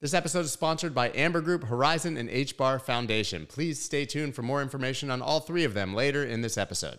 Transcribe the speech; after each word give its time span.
This 0.00 0.14
episode 0.14 0.44
is 0.44 0.52
sponsored 0.52 0.94
by 0.94 1.10
Amber 1.12 1.40
Group, 1.40 1.64
Horizen, 1.64 2.16
and 2.16 2.28
HBAR 2.28 2.80
Foundation. 2.80 3.46
Please 3.46 3.82
stay 3.82 4.04
tuned 4.04 4.36
for 4.36 4.42
more 4.42 4.62
information 4.62 5.10
on 5.10 5.20
all 5.20 5.40
three 5.40 5.64
of 5.64 5.74
them 5.74 5.92
later 5.92 6.24
in 6.24 6.40
this 6.40 6.56
episode. 6.56 6.98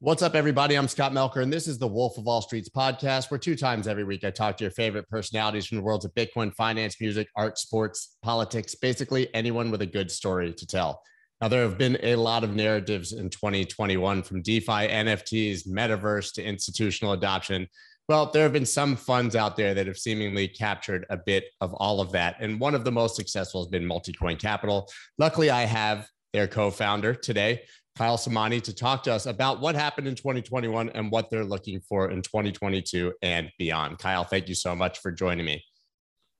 What's 0.00 0.20
up, 0.20 0.34
everybody? 0.34 0.74
I'm 0.74 0.86
Scott 0.86 1.12
Melker, 1.12 1.42
and 1.42 1.50
this 1.50 1.66
is 1.66 1.78
the 1.78 1.88
Wolf 1.88 2.18
of 2.18 2.28
All 2.28 2.42
Streets 2.42 2.68
podcast, 2.68 3.30
where 3.30 3.38
two 3.38 3.56
times 3.56 3.88
every 3.88 4.04
week 4.04 4.22
I 4.22 4.30
talk 4.30 4.58
to 4.58 4.64
your 4.64 4.72
favorite 4.72 5.08
personalities 5.08 5.64
from 5.64 5.78
the 5.78 5.82
worlds 5.82 6.04
of 6.04 6.12
Bitcoin, 6.12 6.54
finance, 6.54 7.00
music, 7.00 7.28
art, 7.36 7.56
sports, 7.56 8.18
politics, 8.20 8.74
basically 8.74 9.34
anyone 9.34 9.70
with 9.70 9.80
a 9.80 9.86
good 9.86 10.10
story 10.10 10.52
to 10.52 10.66
tell. 10.66 11.00
Now, 11.40 11.48
there 11.48 11.62
have 11.62 11.78
been 11.78 11.98
a 12.02 12.16
lot 12.16 12.44
of 12.44 12.54
narratives 12.54 13.12
in 13.12 13.30
2021 13.30 14.22
from 14.22 14.42
DeFi, 14.42 14.88
NFTs, 14.88 15.66
metaverse 15.66 16.34
to 16.34 16.42
institutional 16.44 17.12
adoption. 17.12 17.66
Well, 18.10 18.26
there 18.26 18.42
have 18.42 18.52
been 18.52 18.66
some 18.66 18.94
funds 18.94 19.34
out 19.34 19.56
there 19.56 19.72
that 19.72 19.86
have 19.86 19.96
seemingly 19.96 20.48
captured 20.48 21.06
a 21.08 21.16
bit 21.16 21.44
of 21.62 21.72
all 21.74 22.02
of 22.02 22.12
that. 22.12 22.36
And 22.40 22.60
one 22.60 22.74
of 22.74 22.84
the 22.84 22.92
most 22.92 23.16
successful 23.16 23.62
has 23.62 23.68
been 23.68 23.84
Multicoin 23.84 24.38
Capital. 24.38 24.90
Luckily, 25.16 25.48
I 25.48 25.62
have 25.62 26.08
their 26.34 26.46
co 26.46 26.70
founder 26.70 27.14
today, 27.14 27.62
Kyle 27.96 28.18
Samani, 28.18 28.60
to 28.62 28.74
talk 28.74 29.02
to 29.04 29.12
us 29.12 29.24
about 29.24 29.60
what 29.60 29.74
happened 29.74 30.08
in 30.08 30.16
2021 30.16 30.90
and 30.90 31.10
what 31.10 31.30
they're 31.30 31.44
looking 31.44 31.80
for 31.80 32.10
in 32.10 32.20
2022 32.20 33.14
and 33.22 33.50
beyond. 33.58 33.98
Kyle, 33.98 34.24
thank 34.24 34.48
you 34.48 34.54
so 34.54 34.74
much 34.74 34.98
for 34.98 35.10
joining 35.10 35.46
me. 35.46 35.64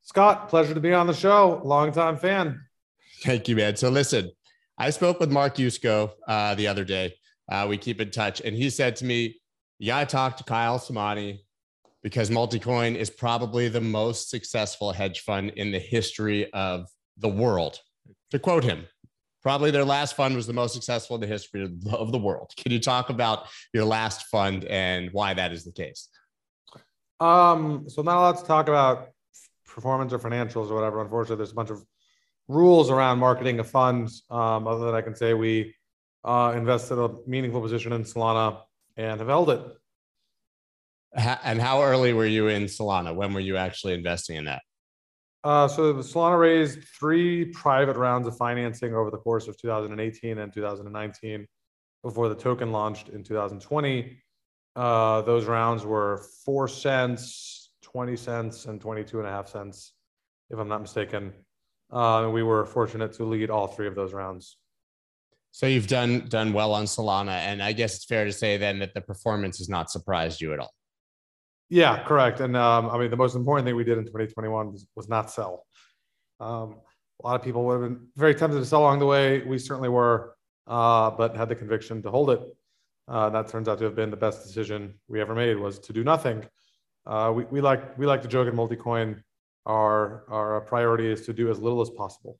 Scott, 0.03 0.51
pleasure 0.51 0.75
to 0.75 0.80
be 0.80 0.92
on 0.92 1.06
the 1.06 1.14
show. 1.14 1.62
Longtime 1.64 2.19
fan. 2.19 2.61
Thank 3.23 3.48
you, 3.48 3.56
man. 3.56 3.77
So, 3.77 3.91
listen, 3.91 4.30
I 4.80 4.89
spoke 4.89 5.20
with 5.20 5.30
Mark 5.30 5.57
Yusko 5.57 6.11
uh, 6.27 6.55
the 6.55 6.66
other 6.66 6.84
day. 6.84 7.15
Uh, 7.52 7.66
we 7.69 7.77
keep 7.77 8.01
in 8.01 8.11
touch, 8.11 8.41
and 8.41 8.57
he 8.57 8.70
said 8.70 8.97
to 8.97 9.05
me, 9.05 9.39
"You 9.79 9.89
got 9.89 10.09
to 10.09 10.12
talk 10.16 10.39
to 10.39 10.45
Kyle 10.45 10.79
Samani 10.79 11.41
because 12.03 12.30
Multicoin 12.30 12.97
is 12.97 13.11
probably 13.11 13.69
the 13.69 13.83
most 13.83 14.31
successful 14.31 14.91
hedge 14.91 15.20
fund 15.20 15.51
in 15.51 15.70
the 15.70 15.78
history 15.78 16.51
of 16.55 16.86
the 17.19 17.28
world." 17.28 17.78
To 18.31 18.39
quote 18.39 18.64
him, 18.64 18.86
probably 19.42 19.70
their 19.70 19.84
last 19.84 20.17
fund 20.17 20.34
was 20.34 20.47
the 20.47 20.55
most 20.55 20.73
successful 20.73 21.14
in 21.17 21.20
the 21.20 21.27
history 21.27 21.62
of 21.92 22.11
the 22.11 22.19
world. 22.19 22.51
Can 22.56 22.73
you 22.73 22.81
talk 22.81 23.11
about 23.11 23.48
your 23.75 23.84
last 23.84 24.28
fund 24.28 24.64
and 24.64 25.11
why 25.12 25.34
that 25.34 25.53
is 25.53 25.62
the 25.62 25.73
case? 25.73 26.08
Um, 27.20 27.84
so 27.86 28.01
not 28.01 28.17
a 28.17 28.20
lot 28.20 28.39
to 28.39 28.45
talk 28.47 28.69
about 28.69 29.11
performance 29.67 30.14
or 30.14 30.19
financials 30.19 30.70
or 30.70 30.75
whatever. 30.75 31.03
Unfortunately, 31.03 31.36
there's 31.36 31.53
a 31.53 31.55
bunch 31.55 31.69
of 31.69 31.84
rules 32.51 32.91
around 32.91 33.19
marketing 33.19 33.61
a 33.61 33.65
fund. 33.65 34.11
Um, 34.29 34.67
other 34.67 34.87
than 34.87 34.95
I 34.95 35.01
can 35.03 35.15
say 35.15 35.34
we 35.34 35.75
uh, 36.25 36.53
invested 36.57 36.98
a 36.98 37.11
meaningful 37.27 37.61
position 37.61 37.92
in 37.92 38.03
Solana 38.03 38.62
and 38.97 39.20
have 39.20 39.29
held 39.29 39.51
it. 39.51 39.62
And 41.15 41.61
how 41.61 41.83
early 41.83 42.12
were 42.12 42.27
you 42.27 42.48
in 42.48 42.65
Solana? 42.65 43.15
When 43.15 43.33
were 43.33 43.41
you 43.41 43.57
actually 43.57 43.95
investing 43.95 44.37
in 44.37 44.45
that? 44.45 44.62
Uh, 45.42 45.67
so 45.67 45.92
the 45.92 46.03
Solana 46.03 46.39
raised 46.39 46.84
three 46.84 47.47
private 47.47 47.97
rounds 47.97 48.27
of 48.27 48.37
financing 48.37 48.95
over 48.95 49.11
the 49.11 49.17
course 49.17 49.48
of 49.48 49.57
2018 49.59 50.39
and 50.39 50.53
2019 50.53 51.47
before 52.03 52.29
the 52.29 52.35
token 52.35 52.73
launched 52.73 53.09
in 53.09 53.23
2020. 53.23 54.19
Uh, 54.77 55.23
those 55.23 55.47
rounds 55.47 55.85
were 55.85 56.25
four 56.45 56.69
cents, 56.69 57.73
20 57.83 58.17
cents, 58.17 58.67
and 58.67 58.81
22 58.81 59.19
and 59.19 59.27
a 59.27 59.31
half 59.31 59.48
cents, 59.48 59.95
if 60.51 60.59
I'm 60.59 60.69
not 60.69 60.81
mistaken. 60.81 61.33
Uh, 61.92 62.30
we 62.33 62.42
were 62.42 62.64
fortunate 62.64 63.12
to 63.14 63.24
lead 63.24 63.50
all 63.50 63.66
three 63.66 63.86
of 63.86 63.94
those 63.94 64.12
rounds. 64.12 64.56
So 65.52 65.66
you've 65.66 65.88
done 65.88 66.27
done 66.28 66.52
well 66.52 66.72
on 66.72 66.84
Solana, 66.84 67.33
and 67.33 67.62
I 67.62 67.72
guess 67.72 67.96
it's 67.96 68.05
fair 68.05 68.24
to 68.24 68.33
say 68.33 68.56
then 68.56 68.78
that 68.78 68.94
the 68.94 69.00
performance 69.00 69.58
has 69.58 69.69
not 69.69 69.91
surprised 69.91 70.41
you 70.41 70.52
at 70.52 70.61
all. 70.61 70.72
Yeah, 71.68 72.02
correct. 72.05 72.41
And 72.41 72.56
um, 72.56 72.88
I 72.91 72.98
mean, 72.98 73.11
the 73.11 73.16
most 73.16 73.34
important 73.34 73.66
thing 73.66 73.77
we 73.77 73.84
did 73.84 73.98
in 73.98 74.05
2021 74.05 74.72
was, 74.72 74.86
was 74.94 75.08
not 75.08 75.30
sell. 75.30 75.66
Um, 76.38 76.77
a 77.22 77.27
lot 77.27 77.34
of 77.39 77.42
people 77.42 77.64
would 77.64 77.80
have 77.80 77.83
been 77.83 78.08
very 78.17 78.34
tempted 78.34 78.58
to 78.58 78.64
sell 78.64 78.80
along 78.80 78.98
the 78.98 79.06
way. 79.06 79.42
We 79.42 79.58
certainly 79.58 79.89
were, 79.89 80.34
uh, 80.67 81.11
but 81.11 81.36
had 81.36 81.48
the 81.48 81.55
conviction 81.55 82.02
to 82.02 82.11
hold 82.11 82.30
it. 82.30 82.40
Uh, 83.06 83.29
that 83.30 83.48
turns 83.48 83.68
out 83.68 83.79
to 83.79 83.84
have 83.84 83.96
been 83.96 84.11
the 84.11 84.17
best 84.17 84.45
decision 84.45 84.95
we 85.08 85.20
ever 85.20 85.34
made 85.34 85.56
was 85.56 85.79
to 85.80 85.92
do 85.92 86.05
nothing. 86.05 86.45
Uh, 87.06 87.33
we, 87.34 87.45
we 87.45 87.61
like 87.61 87.96
we 87.98 88.06
like 88.06 88.23
to 88.23 88.29
joke 88.29 88.46
at 88.46 88.55
Multicoin 88.55 89.23
our 89.70 90.25
our 90.29 90.61
priority 90.63 91.07
is 91.11 91.25
to 91.27 91.33
do 91.33 91.51
as 91.51 91.58
little 91.58 91.81
as 91.81 91.91
possible. 91.91 92.39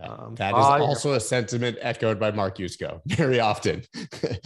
Um, 0.00 0.34
that 0.34 0.54
is 0.54 0.64
I, 0.64 0.80
also 0.80 1.14
a 1.14 1.20
sentiment 1.20 1.78
echoed 1.80 2.20
by 2.20 2.30
Mark 2.30 2.58
Yusko 2.58 3.00
very 3.06 3.40
often. 3.40 3.82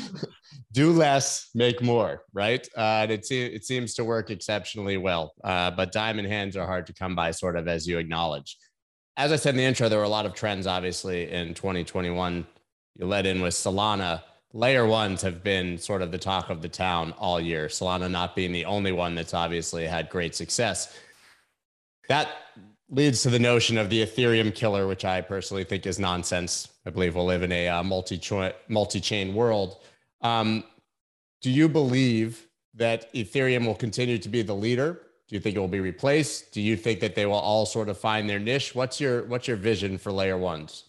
do 0.73 0.93
less, 0.93 1.51
make 1.55 1.83
more, 1.83 2.23
right? 2.33 2.67
Uh, 2.77 3.03
and 3.03 3.11
it, 3.11 3.27
se- 3.27 3.47
it 3.47 3.65
seems 3.65 3.95
to 3.95 4.05
work 4.05 4.31
exceptionally 4.31 4.97
well. 4.97 5.35
Uh, 5.43 5.73
but 5.73 5.91
diamond 5.91 6.29
hands 6.29 6.57
are 6.57 6.67
hard 6.67 6.87
to 6.87 6.93
come 6.93 7.17
by, 7.17 7.33
sort 7.33 7.57
of 7.57 7.67
as 7.67 7.85
you 7.85 7.99
acknowledge. 7.99 8.57
As 9.17 9.33
I 9.33 9.37
said 9.37 9.55
in 9.55 9.59
the 9.59 9.65
intro, 9.65 9.89
there 9.89 9.99
were 9.99 10.05
a 10.05 10.09
lot 10.09 10.25
of 10.25 10.35
trends, 10.35 10.69
obviously, 10.69 11.29
in 11.33 11.55
2021. 11.55 12.47
You 12.97 13.07
led 13.07 13.27
in 13.27 13.41
with 13.41 13.55
Solana. 13.55 14.23
Layer 14.53 14.87
ones 14.87 15.21
have 15.23 15.43
been 15.43 15.79
sort 15.79 16.01
of 16.01 16.13
the 16.13 16.19
talk 16.19 16.49
of 16.49 16.63
the 16.63 16.69
town 16.69 17.13
all 17.19 17.41
year. 17.41 17.67
Solana 17.67 18.09
not 18.09 18.37
being 18.37 18.53
the 18.53 18.67
only 18.67 18.93
one 18.93 19.17
that's 19.17 19.35
obviously 19.35 19.85
had 19.85 20.09
great 20.09 20.37
success 20.37 20.97
that 22.11 22.29
leads 22.91 23.23
to 23.23 23.31
the 23.31 23.39
notion 23.39 23.79
of 23.79 23.89
the 23.89 24.05
Ethereum 24.05 24.53
killer, 24.53 24.89
which 24.89 25.05
I 25.05 25.21
personally 25.21 25.63
think 25.63 25.87
is 25.87 26.01
nonsense. 26.01 26.69
I 26.85 26.91
believe 26.91 27.15
we'll 27.15 27.25
live 27.25 27.45
in 27.45 27.53
a 27.53 27.69
uh, 27.69 27.83
multi 27.85 28.21
multi 28.69 29.01
chain 29.01 29.33
world. 29.33 29.79
Um, 30.21 30.65
do 31.41 31.51
you 31.51 31.69
believe 31.69 32.49
that 32.75 33.15
Ethereum 33.15 33.65
will 33.65 33.77
continue 33.77 34.19
to 34.19 34.29
be 34.29 34.43
the 34.43 34.55
leader? 34.55 35.03
Do 35.29 35.37
you 35.37 35.41
think 35.41 35.55
it 35.55 35.61
will 35.61 35.69
be 35.69 35.79
replaced? 35.79 36.53
Do 36.53 36.61
you 36.61 36.77
think 36.77 36.99
that 36.99 37.15
they 37.15 37.27
will 37.27 37.35
all 37.35 37.65
sort 37.65 37.89
of 37.89 37.97
find 37.97 38.29
their 38.29 38.41
niche? 38.41 38.75
What's 38.75 39.01
your 39.01 39.23
what's 39.27 39.47
your 39.47 39.57
vision 39.57 39.97
for 39.97 40.11
layer 40.11 40.37
ones? 40.37 40.87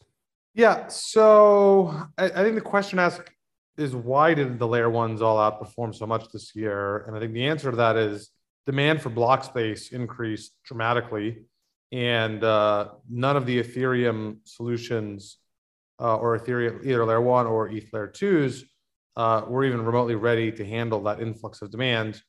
Yeah, 0.56 0.88
so 0.88 1.96
I, 2.18 2.26
I 2.26 2.44
think 2.44 2.56
the 2.56 2.62
question 2.62 2.98
asked 2.98 3.30
is 3.78 3.96
why 3.96 4.34
did 4.34 4.58
the 4.58 4.68
layer 4.68 4.90
ones 4.90 5.22
all 5.22 5.38
outperform 5.38 5.94
so 5.94 6.08
much 6.08 6.32
this 6.32 6.56
year? 6.56 7.06
And 7.06 7.16
I 7.16 7.20
think 7.20 7.34
the 7.34 7.46
answer 7.46 7.70
to 7.70 7.78
that 7.78 7.96
is 7.96 8.32
demand 8.66 9.02
for 9.02 9.10
block 9.10 9.44
space 9.44 9.92
increased 9.92 10.54
dramatically, 10.64 11.44
and 11.92 12.44
uh, 12.44 12.90
none 13.10 13.36
of 13.36 13.46
the 13.46 13.62
Ethereum 13.62 14.38
solutions 14.46 15.38
uh, 16.00 16.16
or 16.16 16.38
Ethereum, 16.38 16.86
either 16.86 17.06
layer 17.06 17.22
one 17.22 17.48
or 17.48 17.70
ETH 17.70 17.92
layer 17.92 18.08
twos, 18.08 18.66
uh, 19.18 19.44
were 19.48 19.66
even 19.66 19.84
remotely 19.84 20.16
ready 20.16 20.52
to 20.52 20.66
handle 20.66 21.04
that 21.04 21.20
influx 21.20 21.62
of 21.62 21.72
demand. 21.72 22.22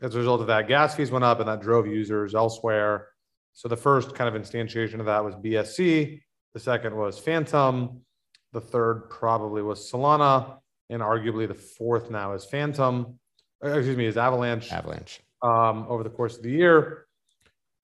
As 0.00 0.14
a 0.14 0.18
result 0.18 0.40
of 0.40 0.46
that, 0.48 0.68
gas 0.68 0.94
fees 0.94 1.10
went 1.10 1.24
up, 1.24 1.40
and 1.40 1.48
that 1.48 1.60
drove 1.60 1.86
users 1.86 2.34
elsewhere. 2.34 3.08
So 3.52 3.68
the 3.68 3.76
first 3.76 4.14
kind 4.14 4.34
of 4.34 4.40
instantiation 4.40 5.00
of 5.00 5.06
that 5.06 5.24
was 5.24 5.34
BSC. 5.36 6.20
The 6.52 6.60
second 6.60 6.96
was 6.96 7.18
Fantom, 7.18 8.02
The 8.52 8.60
third 8.60 9.10
probably 9.10 9.62
was 9.62 9.90
Solana, 9.90 10.58
and 10.90 11.02
arguably 11.02 11.48
the 11.48 11.54
fourth 11.54 12.10
now 12.10 12.34
is 12.34 12.44
Fantom. 12.44 13.18
Excuse 13.62 13.96
me, 13.96 14.06
is 14.06 14.16
Avalanche. 14.16 14.70
Avalanche 14.70 15.20
um, 15.44 15.86
over 15.88 16.02
the 16.02 16.10
course 16.10 16.36
of 16.36 16.42
the 16.42 16.50
year. 16.50 17.06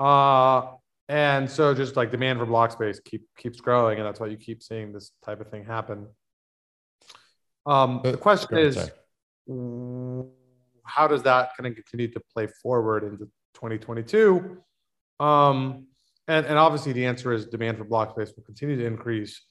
Uh, 0.00 0.72
and 1.09 1.48
so 1.50 1.75
just 1.75 1.97
like 1.97 2.10
demand 2.10 2.38
for 2.38 2.47
block 2.47 2.72
space 2.72 3.00
keep, 3.00 3.22
keeps 3.37 3.60
growing. 3.60 3.98
And 3.98 4.06
that's 4.06 4.19
why 4.19 4.28
you 4.28 4.37
keep 4.37 4.62
seeing 4.62 4.93
this 4.93 5.12
type 5.25 5.41
of 5.41 5.50
thing 5.50 5.65
happen. 5.65 6.06
Um, 7.66 8.00
the 8.03 8.16
question 8.16 8.56
is, 8.56 8.76
how 10.84 11.06
does 11.06 11.22
that 11.25 11.50
kind 11.56 11.66
of 11.66 11.75
continue 11.75 12.09
to 12.12 12.20
play 12.32 12.49
forward 12.62 13.04
into 13.04 13.26
2022? 13.54 14.59
Um, 15.19 15.87
and, 16.28 16.47
and 16.47 16.59
obviously 16.59 16.93
the 16.93 17.04
answer 17.04 17.32
is 17.32 17.47
demand 17.47 17.76
for 17.76 17.84
block 17.84 18.12
space 18.12 18.32
will 18.34 18.44
continue 18.44 18.76
to 18.76 18.87
increase, 18.87 19.43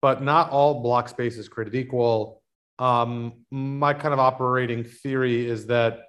but 0.00 0.22
not 0.22 0.50
all 0.50 0.82
block 0.82 1.08
space 1.08 1.36
is 1.36 1.48
created 1.48 1.74
equal. 1.74 2.42
Um, 2.78 3.44
my 3.50 3.94
kind 3.94 4.12
of 4.12 4.20
operating 4.20 4.84
theory 4.84 5.48
is 5.48 5.66
that 5.66 6.00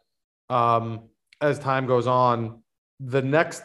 um, 0.49 1.09
as 1.41 1.59
time 1.59 1.85
goes 1.85 2.07
on, 2.07 2.61
the 2.99 3.21
next, 3.21 3.63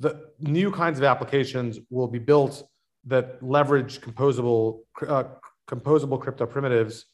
the 0.00 0.30
new 0.40 0.70
kinds 0.70 0.98
of 0.98 1.04
applications 1.04 1.78
will 1.90 2.08
be 2.08 2.18
built 2.18 2.62
that 3.06 3.42
leverage 3.42 4.00
composable, 4.00 4.80
uh, 5.06 5.24
composable 5.68 6.20
crypto 6.20 6.46
primitives. 6.46 7.06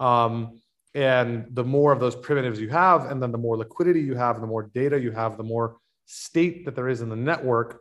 Um, 0.00 0.60
and 0.94 1.46
the 1.50 1.64
more 1.64 1.92
of 1.92 2.00
those 2.00 2.16
primitives 2.16 2.58
you 2.58 2.70
have, 2.70 3.10
and 3.10 3.22
then 3.22 3.30
the 3.30 3.38
more 3.38 3.56
liquidity 3.56 4.00
you 4.00 4.14
have, 4.14 4.40
the 4.40 4.46
more 4.46 4.70
data 4.74 4.98
you 4.98 5.10
have, 5.12 5.36
the 5.36 5.44
more 5.44 5.76
state 6.06 6.64
that 6.64 6.74
there 6.74 6.88
is 6.88 7.02
in 7.02 7.08
the 7.08 7.16
network, 7.16 7.80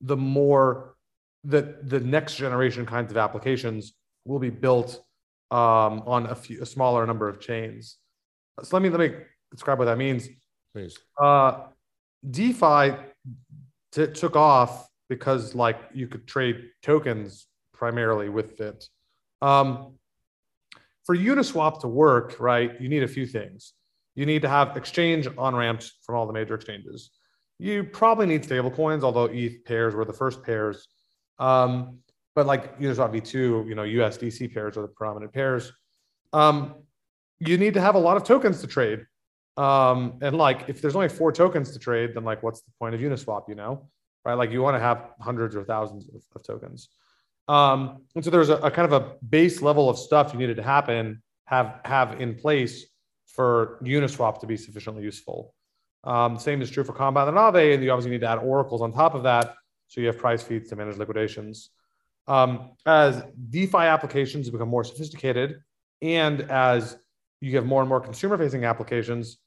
the 0.00 0.16
more 0.16 0.96
that 1.44 1.88
the 1.88 2.00
next 2.00 2.36
generation 2.36 2.84
kinds 2.84 3.12
of 3.12 3.16
applications 3.16 3.94
will 4.24 4.40
be 4.40 4.50
built 4.50 5.00
um, 5.52 6.02
on 6.06 6.26
a, 6.26 6.34
few, 6.34 6.60
a 6.60 6.66
smaller 6.66 7.06
number 7.06 7.28
of 7.28 7.40
chains. 7.40 7.98
So 8.62 8.76
let 8.76 8.82
me 8.82 8.88
let 8.90 8.98
me 8.98 9.16
describe 9.52 9.78
what 9.78 9.84
that 9.84 9.98
means. 9.98 10.28
Please. 10.76 10.98
Uh, 11.18 11.68
DeFi 12.30 12.96
t- 13.92 14.08
took 14.08 14.36
off 14.36 14.86
because 15.08 15.54
like 15.54 15.78
you 15.94 16.06
could 16.06 16.26
trade 16.26 16.68
tokens 16.82 17.46
primarily 17.72 18.28
with 18.28 18.60
it. 18.60 18.86
Um, 19.40 19.94
for 21.06 21.16
Uniswap 21.16 21.80
to 21.80 21.88
work, 21.88 22.36
right, 22.38 22.78
you 22.78 22.90
need 22.90 23.02
a 23.02 23.08
few 23.08 23.24
things. 23.24 23.72
You 24.16 24.26
need 24.26 24.42
to 24.42 24.50
have 24.50 24.76
exchange 24.76 25.26
on 25.38 25.56
ramps 25.56 25.96
from 26.02 26.16
all 26.16 26.26
the 26.26 26.34
major 26.34 26.54
exchanges. 26.54 27.10
You 27.58 27.82
probably 27.82 28.26
need 28.26 28.42
stablecoins, 28.42 29.02
although 29.02 29.30
ETH 29.32 29.64
pairs 29.64 29.94
were 29.94 30.04
the 30.04 30.12
first 30.12 30.42
pairs. 30.42 30.88
Um, 31.38 32.00
but 32.34 32.44
like 32.44 32.78
Uniswap 32.78 33.14
V2, 33.14 33.66
you 33.66 33.74
know, 33.74 33.84
USDC 33.84 34.52
pairs 34.52 34.76
are 34.76 34.82
the 34.82 34.88
prominent 34.88 35.32
pairs. 35.32 35.72
Um, 36.34 36.74
you 37.38 37.56
need 37.56 37.72
to 37.72 37.80
have 37.80 37.94
a 37.94 37.98
lot 37.98 38.18
of 38.18 38.24
tokens 38.24 38.60
to 38.60 38.66
trade. 38.66 39.06
Um, 39.56 40.18
and 40.20 40.36
like, 40.36 40.68
if 40.68 40.82
there's 40.82 40.96
only 40.96 41.08
four 41.08 41.32
tokens 41.32 41.72
to 41.72 41.78
trade, 41.78 42.14
then 42.14 42.24
like, 42.24 42.42
what's 42.42 42.60
the 42.60 42.70
point 42.78 42.94
of 42.94 43.00
Uniswap? 43.00 43.48
You 43.48 43.54
know, 43.54 43.88
right? 44.24 44.34
Like, 44.34 44.50
you 44.50 44.62
want 44.62 44.76
to 44.76 44.80
have 44.80 45.10
hundreds 45.20 45.56
or 45.56 45.64
thousands 45.64 46.08
of, 46.08 46.22
of 46.34 46.42
tokens. 46.42 46.88
Um, 47.48 48.02
and 48.14 48.24
so 48.24 48.30
there's 48.30 48.48
a, 48.48 48.56
a, 48.56 48.70
kind 48.70 48.92
of 48.92 49.00
a 49.00 49.14
base 49.28 49.62
level 49.62 49.88
of 49.88 49.98
stuff 49.98 50.32
you 50.32 50.38
needed 50.38 50.56
to 50.56 50.62
happen, 50.62 51.22
have 51.44 51.80
have 51.84 52.20
in 52.20 52.34
place 52.34 52.86
for 53.26 53.78
Uniswap 53.82 54.40
to 54.40 54.46
be 54.46 54.56
sufficiently 54.56 55.02
useful. 55.02 55.54
Um, 56.04 56.38
same 56.38 56.62
is 56.62 56.70
true 56.70 56.84
for 56.84 56.92
Compound 56.92 57.28
and 57.28 57.38
Aave, 57.38 57.74
and 57.74 57.82
you 57.82 57.90
obviously 57.90 58.10
need 58.10 58.20
to 58.22 58.28
add 58.28 58.38
oracles 58.38 58.82
on 58.82 58.92
top 58.92 59.14
of 59.14 59.22
that, 59.24 59.54
so 59.88 60.00
you 60.00 60.06
have 60.08 60.18
price 60.18 60.42
feeds 60.42 60.68
to 60.70 60.76
manage 60.76 60.96
liquidations. 60.96 61.70
Um, 62.28 62.72
as 62.84 63.22
DeFi 63.50 63.78
applications 63.78 64.50
become 64.50 64.68
more 64.68 64.84
sophisticated, 64.84 65.60
and 66.02 66.42
as 66.42 66.96
you 67.40 67.54
have 67.56 67.66
more 67.66 67.82
and 67.82 67.88
more 67.88 68.00
consumer-facing 68.00 68.64
applications, 68.64 69.38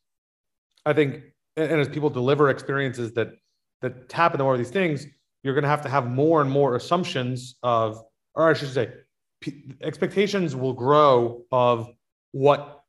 I 0.90 0.94
think, 0.94 1.22
and 1.56 1.80
as 1.80 1.88
people 1.88 2.10
deliver 2.10 2.50
experiences 2.50 3.14
that 3.14 3.34
that 3.82 4.10
tap 4.10 4.34
into 4.34 4.44
more 4.44 4.54
of 4.54 4.60
these 4.60 4.72
things, 4.72 5.06
you're 5.44 5.54
going 5.54 5.64
to 5.64 5.70
have 5.70 5.84
to 5.84 5.90
have 5.90 6.10
more 6.10 6.42
and 6.42 6.50
more 6.50 6.76
assumptions 6.76 7.56
of, 7.64 8.04
or 8.36 8.50
I 8.50 8.54
should 8.54 8.74
say, 8.74 8.92
p- 9.40 9.74
expectations 9.82 10.56
will 10.56 10.74
grow 10.74 11.44
of 11.52 11.90
what 12.32 12.84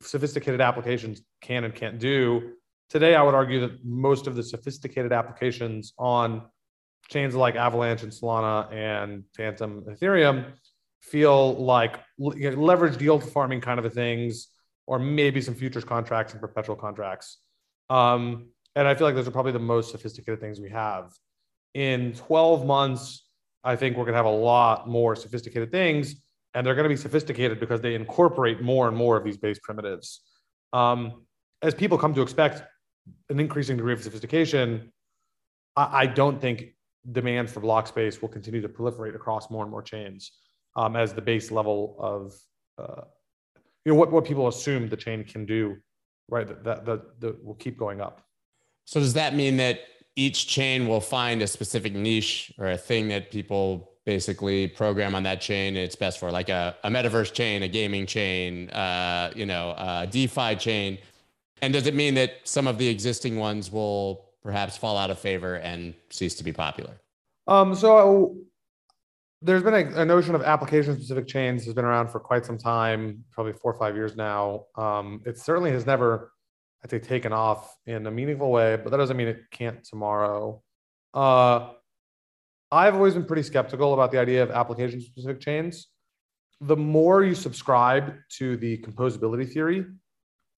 sophisticated 0.00 0.60
applications 0.60 1.22
can 1.40 1.64
and 1.64 1.74
can't 1.74 1.98
do. 1.98 2.52
Today, 2.90 3.16
I 3.16 3.22
would 3.22 3.34
argue 3.34 3.60
that 3.60 3.84
most 3.84 4.26
of 4.28 4.36
the 4.36 4.42
sophisticated 4.42 5.12
applications 5.12 5.92
on 5.98 6.42
chains 7.08 7.34
like 7.34 7.56
Avalanche 7.56 8.02
and 8.02 8.12
Solana 8.12 8.72
and 8.72 9.24
Fantom 9.36 9.82
Ethereum 9.88 10.52
feel 11.00 11.54
like 11.56 12.00
leveraged 12.20 13.00
yield 13.00 13.28
farming 13.28 13.60
kind 13.60 13.80
of 13.80 13.92
things, 13.92 14.48
or 14.86 14.98
maybe 15.00 15.40
some 15.40 15.54
futures 15.54 15.84
contracts 15.84 16.32
and 16.32 16.40
perpetual 16.40 16.76
contracts. 16.76 17.38
Um, 17.90 18.48
and 18.74 18.86
I 18.86 18.94
feel 18.94 19.06
like 19.06 19.14
those 19.14 19.28
are 19.28 19.32
probably 19.32 19.52
the 19.52 19.58
most 19.58 19.90
sophisticated 19.90 20.40
things 20.40 20.60
we 20.60 20.70
have. 20.70 21.12
In 21.74 22.12
12 22.14 22.66
months, 22.66 23.26
I 23.64 23.76
think 23.76 23.96
we're 23.96 24.04
going 24.04 24.12
to 24.12 24.18
have 24.18 24.26
a 24.26 24.30
lot 24.30 24.88
more 24.88 25.16
sophisticated 25.16 25.70
things, 25.70 26.14
and 26.54 26.66
they're 26.66 26.74
going 26.74 26.84
to 26.84 26.88
be 26.88 26.96
sophisticated 26.96 27.58
because 27.58 27.80
they 27.80 27.94
incorporate 27.94 28.62
more 28.62 28.88
and 28.88 28.96
more 28.96 29.16
of 29.16 29.24
these 29.24 29.36
base 29.36 29.58
primitives. 29.62 30.20
Um, 30.72 31.26
as 31.62 31.74
people 31.74 31.98
come 31.98 32.14
to 32.14 32.22
expect 32.22 32.62
an 33.28 33.40
increasing 33.40 33.76
degree 33.76 33.92
of 33.92 34.02
sophistication, 34.02 34.92
I, 35.74 36.02
I 36.02 36.06
don't 36.06 36.40
think 36.40 36.74
demand 37.12 37.50
for 37.50 37.60
block 37.60 37.86
space 37.86 38.20
will 38.20 38.28
continue 38.28 38.60
to 38.60 38.68
proliferate 38.68 39.14
across 39.14 39.50
more 39.50 39.62
and 39.62 39.70
more 39.70 39.82
chains 39.82 40.32
um, 40.76 40.96
as 40.96 41.12
the 41.12 41.22
base 41.22 41.50
level 41.50 41.96
of 41.98 42.34
uh, 42.78 43.02
you 43.84 43.92
know 43.92 43.98
what, 43.98 44.10
what 44.10 44.24
people 44.24 44.48
assume 44.48 44.88
the 44.88 44.96
chain 44.96 45.24
can 45.24 45.46
do 45.46 45.76
right 46.28 46.46
that, 46.46 46.64
that, 46.64 46.84
that, 46.84 47.20
that 47.20 47.44
will 47.44 47.54
keep 47.54 47.78
going 47.78 48.00
up 48.00 48.22
so 48.84 49.00
does 49.00 49.14
that 49.14 49.34
mean 49.34 49.56
that 49.56 49.80
each 50.16 50.46
chain 50.46 50.88
will 50.88 51.00
find 51.00 51.42
a 51.42 51.46
specific 51.46 51.94
niche 51.94 52.52
or 52.58 52.70
a 52.70 52.78
thing 52.78 53.08
that 53.08 53.30
people 53.30 53.92
basically 54.04 54.68
program 54.68 55.14
on 55.14 55.22
that 55.22 55.40
chain 55.40 55.76
it's 55.76 55.96
best 55.96 56.18
for 56.18 56.30
like 56.30 56.48
a, 56.48 56.76
a 56.84 56.88
metaverse 56.88 57.32
chain 57.32 57.62
a 57.62 57.68
gaming 57.68 58.06
chain 58.06 58.70
uh, 58.70 59.30
you 59.34 59.46
know 59.46 59.74
a 59.76 60.06
defi 60.06 60.54
chain 60.56 60.98
and 61.62 61.72
does 61.72 61.86
it 61.86 61.94
mean 61.94 62.14
that 62.14 62.40
some 62.44 62.66
of 62.66 62.78
the 62.78 62.88
existing 62.88 63.38
ones 63.38 63.72
will 63.72 64.26
perhaps 64.42 64.76
fall 64.76 64.96
out 64.96 65.10
of 65.10 65.18
favor 65.18 65.56
and 65.56 65.94
cease 66.10 66.34
to 66.36 66.44
be 66.44 66.52
popular? 66.52 67.00
Um, 67.48 67.74
so 67.74 68.36
there's 69.42 69.62
been 69.62 69.74
a, 69.74 70.00
a 70.00 70.04
notion 70.04 70.34
of 70.34 70.42
application 70.42 70.94
specific 70.94 71.26
chains 71.26 71.64
has 71.64 71.74
been 71.74 71.84
around 71.84 72.08
for 72.08 72.20
quite 72.20 72.44
some 72.46 72.58
time, 72.58 73.24
probably 73.30 73.52
four 73.52 73.72
or 73.72 73.78
five 73.78 73.94
years 73.94 74.16
now. 74.16 74.64
Um, 74.76 75.20
it 75.26 75.38
certainly 75.38 75.70
has 75.70 75.86
never, 75.86 76.32
I'd 76.82 76.90
say, 76.90 76.98
taken 76.98 77.32
off 77.32 77.76
in 77.86 78.06
a 78.06 78.10
meaningful 78.10 78.50
way, 78.50 78.76
but 78.76 78.90
that 78.90 78.96
doesn't 78.96 79.16
mean 79.16 79.28
it 79.28 79.42
can't 79.50 79.84
tomorrow. 79.84 80.62
Uh, 81.12 81.70
I've 82.72 82.94
always 82.94 83.14
been 83.14 83.26
pretty 83.26 83.42
skeptical 83.42 83.94
about 83.94 84.10
the 84.10 84.18
idea 84.18 84.42
of 84.42 84.50
application 84.50 85.00
specific 85.00 85.40
chains. 85.40 85.88
The 86.60 86.76
more 86.76 87.22
you 87.22 87.34
subscribe 87.34 88.14
to 88.38 88.56
the 88.56 88.78
composability 88.78 89.52
theory, 89.52 89.84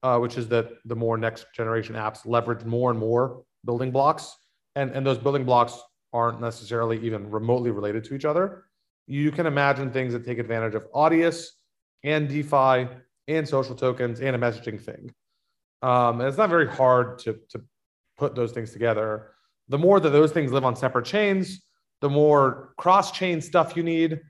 uh, 0.01 0.17
which 0.17 0.37
is 0.37 0.47
that 0.47 0.69
the 0.85 0.95
more 0.95 1.17
next 1.17 1.47
generation 1.53 1.95
apps 1.95 2.25
leverage 2.25 2.63
more 2.63 2.89
and 2.91 2.99
more 2.99 3.43
building 3.65 3.91
blocks, 3.91 4.35
and, 4.75 4.91
and 4.91 5.05
those 5.05 5.17
building 5.17 5.43
blocks 5.43 5.77
aren't 6.13 6.39
necessarily 6.39 6.99
even 7.05 7.29
remotely 7.29 7.71
related 7.71 8.03
to 8.05 8.15
each 8.15 8.25
other. 8.25 8.63
You 9.09 9.31
can 9.31 9.47
imagine 9.47 9.89
things 9.89 10.13
that 10.13 10.23
take 10.23 10.37
advantage 10.37 10.75
of 10.75 10.89
Audius 10.91 11.47
and 12.03 12.29
DeFi 12.29 12.87
and 13.27 13.47
social 13.47 13.73
tokens 13.73 14.21
and 14.21 14.35
a 14.35 14.39
messaging 14.39 14.79
thing. 14.79 15.11
Um, 15.81 16.19
and 16.19 16.29
it's 16.29 16.37
not 16.37 16.51
very 16.51 16.67
hard 16.67 17.17
to, 17.19 17.39
to 17.49 17.63
put 18.19 18.35
those 18.35 18.51
things 18.51 18.71
together. 18.71 19.31
The 19.67 19.79
more 19.79 19.99
that 19.99 20.11
those 20.11 20.31
things 20.31 20.51
live 20.51 20.63
on 20.63 20.75
separate 20.75 21.05
chains, 21.05 21.63
the 22.01 22.09
more 22.09 22.75
cross 22.77 23.11
chain 23.11 23.41
stuff 23.41 23.75
you 23.75 23.81
need. 23.81 24.21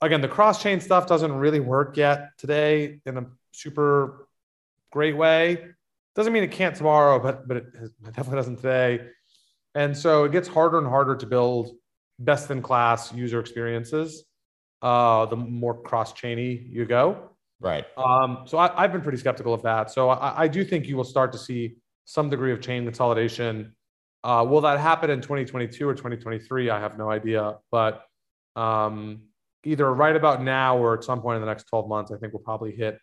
Again, 0.00 0.22
the 0.22 0.28
cross 0.28 0.62
chain 0.62 0.80
stuff 0.80 1.06
doesn't 1.06 1.32
really 1.32 1.60
work 1.60 1.98
yet 1.98 2.30
today 2.38 3.00
in 3.04 3.18
a 3.18 3.26
super 3.52 4.26
great 4.90 5.18
way. 5.18 5.66
Doesn't 6.14 6.32
mean 6.32 6.44
it 6.44 6.50
can't 6.50 6.74
tomorrow, 6.74 7.18
but 7.18 7.46
but 7.46 7.58
it, 7.58 7.66
definitely 8.06 8.36
doesn't 8.36 8.56
today. 8.56 9.06
And 9.74 9.94
so 9.94 10.24
it 10.24 10.32
gets 10.32 10.48
harder 10.48 10.78
and 10.78 10.86
harder 10.86 11.14
to 11.14 11.26
build 11.26 11.76
best 12.18 12.50
in 12.50 12.62
class 12.62 13.12
user 13.12 13.40
experiences. 13.40 14.24
Uh, 14.82 15.24
the 15.26 15.36
more 15.36 15.80
cross 15.80 16.12
chainy 16.12 16.70
you 16.70 16.84
go. 16.84 17.30
Right. 17.60 17.86
Um, 17.96 18.42
so 18.46 18.58
I, 18.58 18.82
have 18.82 18.92
been 18.92 19.00
pretty 19.00 19.18
skeptical 19.18 19.54
of 19.54 19.62
that. 19.62 19.90
So 19.90 20.10
I, 20.10 20.42
I, 20.42 20.48
do 20.48 20.64
think 20.64 20.86
you 20.86 20.96
will 20.96 21.04
start 21.04 21.32
to 21.32 21.38
see 21.38 21.76
some 22.04 22.28
degree 22.28 22.52
of 22.52 22.60
chain 22.60 22.84
consolidation. 22.84 23.74
Uh, 24.22 24.44
will 24.46 24.60
that 24.60 24.78
happen 24.78 25.08
in 25.08 25.22
2022 25.22 25.88
or 25.88 25.94
2023? 25.94 26.68
I 26.68 26.78
have 26.78 26.98
no 26.98 27.10
idea. 27.10 27.56
But 27.70 28.04
um, 28.56 29.22
either 29.64 29.92
right 29.92 30.14
about 30.14 30.42
now 30.42 30.76
or 30.76 30.94
at 30.94 31.04
some 31.04 31.22
point 31.22 31.36
in 31.36 31.40
the 31.40 31.46
next 31.46 31.64
12 31.64 31.88
months, 31.88 32.12
I 32.12 32.16
think 32.18 32.34
we'll 32.34 32.42
probably 32.42 32.72
hit 32.72 32.98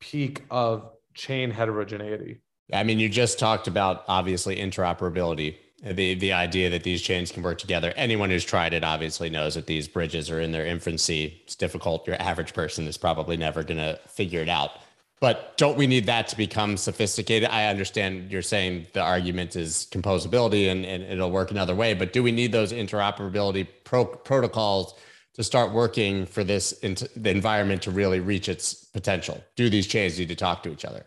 peak 0.00 0.44
of 0.50 0.90
chain 1.14 1.50
heterogeneity. 1.50 2.42
I 2.72 2.84
mean, 2.84 2.98
you 2.98 3.08
just 3.08 3.38
talked 3.38 3.66
about 3.66 4.04
obviously 4.08 4.56
interoperability, 4.56 5.56
the 5.82 6.14
the 6.14 6.32
idea 6.32 6.70
that 6.70 6.84
these 6.84 7.02
chains 7.02 7.32
can 7.32 7.42
work 7.42 7.58
together. 7.58 7.92
Anyone 7.96 8.30
who's 8.30 8.44
tried 8.44 8.72
it 8.72 8.84
obviously 8.84 9.28
knows 9.30 9.54
that 9.54 9.66
these 9.66 9.88
bridges 9.88 10.30
are 10.30 10.40
in 10.40 10.52
their 10.52 10.66
infancy. 10.66 11.40
It's 11.44 11.56
difficult. 11.56 12.06
Your 12.06 12.20
average 12.20 12.54
person 12.54 12.86
is 12.86 12.96
probably 12.96 13.36
never 13.36 13.62
going 13.62 13.78
to 13.78 13.98
figure 14.06 14.40
it 14.40 14.48
out. 14.48 14.72
But 15.20 15.56
don't 15.56 15.78
we 15.78 15.86
need 15.86 16.06
that 16.06 16.26
to 16.28 16.36
become 16.36 16.76
sophisticated? 16.76 17.48
I 17.48 17.66
understand 17.66 18.32
you're 18.32 18.42
saying 18.42 18.88
the 18.92 19.02
argument 19.02 19.54
is 19.54 19.86
composability 19.92 20.68
and, 20.68 20.84
and 20.84 21.04
it'll 21.04 21.30
work 21.30 21.52
another 21.52 21.76
way, 21.76 21.94
but 21.94 22.12
do 22.12 22.24
we 22.24 22.32
need 22.32 22.50
those 22.50 22.72
interoperability 22.72 23.68
pro- 23.84 24.04
protocols 24.04 24.94
to 25.34 25.44
start 25.44 25.72
working 25.72 26.26
for 26.26 26.42
this 26.42 26.72
the 26.80 27.30
environment 27.30 27.82
to 27.82 27.92
really 27.92 28.18
reach 28.18 28.48
its 28.48 28.74
potential? 28.74 29.42
Do 29.54 29.70
these 29.70 29.86
chains 29.86 30.18
need 30.18 30.28
to 30.28 30.34
talk 30.34 30.64
to 30.64 30.72
each 30.72 30.84
other? 30.84 31.06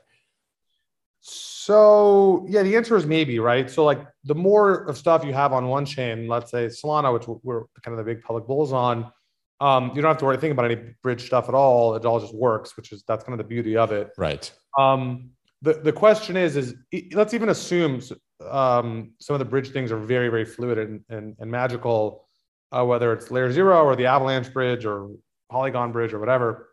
So 1.66 2.46
yeah, 2.48 2.62
the 2.62 2.76
answer 2.76 2.96
is 2.96 3.08
maybe, 3.08 3.40
right? 3.40 3.72
So 3.72 3.84
like 3.84 4.06
the 4.24 4.36
more 4.36 4.84
of 4.84 5.00
stuff 5.00 5.26
you 5.26 5.34
have 5.34 5.52
on 5.52 5.66
one 5.66 5.84
chain, 5.84 6.28
let's 6.28 6.52
say 6.52 6.68
Solana, 6.68 7.12
which 7.12 7.28
we're 7.42 7.64
kind 7.82 7.98
of 7.98 8.06
the 8.06 8.14
big 8.14 8.22
public 8.22 8.46
bulls 8.46 8.72
on, 8.72 9.12
um, 9.60 9.92
you 9.96 10.02
don't 10.04 10.10
have 10.10 10.20
to 10.20 10.26
worry 10.26 10.38
think 10.38 10.52
about 10.52 10.70
any 10.70 10.94
bridge 11.02 11.26
stuff 11.26 11.50
at 11.50 11.56
all. 11.56 11.96
It 11.96 12.06
all 12.06 12.20
just 12.20 12.36
works, 12.36 12.78
which 12.78 12.92
is 12.92 13.04
that's 13.08 13.24
kind 13.24 13.34
of 13.34 13.40
the 13.40 13.50
beauty 13.50 13.76
of 13.78 13.92
it. 13.92 14.12
Right. 14.16 14.52
Um, 14.78 15.32
the 15.64 15.74
the 15.74 15.92
question 15.92 16.38
is 16.38 16.56
is 16.56 16.76
let's 17.14 17.34
even 17.34 17.50
assume 17.50 18.00
um, 18.48 19.14
some 19.20 19.34
of 19.34 19.40
the 19.40 19.46
bridge 19.46 19.70
things 19.70 19.92
are 19.92 19.98
very 19.98 20.30
very 20.30 20.46
fluid 20.46 20.78
and 20.78 21.04
and, 21.10 21.36
and 21.40 21.50
magical, 21.50 22.28
uh, 22.74 22.86
whether 22.86 23.12
it's 23.12 23.30
LayerZero 23.30 23.84
or 23.84 23.96
the 23.96 24.06
Avalanche 24.06 24.54
bridge 24.54 24.86
or 24.86 25.10
Polygon 25.50 25.92
bridge 25.92 26.14
or 26.14 26.20
whatever. 26.20 26.70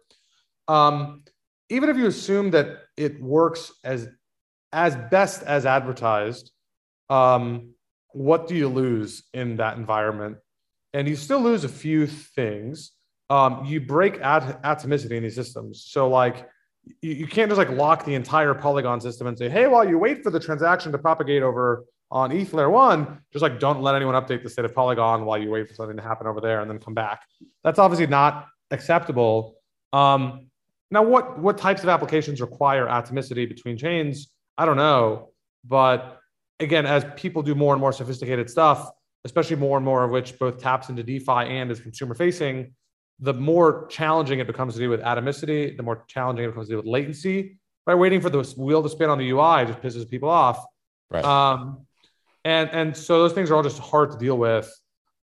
Um, 0.69 1.25
even 1.71 1.89
if 1.89 1.97
you 1.97 2.09
assume 2.09 2.51
that 2.51 2.81
it 2.99 3.23
works 3.23 3.73
as 3.85 4.07
as 4.73 4.97
best 5.11 5.43
as 5.43 5.67
advertised, 5.67 6.51
um, 7.11 7.71
what 8.13 8.49
do 8.49 8.55
you 8.55 8.69
lose 8.69 9.25
in 9.33 9.57
that 9.57 9.77
environment? 9.77 10.39
And 10.93 11.09
you 11.09 11.17
still 11.17 11.41
lose 11.41 11.65
a 11.65 11.69
few 11.69 12.07
things. 12.07 12.93
Um, 13.31 13.65
you 13.65 13.81
break 13.81 14.21
at- 14.21 14.63
atomicity 14.63 15.13
in 15.13 15.23
these 15.23 15.35
systems. 15.35 15.85
So, 15.89 16.09
like, 16.09 16.49
you, 17.01 17.13
you 17.13 17.27
can't 17.27 17.49
just 17.51 17.59
like 17.59 17.71
lock 17.71 18.05
the 18.05 18.15
entire 18.15 18.53
Polygon 18.55 19.01
system 19.01 19.27
and 19.27 19.39
say, 19.39 19.49
hey, 19.49 19.67
while 19.69 19.89
you 19.89 19.99
wait 19.99 20.23
for 20.23 20.31
the 20.31 20.41
transaction 20.41 20.93
to 20.93 20.99
propagate 20.99 21.43
over 21.43 21.85
on 22.11 22.31
ETH 22.31 22.53
layer 22.53 22.69
one, 22.69 23.21
just 23.33 23.43
like 23.43 23.59
don't 23.59 23.81
let 23.81 23.95
anyone 23.95 24.15
update 24.15 24.43
the 24.43 24.51
state 24.51 24.67
of 24.67 24.75
Polygon 24.75 25.25
while 25.25 25.39
you 25.39 25.51
wait 25.51 25.69
for 25.69 25.75
something 25.75 25.97
to 25.97 26.03
happen 26.03 26.27
over 26.27 26.41
there 26.43 26.61
and 26.61 26.71
then 26.71 26.79
come 26.79 26.93
back. 26.93 27.23
That's 27.65 27.79
obviously 27.79 28.07
not 28.07 28.49
acceptable. 28.71 29.57
Um, 29.95 30.49
Now, 30.91 31.03
what 31.03 31.39
what 31.39 31.57
types 31.57 31.83
of 31.83 31.89
applications 31.89 32.41
require 32.43 32.87
atomicity 32.87 33.49
between 33.49 33.79
chains? 33.79 34.29
I 34.63 34.65
don't 34.65 34.77
know, 34.77 35.31
but 35.65 36.21
again, 36.61 36.87
as 36.87 37.05
people 37.17 37.43
do 37.43 37.57
more 37.57 37.75
and 37.75 37.81
more 37.81 37.93
sophisticated 37.93 38.49
stuff, 38.49 38.93
especially 39.25 39.57
more 39.57 39.77
and 39.77 39.85
more 39.85 40.05
of 40.05 40.13
which 40.13 40.39
both 40.39 40.59
taps 40.59 40.89
into 40.89 41.03
DeFi 41.03 41.33
and 41.33 41.69
is 41.69 41.81
consumer 41.81 42.15
facing, 42.15 42.73
the 43.19 43.35
more 43.35 43.89
challenging 43.89 44.39
it 44.39 44.47
becomes 44.47 44.75
to 44.75 44.79
do 44.79 44.89
with 44.89 45.01
atomicity, 45.01 45.77
the 45.77 45.83
more 45.83 46.05
challenging 46.07 46.45
it 46.45 46.49
becomes 46.51 46.69
to 46.69 46.75
do 46.75 46.77
with 46.77 46.87
latency. 46.87 47.59
By 47.87 47.97
waiting 47.97 48.21
for 48.21 48.31
the 48.31 48.43
wheel 48.57 48.85
to 48.85 48.89
spin 48.89 49.11
on 49.11 49.19
the 49.19 49.29
UI 49.31 49.67
just 49.67 49.81
pisses 49.81 50.09
people 50.09 50.29
off. 50.29 50.65
Right. 51.11 51.25
Um, 51.25 51.85
and 52.45 52.71
and 52.71 52.97
so 52.97 53.19
those 53.19 53.33
things 53.33 53.51
are 53.51 53.57
all 53.57 53.65
just 53.65 53.81
hard 53.81 54.13
to 54.13 54.17
deal 54.17 54.39
with. 54.39 54.73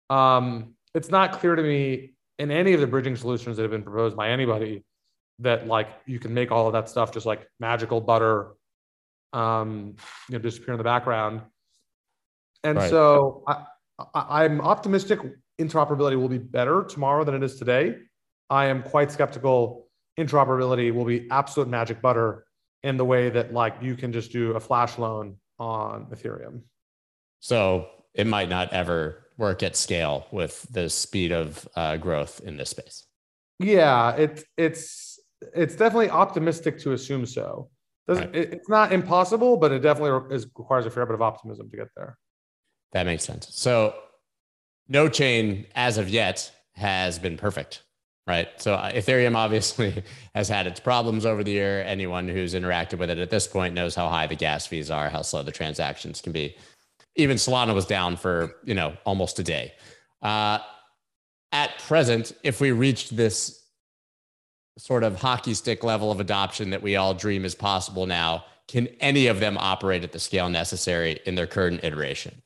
Um, 0.10 0.74
it's 0.96 1.12
not 1.12 1.34
clear 1.34 1.56
to 1.56 1.62
me 1.62 2.16
in 2.40 2.50
any 2.50 2.74
of 2.74 2.82
the 2.82 2.88
bridging 2.88 3.16
solutions 3.16 3.58
that 3.58 3.62
have 3.62 3.72
been 3.72 3.84
proposed 3.84 4.18
by 4.18 4.30
anybody 4.30 4.84
that 5.40 5.68
like 5.68 5.90
you 6.08 6.18
can 6.18 6.34
make 6.34 6.52
all 6.52 6.66
of 6.66 6.74
that 6.74 6.90
stuff 6.90 7.14
just 7.14 7.28
like 7.28 7.48
magical 7.60 8.02
butter 8.02 8.54
um, 9.34 9.96
you 10.30 10.38
know 10.38 10.40
disappear 10.40 10.74
in 10.74 10.78
the 10.78 10.84
background 10.84 11.42
and 12.64 12.78
right. 12.78 12.90
so 12.90 13.44
I, 13.48 13.66
I, 14.14 14.44
i'm 14.44 14.62
optimistic 14.62 15.20
interoperability 15.60 16.16
will 16.16 16.30
be 16.30 16.38
better 16.38 16.84
tomorrow 16.84 17.24
than 17.24 17.36
it 17.36 17.44
is 17.44 17.58
today 17.58 17.96
i 18.50 18.66
am 18.66 18.84
quite 18.84 19.12
skeptical 19.12 19.88
interoperability 20.20 20.94
will 20.94 21.06
be 21.06 21.28
absolute 21.30 21.70
magic 21.70 22.02
butter 22.02 22.46
in 22.84 22.98
the 22.98 23.06
way 23.06 23.30
that 23.30 23.54
like 23.54 23.76
you 23.82 23.96
can 23.96 24.12
just 24.12 24.32
do 24.32 24.52
a 24.52 24.60
flash 24.60 24.98
loan 24.98 25.36
on 25.60 26.06
ethereum 26.08 26.62
so 27.40 27.88
it 28.14 28.28
might 28.28 28.50
not 28.50 28.74
ever 28.74 29.28
work 29.38 29.62
at 29.64 29.76
scale 29.76 30.26
with 30.32 30.64
the 30.72 30.90
speed 30.90 31.32
of 31.32 31.68
uh, 31.76 31.98
growth 31.98 32.42
in 32.44 32.58
this 32.58 32.72
space. 32.72 33.06
Yeah, 33.60 34.16
it's 34.16 34.44
it's 34.58 35.20
it's 35.54 35.76
definitely 35.76 36.10
optimistic 36.10 36.80
to 36.80 36.94
assume 36.94 37.26
so. 37.26 37.70
Right. 38.08 38.36
It, 38.36 38.54
it's 38.54 38.70
not 38.70 38.92
impossible, 38.92 39.58
but 39.58 39.72
it 39.72 39.80
definitely 39.80 40.36
is, 40.36 40.46
requires 40.46 40.86
a 40.86 40.90
fair 40.90 41.06
bit 41.06 41.16
of 41.16 41.22
optimism 41.22 41.70
to 41.70 41.78
get 41.78 41.88
there. 41.96 42.18
That 42.94 43.06
makes 43.06 43.24
sense. 43.24 43.50
So, 43.52 43.96
no 44.88 45.10
chain 45.10 45.66
as 45.76 45.98
of 45.98 46.08
yet 46.08 46.52
has 46.76 47.20
been 47.20 47.38
perfect, 47.38 47.84
right? 48.26 48.48
So, 48.58 48.76
uh, 48.76 48.92
Ethereum 48.94 49.36
obviously 49.36 50.04
has 50.34 50.48
had 50.48 50.68
its 50.68 50.80
problems 50.80 51.26
over 51.26 51.44
the 51.44 51.52
year. 51.52 51.82
Anyone 51.82 52.30
who's 52.30 52.54
interacted 52.54 52.98
with 52.98 53.10
it 53.10 53.18
at 53.18 53.30
this 53.30 53.48
point 53.48 53.74
knows 53.74 53.94
how 53.94 54.08
high 54.08 54.28
the 54.28 54.36
gas 54.36 54.66
fees 54.66 54.90
are, 54.90 55.10
how 55.10 55.22
slow 55.22 55.44
the 55.44 55.52
transactions 55.52 56.22
can 56.22 56.32
be 56.32 56.56
even 57.18 57.36
Solana 57.38 57.74
was 57.74 57.86
down 57.86 58.16
for 58.16 58.56
you 58.64 58.74
know 58.74 58.96
almost 59.04 59.40
a 59.40 59.44
day. 59.44 59.74
Uh, 60.22 60.60
at 61.52 61.78
present, 61.80 62.34
if 62.44 62.62
we 62.62 62.72
reached 62.72 63.16
this 63.16 63.64
sort 64.78 65.04
of 65.04 65.20
hockey 65.20 65.54
stick 65.54 65.84
level 65.84 66.12
of 66.12 66.20
adoption 66.20 66.70
that 66.70 66.82
we 66.82 66.96
all 66.96 67.14
dream 67.14 67.46
is 67.46 67.56
possible 67.56 68.06
now, 68.06 68.46
can 68.68 68.88
any 69.00 69.28
of 69.28 69.40
them 69.40 69.58
operate 69.58 70.04
at 70.04 70.12
the 70.12 70.20
scale 70.20 70.50
necessary 70.50 71.20
in 71.26 71.36
their 71.36 71.48
current 71.48 71.84
iteration? 71.84 72.42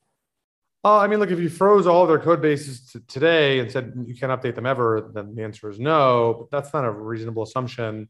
Uh, 0.84 0.98
I 0.98 1.08
mean, 1.08 1.20
look, 1.20 1.30
if 1.30 1.40
you 1.40 1.50
froze 1.50 1.86
all 1.86 2.08
their 2.08 2.20
code 2.20 2.42
bases 2.42 2.92
t- 2.92 3.00
today 3.08 3.60
and 3.60 3.72
said 3.72 3.94
you 4.06 4.16
can't 4.16 4.32
update 4.32 4.56
them 4.56 4.66
ever, 4.66 5.12
then 5.14 5.36
the 5.36 5.44
answer 5.44 5.70
is 5.70 5.80
no. 5.80 6.36
But 6.40 6.50
that's 6.50 6.74
not 6.74 6.86
a 6.86 6.92
reasonable 6.92 7.44
assumption. 7.44 8.10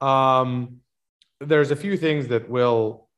Um, 0.00 0.76
there's 1.40 1.72
a 1.72 1.76
few 1.76 1.96
things 1.96 2.28
that 2.28 2.48
will 2.48 3.08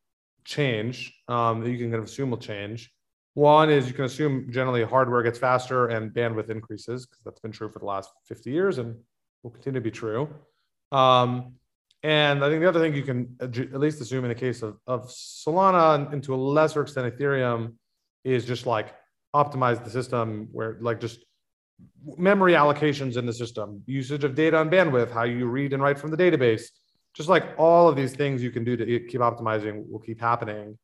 change 0.45 1.15
um, 1.29 1.61
that 1.61 1.71
you 1.71 1.77
can 1.77 1.91
kind 1.91 2.03
of 2.03 2.09
assume 2.09 2.31
will 2.31 2.39
change. 2.39 2.91
One 3.35 3.69
is 3.69 3.89
you 3.89 3.95
can 3.95 4.05
assume 4.05 4.51
generally 4.51 4.85
hardware 4.85 5.23
gets 5.23 5.39
faster 5.39 5.89
and 5.89 6.13
bandwidth 6.13 6.49
increases 6.49 7.05
because 7.05 7.23
that's 7.25 7.41
been 7.41 7.53
true 7.53 7.69
for 7.69 7.81
the 7.81 7.85
last 7.85 8.11
50 8.27 8.51
years 8.51 8.79
and 8.79 8.97
will 9.45 9.51
continue 9.51 9.79
to 9.79 9.85
be 9.85 9.91
true. 9.93 10.29
Um, 10.91 11.55
and 12.03 12.45
I 12.45 12.49
think 12.49 12.61
the 12.61 12.69
other 12.69 12.81
thing 12.81 12.95
you 12.95 13.03
can 13.03 13.37
at 13.41 13.81
least 13.81 14.01
assume 14.01 14.25
in 14.25 14.29
the 14.29 14.35
case 14.35 14.63
of, 14.63 14.79
of 14.87 15.09
Solana 15.09 16.13
and 16.13 16.23
to 16.25 16.35
a 16.35 16.37
lesser 16.37 16.83
extent 16.83 17.17
Ethereum 17.17 17.75
is 18.25 18.45
just 18.45 18.67
like 18.67 18.95
optimize 19.35 19.83
the 19.83 19.91
system 19.91 20.49
where 20.53 20.77
like 20.81 21.01
just 21.01 21.25
memory 22.17 22.53
allocations 22.53 23.17
in 23.17 23.27
the 23.27 23.33
system, 23.33 23.83
usage 23.87 24.25
of 24.25 24.35
data 24.35 24.61
and 24.61 24.71
bandwidth, 24.71 25.11
how 25.11 25.25
you 25.25 25.47
read 25.47 25.73
and 25.73 25.83
write 25.83 25.99
from 25.99 26.11
the 26.11 26.17
database, 26.17 26.65
just 27.15 27.29
like 27.29 27.45
all 27.59 27.89
of 27.89 27.97
these 27.97 28.15
things 28.15 28.43
you 28.43 28.51
can 28.51 28.65
do 28.65 28.77
to 28.77 28.85
keep 28.85 29.21
optimizing 29.21 29.89
will 29.91 29.99
keep 29.99 30.21
happening. 30.21 30.79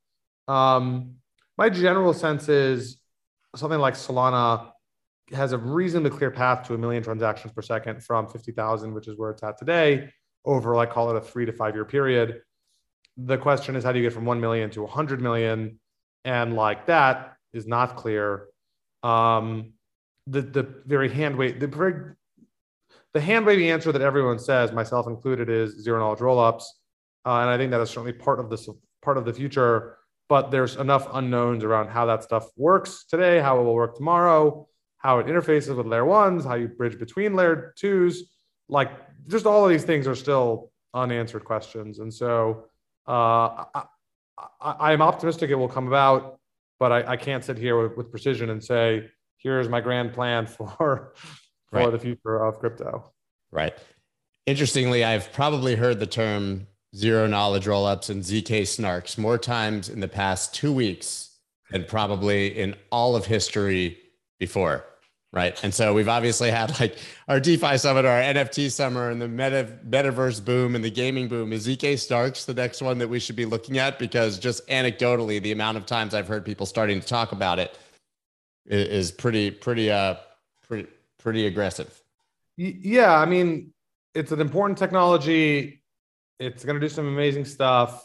Um, 0.48 1.16
my 1.58 1.68
general 1.68 2.14
sense 2.14 2.48
is 2.48 2.98
something 3.56 3.78
like 3.78 3.94
Solana 3.94 4.72
has 5.32 5.52
a 5.52 5.58
reasonably 5.58 6.10
clear 6.10 6.30
path 6.30 6.66
to 6.66 6.74
a 6.74 6.78
million 6.78 7.02
transactions 7.02 7.52
per 7.52 7.62
second 7.62 8.02
from 8.02 8.28
50,000, 8.28 8.92
which 8.92 9.08
is 9.08 9.16
where 9.16 9.30
it's 9.30 9.42
at 9.42 9.58
today, 9.58 10.10
over 10.44 10.74
like 10.74 10.90
call 10.90 11.10
it 11.10 11.16
a 11.16 11.20
three 11.20 11.46
to 11.46 11.52
five 11.52 11.74
year 11.74 11.84
period. 11.84 12.42
The 13.16 13.38
question 13.38 13.76
is, 13.76 13.84
how 13.84 13.92
do 13.92 13.98
you 13.98 14.04
get 14.04 14.12
from 14.12 14.24
1 14.24 14.40
million 14.40 14.70
to 14.70 14.82
100 14.82 15.20
million? 15.20 15.78
And 16.24 16.54
like 16.54 16.86
that 16.86 17.36
is 17.52 17.66
not 17.66 17.96
clear. 17.96 18.46
Um, 19.02 19.72
the, 20.26 20.42
the 20.42 20.82
very 20.86 21.08
hand 21.08 21.36
wave, 21.36 21.60
the 21.60 21.66
very 21.66 22.14
the 23.12 23.20
hand 23.20 23.44
wavy 23.44 23.70
answer 23.70 23.90
that 23.90 24.02
everyone 24.02 24.38
says, 24.38 24.70
myself 24.70 25.08
included, 25.08 25.48
is 25.50 25.82
zero 25.82 25.98
knowledge 25.98 26.20
rollups, 26.20 26.62
uh, 27.26 27.40
and 27.40 27.50
I 27.50 27.56
think 27.56 27.72
that 27.72 27.80
is 27.80 27.90
certainly 27.90 28.12
part 28.12 28.38
of 28.38 28.50
this 28.50 28.68
part 29.02 29.16
of 29.16 29.24
the 29.24 29.32
future. 29.32 29.96
But 30.28 30.52
there's 30.52 30.76
enough 30.76 31.08
unknowns 31.12 31.64
around 31.64 31.88
how 31.88 32.06
that 32.06 32.22
stuff 32.22 32.46
works 32.56 33.04
today, 33.06 33.40
how 33.40 33.58
it 33.58 33.64
will 33.64 33.74
work 33.74 33.96
tomorrow, 33.96 34.68
how 35.00 35.18
it 35.18 35.26
interfaces 35.26 35.76
with 35.76 35.86
layer 35.86 36.04
ones, 36.04 36.44
how 36.44 36.54
you 36.54 36.68
bridge 36.68 36.98
between 36.98 37.34
layer 37.34 37.74
twos. 37.76 38.30
Like 38.68 38.90
just 39.26 39.46
all 39.46 39.64
of 39.64 39.70
these 39.70 39.84
things 39.84 40.06
are 40.06 40.14
still 40.14 40.70
unanswered 40.94 41.44
questions, 41.44 41.98
and 41.98 42.12
so 42.12 42.66
uh, 43.06 43.64
I, 44.60 44.92
am 44.92 45.02
optimistic 45.02 45.50
it 45.50 45.56
will 45.56 45.68
come 45.68 45.88
about, 45.88 46.38
but 46.78 46.92
I, 46.92 47.12
I 47.12 47.16
can't 47.16 47.44
sit 47.44 47.58
here 47.58 47.80
with, 47.82 47.96
with 47.96 48.10
precision 48.10 48.50
and 48.50 48.62
say 48.62 49.10
here's 49.38 49.68
my 49.68 49.80
grand 49.80 50.12
plan 50.12 50.46
for 50.56 50.66
for 50.76 51.14
right. 51.72 51.90
the 51.90 51.98
future 51.98 52.44
of 52.44 52.58
crypto. 52.58 53.12
Right. 53.50 53.74
Interestingly, 54.46 55.04
I've 55.04 55.32
probably 55.32 55.76
heard 55.76 55.98
the 56.00 56.06
term 56.06 56.66
zero 56.94 57.26
knowledge 57.26 57.66
rollups 57.66 58.10
and 58.10 58.22
zk-SNARKs 58.22 59.16
more 59.16 59.38
times 59.38 59.88
in 59.88 60.00
the 60.00 60.08
past 60.08 60.54
two 60.54 60.72
weeks 60.72 61.30
than 61.70 61.84
probably 61.84 62.48
in 62.58 62.74
all 62.90 63.14
of 63.14 63.26
history 63.26 63.96
before. 64.40 64.84
Right. 65.32 65.62
And 65.62 65.72
so 65.72 65.94
we've 65.94 66.08
obviously 66.08 66.50
had 66.50 66.78
like 66.80 66.96
our 67.28 67.38
DeFi 67.38 67.78
summit, 67.78 68.04
our 68.04 68.20
NFT 68.20 68.68
summer, 68.68 69.10
and 69.10 69.22
the 69.22 69.28
meta, 69.28 69.78
metaverse 69.88 70.44
boom 70.44 70.74
and 70.74 70.84
the 70.84 70.90
gaming 70.90 71.28
boom. 71.28 71.52
Is 71.52 71.68
zk-SNARKs 71.68 72.46
the 72.46 72.54
next 72.54 72.82
one 72.82 72.98
that 72.98 73.06
we 73.06 73.20
should 73.20 73.36
be 73.36 73.44
looking 73.44 73.78
at? 73.78 74.00
Because 74.00 74.40
just 74.40 74.66
anecdotally, 74.66 75.40
the 75.40 75.52
amount 75.52 75.76
of 75.76 75.86
times 75.86 76.14
I've 76.14 76.26
heard 76.26 76.44
people 76.44 76.66
starting 76.66 77.00
to 77.00 77.06
talk 77.06 77.30
about 77.30 77.60
it 77.60 77.78
is 78.66 79.12
pretty, 79.12 79.52
pretty, 79.52 79.88
uh, 79.88 80.16
pretty, 80.66 80.88
pretty 81.20 81.46
aggressive. 81.46 82.02
Yeah, 82.56 83.14
I 83.14 83.24
mean, 83.24 83.72
it's 84.16 84.32
an 84.32 84.40
important 84.40 84.78
technology. 84.78 85.82
It's 86.40 86.64
going 86.64 86.74
to 86.74 86.80
do 86.80 86.88
some 86.88 87.06
amazing 87.06 87.44
stuff. 87.44 88.04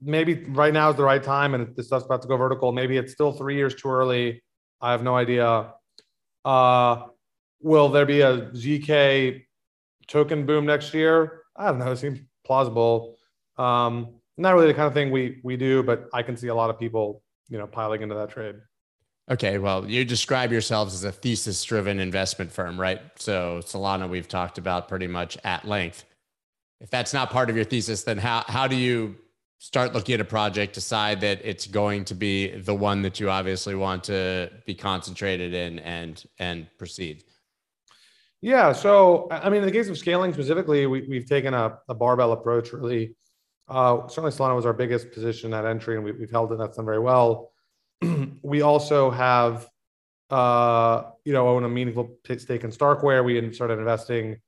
Maybe 0.00 0.44
right 0.48 0.72
now 0.72 0.90
is 0.90 0.96
the 0.96 1.04
right 1.04 1.22
time, 1.22 1.54
and 1.54 1.76
this 1.76 1.86
stuff's 1.86 2.06
about 2.06 2.22
to 2.22 2.28
go 2.28 2.36
vertical. 2.36 2.72
Maybe 2.72 2.96
it's 2.96 3.12
still 3.12 3.30
three 3.30 3.54
years 3.54 3.76
too 3.76 3.88
early. 3.88 4.42
I 4.80 4.90
have 4.90 5.04
no 5.04 5.14
idea. 5.14 5.74
Uh, 6.44 7.06
will 7.60 7.88
there 7.88 8.06
be 8.06 8.20
a 8.20 8.50
ZK 8.50 9.44
token 10.08 10.46
boom 10.46 10.66
next 10.66 10.92
year? 10.94 11.42
I 11.56 11.66
don't 11.66 11.78
know. 11.78 11.92
It 11.92 11.98
seems 11.98 12.20
plausible. 12.44 13.16
Um, 13.58 14.14
not 14.36 14.54
really 14.54 14.66
the 14.66 14.74
kind 14.74 14.86
of 14.86 14.94
thing 14.94 15.10
we 15.10 15.40
we 15.44 15.56
do, 15.56 15.82
but 15.82 16.08
I 16.12 16.22
can 16.22 16.36
see 16.36 16.48
a 16.48 16.54
lot 16.54 16.70
of 16.70 16.78
people, 16.78 17.22
you 17.48 17.58
know, 17.58 17.66
piling 17.66 18.02
into 18.02 18.14
that 18.14 18.30
trade. 18.30 18.56
Okay, 19.30 19.58
well, 19.58 19.88
you 19.88 20.04
describe 20.04 20.50
yourselves 20.50 20.94
as 20.94 21.04
a 21.04 21.12
thesis 21.12 21.62
driven 21.62 22.00
investment 22.00 22.50
firm, 22.50 22.80
right? 22.80 23.00
So, 23.16 23.60
Solana, 23.64 24.08
we've 24.08 24.26
talked 24.26 24.58
about 24.58 24.88
pretty 24.88 25.06
much 25.06 25.38
at 25.44 25.64
length. 25.64 26.04
If 26.80 26.90
that's 26.90 27.14
not 27.14 27.30
part 27.30 27.48
of 27.48 27.54
your 27.54 27.64
thesis, 27.64 28.02
then 28.02 28.18
how, 28.18 28.44
how 28.48 28.66
do 28.66 28.74
you 28.74 29.16
start 29.62 29.94
looking 29.94 30.12
at 30.14 30.20
a 30.20 30.24
project, 30.24 30.74
decide 30.74 31.20
that 31.20 31.40
it's 31.44 31.68
going 31.68 32.04
to 32.04 32.16
be 32.16 32.48
the 32.48 32.74
one 32.74 33.00
that 33.00 33.20
you 33.20 33.30
obviously 33.30 33.76
want 33.76 34.02
to 34.02 34.50
be 34.66 34.74
concentrated 34.74 35.54
in 35.54 35.78
and, 35.78 36.24
and 36.40 36.66
proceed? 36.78 37.22
Yeah. 38.40 38.72
So, 38.72 39.28
I 39.30 39.48
mean, 39.50 39.60
in 39.60 39.66
the 39.66 39.72
case 39.72 39.88
of 39.88 39.96
scaling 39.96 40.32
specifically, 40.32 40.86
we, 40.86 41.14
have 41.14 41.26
taken 41.26 41.54
a, 41.54 41.78
a, 41.88 41.94
barbell 41.94 42.32
approach 42.32 42.72
really. 42.72 43.14
Uh, 43.68 44.08
certainly, 44.08 44.32
Solana 44.32 44.56
was 44.56 44.66
our 44.66 44.72
biggest 44.72 45.12
position 45.12 45.54
at 45.54 45.64
entry, 45.64 45.94
and 45.94 46.04
we, 46.04 46.10
have 46.10 46.30
held 46.32 46.52
it. 46.52 46.58
That's 46.58 46.76
done 46.76 46.84
very 46.84 46.98
well. 46.98 47.52
we 48.42 48.62
also 48.62 49.12
have, 49.12 49.68
uh, 50.28 51.04
you 51.24 51.32
know, 51.32 51.46
own 51.46 51.62
a 51.62 51.68
meaningful 51.68 52.16
stake 52.24 52.64
in 52.64 52.72
Starkware. 52.72 53.24
We 53.24 53.52
started 53.52 53.78
investing 53.78 54.38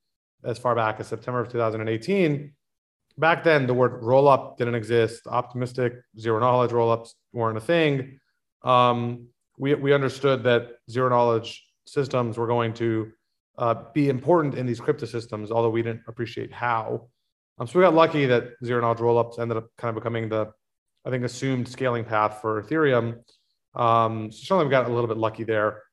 as 0.43 0.59
far 0.59 0.75
back 0.75 0.99
as 0.99 1.07
September 1.07 1.39
of 1.39 1.49
2018. 1.49 2.51
Back 3.17 3.43
then, 3.43 3.65
the 3.65 3.73
word 3.73 4.03
roll 4.03 4.27
up 4.27 4.57
didn't 4.57 4.75
exist. 4.75 5.25
Optimistic, 5.27 5.93
zero 6.19 6.39
knowledge 6.39 6.71
roll 6.71 6.91
ups 6.91 7.15
weren't 7.31 7.57
a 7.57 7.61
thing. 7.61 8.19
Um, 8.63 9.27
we, 9.57 9.73
we 9.73 9.93
understood 9.93 10.43
that 10.43 10.71
zero 10.89 11.09
knowledge 11.09 11.65
systems 11.85 12.37
were 12.37 12.47
going 12.47 12.73
to 12.73 13.11
uh, 13.57 13.75
be 13.93 14.09
important 14.09 14.55
in 14.55 14.65
these 14.65 14.81
crypto 14.81 15.05
systems, 15.05 15.51
although 15.51 15.69
we 15.69 15.81
didn't 15.81 16.01
appreciate 16.07 16.51
how. 16.51 17.07
Um, 17.57 17.67
so 17.67 17.79
we 17.79 17.85
got 17.85 17.93
lucky 17.93 18.25
that 18.25 18.49
zero 18.63 18.81
knowledge 18.81 18.99
roll 18.99 19.17
ups 19.17 19.39
ended 19.39 19.57
up 19.57 19.69
kind 19.77 19.95
of 19.95 20.03
becoming 20.03 20.27
the, 20.27 20.51
I 21.05 21.09
think, 21.09 21.23
assumed 21.23 21.69
scaling 21.69 22.03
path 22.03 22.39
for 22.41 22.61
Ethereum. 22.61 23.19
Um, 23.75 24.31
so 24.31 24.39
certainly 24.39 24.65
we 24.65 24.71
got 24.71 24.89
a 24.89 24.93
little 24.93 25.07
bit 25.07 25.17
lucky 25.17 25.45
there. 25.45 25.83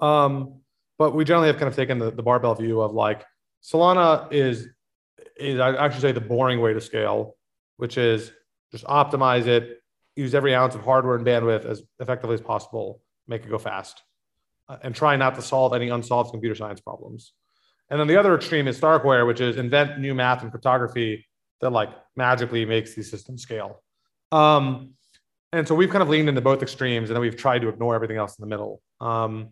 Um, 0.00 0.60
but 0.98 1.14
we 1.14 1.24
generally 1.24 1.48
have 1.48 1.56
kind 1.56 1.68
of 1.68 1.76
taken 1.76 1.98
the, 1.98 2.10
the 2.10 2.22
barbell 2.22 2.54
view 2.54 2.82
of 2.82 2.92
like 2.92 3.24
Solana 3.62 4.30
is, 4.30 4.68
is 5.36 5.60
I 5.60 5.74
actually 5.76 6.00
say 6.00 6.12
the 6.12 6.20
boring 6.20 6.60
way 6.60 6.72
to 6.72 6.80
scale, 6.80 7.36
which 7.76 7.98
is 7.98 8.32
just 8.72 8.84
optimize 8.84 9.46
it, 9.46 9.82
use 10.16 10.34
every 10.34 10.54
ounce 10.54 10.74
of 10.74 10.82
hardware 10.82 11.16
and 11.16 11.26
bandwidth 11.26 11.64
as 11.64 11.82
effectively 11.98 12.34
as 12.34 12.40
possible, 12.40 13.00
make 13.26 13.44
it 13.44 13.50
go 13.50 13.58
fast, 13.58 14.02
uh, 14.68 14.76
and 14.82 14.94
try 14.94 15.16
not 15.16 15.34
to 15.36 15.42
solve 15.42 15.72
any 15.74 15.88
unsolved 15.88 16.30
computer 16.30 16.54
science 16.54 16.80
problems. 16.80 17.32
And 17.88 17.98
then 17.98 18.06
the 18.06 18.16
other 18.16 18.34
extreme 18.34 18.68
is 18.68 18.80
Starkware, 18.80 19.26
which 19.26 19.40
is 19.40 19.56
invent 19.56 19.98
new 19.98 20.14
math 20.14 20.42
and 20.42 20.50
cryptography 20.50 21.26
that 21.60 21.70
like 21.70 21.90
magically 22.16 22.64
makes 22.64 22.94
these 22.94 23.10
systems 23.10 23.42
scale. 23.42 23.82
Um, 24.30 24.94
and 25.52 25.66
so 25.66 25.74
we've 25.74 25.90
kind 25.90 26.02
of 26.02 26.08
leaned 26.08 26.28
into 26.28 26.40
both 26.40 26.62
extremes, 26.62 27.10
and 27.10 27.16
then 27.16 27.20
we've 27.20 27.36
tried 27.36 27.60
to 27.62 27.68
ignore 27.68 27.94
everything 27.96 28.16
else 28.16 28.38
in 28.38 28.42
the 28.42 28.48
middle. 28.48 28.80
Um, 29.00 29.48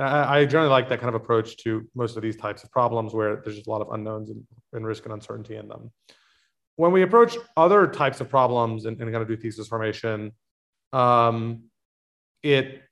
I, 0.00 0.40
I, 0.40 0.44
generally 0.46 0.70
like 0.70 0.88
that 0.88 1.00
kind 1.00 1.14
of 1.14 1.20
approach 1.20 1.56
to 1.58 1.86
most 1.94 2.16
of 2.16 2.22
these 2.22 2.36
types 2.36 2.64
of 2.64 2.70
problems 2.70 3.12
where 3.12 3.36
there's 3.36 3.56
just 3.56 3.66
a 3.66 3.70
lot 3.70 3.82
of 3.82 3.90
unknowns 3.92 4.30
and, 4.30 4.44
and 4.72 4.86
risk 4.86 5.04
and 5.04 5.12
uncertainty 5.12 5.56
in 5.56 5.68
them. 5.68 5.90
When 6.76 6.92
we 6.92 7.02
approach 7.02 7.36
other 7.56 7.86
types 7.86 8.20
of 8.20 8.28
problems 8.28 8.86
and, 8.86 9.00
and 9.00 9.10
kind 9.10 9.22
of 9.22 9.28
do 9.28 9.36
thesis 9.36 9.68
formation, 9.68 10.32
um, 10.92 11.64
it 12.42 12.82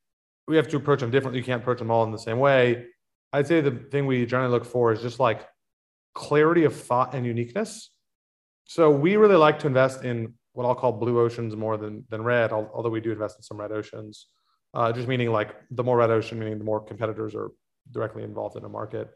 we 0.46 0.56
have 0.56 0.68
to 0.68 0.76
approach 0.76 1.00
them 1.00 1.10
differently. 1.10 1.38
You 1.38 1.44
can't 1.44 1.62
approach 1.62 1.78
them 1.78 1.90
all 1.90 2.04
in 2.04 2.10
the 2.10 2.18
same 2.18 2.38
way. 2.38 2.86
I'd 3.32 3.46
say 3.46 3.60
the 3.60 3.70
thing 3.70 4.06
we 4.06 4.24
generally 4.24 4.50
look 4.50 4.64
for 4.64 4.92
is 4.92 5.02
just 5.02 5.20
like 5.20 5.46
clarity 6.14 6.64
of 6.64 6.74
thought 6.74 7.14
and 7.14 7.26
uniqueness. 7.26 7.90
So 8.64 8.90
we 8.90 9.16
really 9.16 9.36
like 9.36 9.58
to 9.60 9.66
invest 9.66 10.04
in 10.04 10.34
what 10.52 10.64
I'll 10.66 10.74
call 10.74 10.92
blue 10.92 11.20
oceans 11.20 11.54
more 11.54 11.76
than 11.76 12.04
than 12.08 12.22
red, 12.22 12.52
although 12.52 12.90
we 12.90 13.00
do 13.00 13.12
invest 13.12 13.36
in 13.38 13.42
some 13.42 13.58
red 13.58 13.72
oceans. 13.72 14.26
Uh, 14.74 14.92
just 14.92 15.08
meaning 15.08 15.30
like 15.30 15.54
the 15.70 15.82
more 15.82 15.96
red 15.96 16.10
ocean, 16.10 16.38
meaning 16.38 16.58
the 16.58 16.64
more 16.64 16.80
competitors 16.80 17.34
are 17.34 17.50
directly 17.90 18.22
involved 18.22 18.56
in 18.56 18.64
a 18.64 18.68
market. 18.68 19.08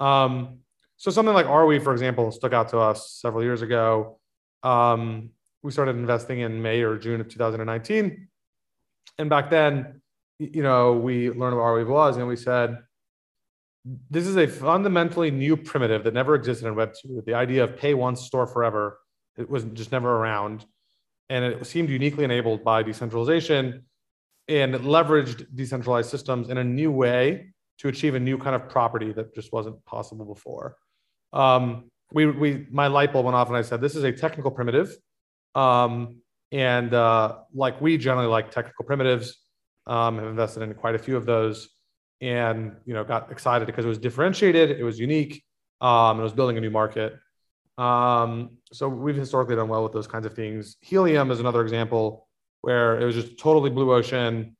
Um, 0.00 0.58
so 0.96 1.10
something 1.10 1.34
like 1.34 1.46
Arweave, 1.46 1.84
for 1.84 1.92
example, 1.92 2.32
stuck 2.32 2.52
out 2.52 2.70
to 2.70 2.78
us 2.78 3.12
several 3.20 3.42
years 3.42 3.62
ago. 3.62 4.18
Um, 4.62 5.30
we 5.62 5.70
started 5.70 5.96
investing 5.96 6.40
in 6.40 6.62
May 6.62 6.82
or 6.82 6.96
June 6.96 7.20
of 7.20 7.28
2019, 7.28 8.28
and 9.18 9.30
back 9.30 9.50
then, 9.50 10.00
you 10.38 10.62
know, 10.62 10.92
we 10.92 11.30
learned 11.30 11.56
what 11.56 11.62
Arweave 11.62 11.88
was, 11.88 12.16
and 12.16 12.26
we 12.26 12.36
said, 12.36 12.78
this 14.10 14.26
is 14.26 14.36
a 14.36 14.46
fundamentally 14.46 15.30
new 15.30 15.56
primitive 15.56 16.04
that 16.04 16.14
never 16.14 16.34
existed 16.34 16.66
in 16.66 16.74
Web 16.74 16.94
2. 17.00 17.22
The 17.26 17.34
idea 17.34 17.64
of 17.64 17.76
pay 17.76 17.94
once, 17.94 18.22
store 18.22 18.46
forever, 18.46 18.98
it 19.36 19.48
was 19.48 19.64
just 19.64 19.92
never 19.92 20.10
around. 20.10 20.66
And 21.30 21.44
it 21.44 21.66
seemed 21.66 21.90
uniquely 21.90 22.24
enabled 22.24 22.64
by 22.64 22.82
decentralization 22.82 23.84
and 24.48 24.74
leveraged 24.74 25.46
decentralized 25.54 26.10
systems 26.10 26.48
in 26.48 26.58
a 26.58 26.64
new 26.64 26.90
way 26.90 27.52
to 27.78 27.88
achieve 27.88 28.14
a 28.14 28.20
new 28.20 28.38
kind 28.38 28.56
of 28.56 28.68
property 28.68 29.12
that 29.12 29.34
just 29.34 29.52
wasn't 29.52 29.84
possible 29.84 30.24
before. 30.24 30.76
Um, 31.32 31.90
we, 32.12 32.26
we, 32.26 32.66
my 32.70 32.86
light 32.86 33.12
bulb 33.12 33.26
went 33.26 33.36
off 33.36 33.48
and 33.48 33.56
I 33.56 33.62
said, 33.62 33.80
this 33.80 33.94
is 33.94 34.04
a 34.04 34.12
technical 34.12 34.50
primitive. 34.50 34.96
Um, 35.54 36.16
and 36.50 36.94
uh, 36.94 37.36
like 37.52 37.80
we 37.80 37.98
generally 37.98 38.26
like 38.26 38.50
technical 38.50 38.84
primitives, 38.84 39.36
um, 39.86 40.18
have 40.18 40.26
invested 40.28 40.62
in 40.62 40.74
quite 40.74 40.94
a 40.94 40.98
few 40.98 41.16
of 41.16 41.26
those 41.26 41.68
and 42.20 42.76
you 42.84 42.94
know 42.94 43.04
got 43.04 43.30
excited 43.30 43.66
because 43.66 43.84
it 43.84 43.88
was 43.88 43.98
differentiated, 43.98 44.70
it 44.70 44.82
was 44.82 44.98
unique, 44.98 45.42
um, 45.80 46.20
it 46.20 46.22
was 46.22 46.32
building 46.32 46.58
a 46.58 46.60
new 46.60 46.70
market. 46.70 47.14
Um, 47.76 48.58
so 48.72 48.88
we've 48.88 49.16
historically 49.16 49.56
done 49.56 49.68
well 49.68 49.84
with 49.84 49.92
those 49.92 50.06
kinds 50.06 50.26
of 50.26 50.34
things. 50.34 50.76
Helium 50.80 51.30
is 51.30 51.38
another 51.40 51.62
example 51.62 52.27
where 52.62 53.00
it 53.00 53.04
was 53.04 53.14
just 53.14 53.38
totally 53.38 53.70
blue 53.70 53.92
ocean. 53.92 54.56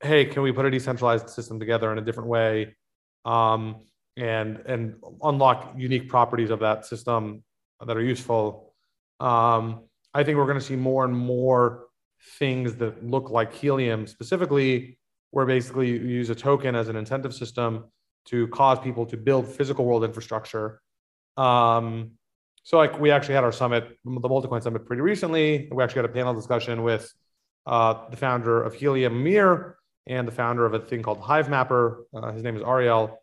Hey, 0.00 0.24
can 0.24 0.42
we 0.42 0.52
put 0.52 0.64
a 0.64 0.70
decentralized 0.70 1.28
system 1.30 1.60
together 1.60 1.92
in 1.92 1.98
a 1.98 2.02
different 2.02 2.28
way, 2.28 2.76
um, 3.24 3.76
and 4.16 4.58
and 4.66 4.96
unlock 5.22 5.74
unique 5.76 6.08
properties 6.08 6.50
of 6.50 6.60
that 6.60 6.86
system 6.86 7.44
that 7.84 7.96
are 7.96 8.02
useful? 8.02 8.74
Um, 9.20 9.84
I 10.14 10.24
think 10.24 10.36
we're 10.38 10.46
going 10.46 10.58
to 10.58 10.64
see 10.64 10.76
more 10.76 11.04
and 11.04 11.16
more 11.16 11.86
things 12.38 12.76
that 12.76 13.04
look 13.04 13.30
like 13.30 13.52
helium, 13.52 14.06
specifically 14.06 14.98
where 15.30 15.46
basically 15.46 15.88
you 15.88 15.96
use 15.96 16.30
a 16.30 16.34
token 16.34 16.74
as 16.74 16.88
an 16.88 16.96
incentive 16.96 17.34
system 17.34 17.84
to 18.26 18.46
cause 18.48 18.78
people 18.78 19.06
to 19.06 19.16
build 19.16 19.46
physical 19.46 19.84
world 19.84 20.04
infrastructure. 20.04 20.80
Um, 21.36 22.12
so 22.62 22.76
like 22.76 23.00
we 23.00 23.10
actually 23.10 23.34
had 23.34 23.44
our 23.44 23.52
summit, 23.52 23.98
the 24.04 24.28
Multicoin 24.28 24.62
Summit 24.62 24.86
pretty 24.86 25.02
recently. 25.02 25.68
We 25.72 25.82
actually 25.82 26.02
had 26.02 26.10
a 26.10 26.12
panel 26.12 26.34
discussion 26.34 26.82
with 26.82 27.12
uh, 27.66 28.08
the 28.10 28.16
founder 28.16 28.62
of 28.62 28.74
Helium 28.74 29.16
Amir 29.20 29.76
and 30.06 30.26
the 30.26 30.32
founder 30.32 30.66
of 30.66 30.74
a 30.74 30.80
thing 30.80 31.02
called 31.02 31.20
Hivemapper. 31.20 32.02
Uh, 32.14 32.32
his 32.32 32.42
name 32.42 32.56
is 32.56 32.62
Ariel. 32.62 33.18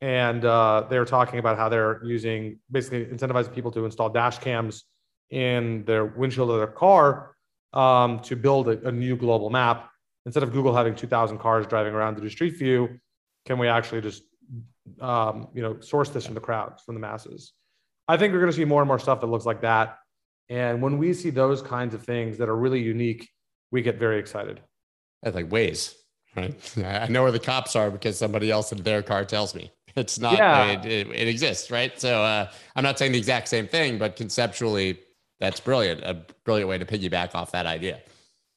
And 0.00 0.44
uh, 0.44 0.86
they 0.90 0.98
were 0.98 1.06
talking 1.06 1.38
about 1.38 1.56
how 1.56 1.68
they're 1.68 2.02
using 2.04 2.58
basically 2.70 3.06
incentivizing 3.06 3.54
people 3.54 3.70
to 3.72 3.84
install 3.84 4.10
dash 4.10 4.38
cams 4.38 4.84
in 5.30 5.84
their 5.84 6.04
windshield 6.04 6.50
of 6.50 6.58
their 6.58 6.66
car 6.66 7.34
um, 7.72 8.20
to 8.20 8.36
build 8.36 8.68
a, 8.68 8.88
a 8.88 8.92
new 8.92 9.16
global 9.16 9.50
map 9.50 9.90
instead 10.26 10.42
of 10.42 10.52
Google 10.52 10.74
having 10.74 10.94
2,000 10.94 11.38
cars 11.38 11.66
driving 11.66 11.94
around 11.94 12.16
to 12.16 12.20
do 12.20 12.28
Street 12.28 12.56
View, 12.56 12.98
can 13.46 13.58
we 13.58 13.68
actually 13.68 14.00
just 14.00 14.22
um, 15.00 15.48
you 15.54 15.62
know 15.62 15.80
source 15.80 16.10
this 16.10 16.26
from 16.26 16.34
the 16.34 16.40
crowds, 16.40 16.82
from 16.82 16.94
the 16.94 17.00
masses? 17.00 17.52
I 18.08 18.16
think 18.16 18.32
we're 18.32 18.40
going 18.40 18.52
to 18.52 18.56
see 18.56 18.64
more 18.64 18.82
and 18.82 18.88
more 18.88 18.98
stuff 18.98 19.20
that 19.20 19.26
looks 19.26 19.46
like 19.46 19.62
that. 19.62 19.98
And 20.48 20.82
when 20.82 20.98
we 20.98 21.14
see 21.14 21.30
those 21.30 21.62
kinds 21.62 21.94
of 21.94 22.04
things 22.04 22.38
that 22.38 22.48
are 22.48 22.56
really 22.56 22.80
unique, 22.80 23.28
we 23.74 23.82
get 23.82 23.98
very 23.98 24.20
excited. 24.20 24.60
That's 25.22 25.34
like 25.34 25.48
Waze, 25.50 25.94
right? 26.36 26.54
I 26.78 27.08
know 27.08 27.24
where 27.24 27.32
the 27.32 27.40
cops 27.40 27.74
are 27.74 27.90
because 27.90 28.16
somebody 28.16 28.50
else 28.50 28.70
in 28.70 28.80
their 28.84 29.02
car 29.02 29.24
tells 29.24 29.54
me. 29.54 29.72
It's 29.96 30.18
not, 30.18 30.38
yeah. 30.38 30.66
it, 30.66 30.86
it, 30.86 31.10
it 31.10 31.28
exists, 31.28 31.70
right? 31.70 31.98
So 32.00 32.22
uh, 32.22 32.50
I'm 32.74 32.84
not 32.84 32.98
saying 32.98 33.12
the 33.12 33.18
exact 33.18 33.48
same 33.48 33.66
thing, 33.66 33.98
but 33.98 34.16
conceptually, 34.16 35.00
that's 35.40 35.60
brilliant. 35.60 36.02
A 36.02 36.24
brilliant 36.44 36.68
way 36.68 36.78
to 36.78 36.84
piggyback 36.84 37.34
off 37.34 37.50
that 37.52 37.66
idea. 37.66 38.00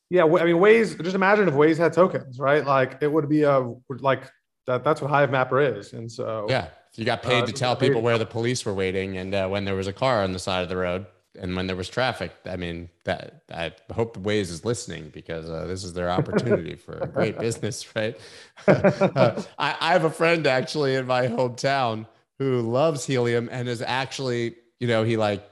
Yeah, 0.10 0.24
I 0.24 0.28
mean, 0.28 0.56
Waze. 0.56 1.02
Just 1.04 1.16
imagine 1.16 1.48
if 1.48 1.56
Waze 1.56 1.78
had 1.78 1.94
tokens, 1.94 2.40
right? 2.40 2.66
Like 2.66 3.00
it 3.02 3.12
would 3.12 3.28
be 3.28 3.42
a 3.42 3.74
like 3.90 4.24
that. 4.68 4.84
That's 4.84 5.02
what 5.02 5.12
Hivemapper 5.12 5.78
is, 5.78 5.94
and 5.94 6.10
so 6.10 6.46
yeah, 6.48 6.70
you 6.96 7.04
got 7.04 7.22
paid 7.22 7.44
uh, 7.44 7.46
to 7.48 7.52
tell 7.52 7.76
people 7.76 8.02
where 8.02 8.18
the 8.18 8.26
police 8.26 8.66
were 8.66 8.74
waiting 8.74 9.18
and 9.18 9.36
uh, 9.36 9.50
when 9.50 9.66
there 9.66 9.76
was 9.76 9.88
a 9.88 9.94
car 9.94 10.24
on 10.24 10.32
the 10.32 10.40
side 10.40 10.64
of 10.64 10.70
the 10.70 10.78
road 10.78 11.06
and 11.38 11.56
when 11.56 11.68
there 11.68 11.76
was 11.76 11.90
traffic. 11.90 12.32
I 12.46 12.56
mean, 12.56 12.90
that 13.06 13.44
I 13.54 13.72
hope 13.94 14.14
the 14.14 14.20
Waze 14.20 14.50
is 14.50 14.66
listening 14.66 15.10
because 15.10 15.50
uh, 15.50 15.66
this 15.66 15.84
is 15.84 15.94
their 15.94 16.10
opportunity 16.10 16.76
for 16.76 16.98
a 16.98 17.08
great 17.08 17.40
business, 17.48 17.96
right? 17.96 18.18
Uh, 18.68 19.42
I, 19.58 19.76
I 19.80 19.92
have 19.94 20.04
a 20.04 20.10
friend 20.10 20.46
actually 20.46 20.96
in 20.96 21.08
my 21.08 21.28
hometown 21.28 22.06
who 22.40 22.62
loves 22.62 23.06
helium 23.06 23.48
and 23.52 23.70
is 23.70 23.82
actually, 23.82 24.56
you 24.80 24.88
know, 24.88 25.04
he 25.04 25.16
like 25.16 25.48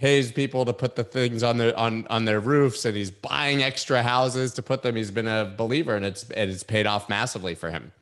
pays 0.00 0.32
people 0.32 0.64
to 0.64 0.72
put 0.72 0.96
the 0.96 1.04
things 1.04 1.42
on 1.42 1.58
their 1.58 1.78
on 1.78 2.06
on 2.08 2.24
their 2.24 2.40
roofs 2.40 2.86
and 2.86 2.96
he's 2.96 3.10
buying 3.10 3.62
extra 3.62 4.02
houses 4.02 4.54
to 4.54 4.62
put 4.62 4.82
them 4.82 4.96
he's 4.96 5.10
been 5.10 5.28
a 5.28 5.54
believer 5.58 5.94
and 5.94 6.06
it's 6.06 6.28
and 6.30 6.50
it's 6.50 6.62
paid 6.62 6.86
off 6.86 7.08
massively 7.10 7.54
for 7.54 7.70
him 7.70 7.92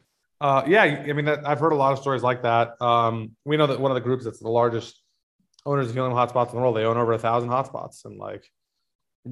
uh, 0.41 0.63
yeah 0.69 0.83
i 0.83 1.13
mean 1.13 1.27
i've 1.29 1.59
heard 1.59 1.73
a 1.73 1.77
lot 1.77 1.93
of 1.93 1.99
stories 1.99 2.23
like 2.23 2.43
that 2.43 2.81
um, 2.81 3.33
we 3.45 3.57
know 3.57 3.67
that 3.67 3.81
one 3.81 3.91
of 3.91 3.97
the 3.97 4.01
groups 4.01 4.25
that's 4.25 4.39
the 4.39 4.49
largest 4.49 5.03
owners 5.69 5.89
of 5.89 5.95
helium 5.95 6.15
hotspots 6.15 6.51
in 6.51 6.57
the 6.57 6.61
world 6.61 6.77
they 6.77 6.85
own 6.85 6.97
over 6.97 7.13
a 7.13 7.19
thousand 7.19 7.51
hotspots 7.51 8.05
and 8.05 8.19
like 8.19 8.45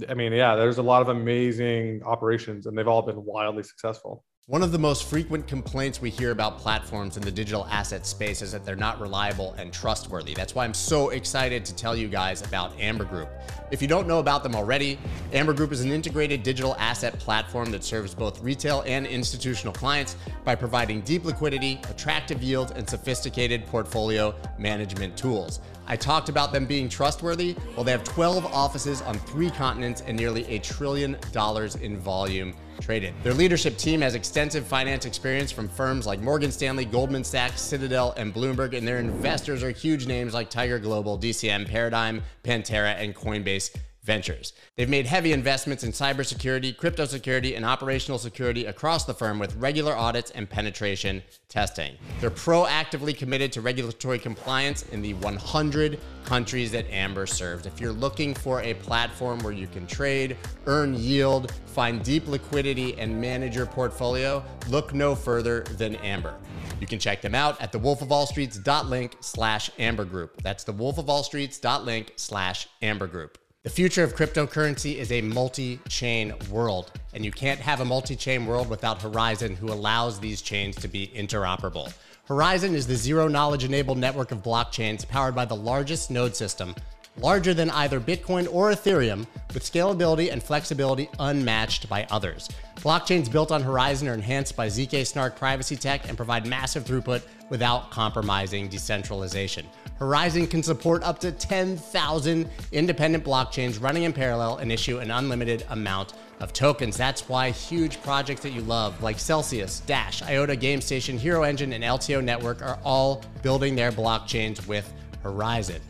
i 0.09 0.15
mean 0.15 0.33
yeah 0.33 0.55
there's 0.55 0.79
a 0.79 0.83
lot 0.83 1.01
of 1.01 1.09
amazing 1.09 2.03
operations 2.05 2.67
and 2.67 2.77
they've 2.77 2.89
all 2.89 3.03
been 3.03 3.25
wildly 3.25 3.63
successful 3.63 4.25
one 4.49 4.63
of 4.63 4.71
the 4.71 4.79
most 4.79 5.11
frequent 5.11 5.49
complaints 5.49 6.01
we 6.01 6.09
hear 6.09 6.31
about 6.31 6.57
platforms 6.59 7.17
in 7.17 7.25
the 7.25 7.33
digital 7.33 7.67
asset 7.67 8.07
space 8.07 8.43
is 8.43 8.53
that 8.53 8.65
they're 8.65 8.77
not 8.77 9.01
reliable 9.01 9.55
and 9.55 9.73
trustworthy. 9.73 10.35
That's 10.35 10.55
why 10.55 10.65
I'm 10.65 10.73
so 10.73 11.09
excited 11.09 11.65
to 11.65 11.75
tell 11.75 11.97
you 11.97 12.07
guys 12.07 12.43
about 12.43 12.79
Amber 12.79 13.05
Group. 13.07 13.29
If 13.73 13.83
you 13.83 13.89
don't 13.89 14.07
know 14.07 14.21
about 14.21 14.45
them 14.45 14.55
already, 14.55 15.01
Amber 15.33 15.53
Group 15.53 15.73
is 15.73 15.81
an 15.81 15.91
integrated 15.91 16.45
digital 16.45 16.77
asset 16.79 17.19
platform 17.19 17.73
that 17.73 17.83
serves 17.83 18.15
both 18.15 18.41
retail 18.41 18.85
and 18.87 19.05
institutional 19.05 19.73
clients 19.73 20.15
by 20.45 20.55
providing 20.55 21.01
deep 21.01 21.25
liquidity, 21.25 21.81
attractive 21.91 22.41
yield, 22.41 22.71
and 22.77 22.89
sophisticated 22.89 23.67
portfolio 23.67 24.33
management 24.59 25.17
tools. 25.17 25.59
I 25.87 25.97
talked 25.97 26.29
about 26.29 26.53
them 26.53 26.67
being 26.67 26.89
trustworthy. 26.89 27.57
Well, 27.75 27.85
they 27.85 27.93
have 27.93 28.05
12 28.05 28.47
offices 28.47 29.03
on 29.03 29.19
three 29.21 29.51
continents 29.51 30.03
and 30.07 30.17
nearly 30.17 30.45
a 30.47 30.59
trillion 30.59 31.17
dollars 31.33 31.77
in 31.77 31.99
volume 31.99 32.55
traded. 32.81 33.15
Their 33.23 33.35
leadership 33.35 33.77
team 33.79 34.01
has 34.01 34.15
extensive 34.15 34.67
finance 34.67 35.07
experience 35.07 35.51
from 35.51 35.69
firms 35.69 36.07
like 36.07 36.21
Morgan 36.21 36.53
Stanley, 36.53 36.85
Goldman 36.85 37.25
Sachs, 37.25 37.61
Citadel, 37.61 38.15
and 38.17 38.35
Bloomberg, 38.35 38.77
and 38.77 38.87
their 38.87 38.99
investors 38.99 39.63
are 39.63 39.71
huge 39.71 40.07
names 40.07 40.35
like 40.35 40.51
Tiger 40.51 40.79
Global, 40.79 41.19
DCM, 41.19 41.69
Paradigm, 41.69 42.23
Pantera, 42.45 42.95
and 42.99 43.15
Coinbase 43.15 43.75
Ventures. 44.07 44.53
They've 44.77 44.89
made 44.89 45.07
heavy 45.07 45.33
investments 45.33 45.83
in 45.83 45.91
cybersecurity, 45.91 46.77
crypto 46.77 47.07
security, 47.07 47.57
and 47.57 47.65
operational 47.65 48.19
security 48.19 48.67
across 48.67 49.05
the 49.05 49.13
firm 49.13 49.41
with 49.41 49.57
regular 49.57 49.97
audits 49.97 50.31
and 50.31 50.49
penetration 50.49 51.25
testing. 51.49 51.97
They're 52.21 52.31
proactively 52.31 53.17
committed 53.17 53.51
to 53.53 53.61
regulatory 53.61 54.21
compliance 54.21 54.85
in 54.85 55.03
the 55.03 55.15
100 55.15 55.99
countries 56.25 56.71
that 56.71 56.89
Amber 56.89 57.27
serves. 57.27 57.67
If 57.67 57.81
you're 57.81 57.93
looking 57.93 58.33
for 58.33 58.63
a 58.63 58.75
platform 58.75 59.41
where 59.41 59.53
you 59.53 59.67
can 59.67 59.89
trade, 59.89 60.37
earn 60.67 60.95
yield, 60.95 61.53
find 61.67 62.01
deep 62.05 62.29
liquidity, 62.29 62.97
and 62.99 63.21
manage 63.21 63.57
your 63.57 63.67
portfolio, 63.67 64.45
look 64.69 64.95
no 64.95 65.17
further 65.17 65.63
than 65.79 65.97
Amber. 65.97 66.37
You 66.81 66.87
can 66.87 67.01
check 67.01 67.23
them 67.23 67.35
out 67.35 67.61
at 67.61 67.73
thewolfofallstreets.link 67.73 69.17
slash 69.21 69.71
Amber 69.81 70.05
Group. 70.05 70.43
That's 70.43 70.65
thewolfofallstreets.link 70.65 72.13
slash 72.17 72.69
Amber 72.83 73.09
Group. 73.09 73.39
The 73.67 73.73
future 73.73 74.05
of 74.05 74.15
cryptocurrency 74.15 74.95
is 74.95 75.11
a 75.11 75.21
multi 75.21 75.81
chain 75.89 76.33
world, 76.53 76.93
and 77.13 77.25
you 77.25 77.33
can't 77.33 77.59
have 77.59 77.81
a 77.81 77.85
multi 77.85 78.15
chain 78.15 78.47
world 78.47 78.71
without 78.71 79.01
Horizen, 79.01 79.57
who 79.57 79.73
allows 79.73 80.21
these 80.21 80.41
chains 80.41 80.77
to 80.77 80.87
be 80.87 81.09
interoperable. 81.09 81.93
Horizen 82.29 82.75
is 82.75 82.87
the 82.87 82.95
zero 82.95 83.27
knowledge 83.27 83.65
enabled 83.65 83.99
network 83.99 84.31
of 84.31 84.41
blockchains 84.41 85.05
powered 85.09 85.35
by 85.35 85.45
the 85.45 85.57
largest 85.57 86.13
node 86.13 86.37
system, 86.37 86.77
larger 87.19 87.53
than 87.53 87.71
either 87.71 87.99
Bitcoin 87.99 88.47
or 88.53 88.71
Ethereum, 88.71 89.27
with 89.53 89.65
scalability 89.65 90.31
and 90.31 90.41
flexibility 90.41 91.09
unmatched 91.19 91.89
by 91.89 92.07
others. 92.13 92.49
Blockchains 92.87 93.29
built 93.29 93.51
on 93.51 93.65
Horizen 93.65 94.09
are 94.09 94.15
enhanced 94.15 94.55
by 94.55 94.69
zk-SNARK 94.69 95.35
privacy 95.35 95.75
tech 95.75 96.09
and 96.09 96.17
provide 96.17 96.47
massive 96.47 96.85
throughput 96.85 97.21
without 97.51 97.91
compromising 97.91 98.69
decentralization. 98.69 99.67
Horizen 99.99 100.49
can 100.49 100.63
support 100.63 101.03
up 101.03 101.19
to 101.19 101.33
10,000 101.33 102.49
independent 102.71 103.25
blockchains 103.25 103.83
running 103.83 104.05
in 104.05 104.13
parallel 104.13 104.59
and 104.59 104.71
issue 104.71 104.99
an 104.99 105.11
unlimited 105.11 105.67
amount 105.71 106.13
of 106.39 106.53
tokens. 106.53 106.97
That's 106.97 107.29
why 107.29 107.51
huge 107.51 108.01
projects 108.03 108.43
that 108.43 108.51
you 108.51 108.61
love, 108.61 109.03
like 109.03 109.19
Celsius, 109.19 109.81
Dash, 109.81 110.23
IOTA 110.23 110.57
GameStation, 110.57 111.19
Hero 111.19 111.43
Engine, 111.43 111.73
and 111.73 111.83
LTO 111.83 112.23
Network, 112.23 112.63
are 112.63 112.79
all 112.85 113.25
building 113.43 113.75
their 113.75 113.91
blockchains 113.91 114.65
with 114.69 114.95
Horizen. 115.25 115.81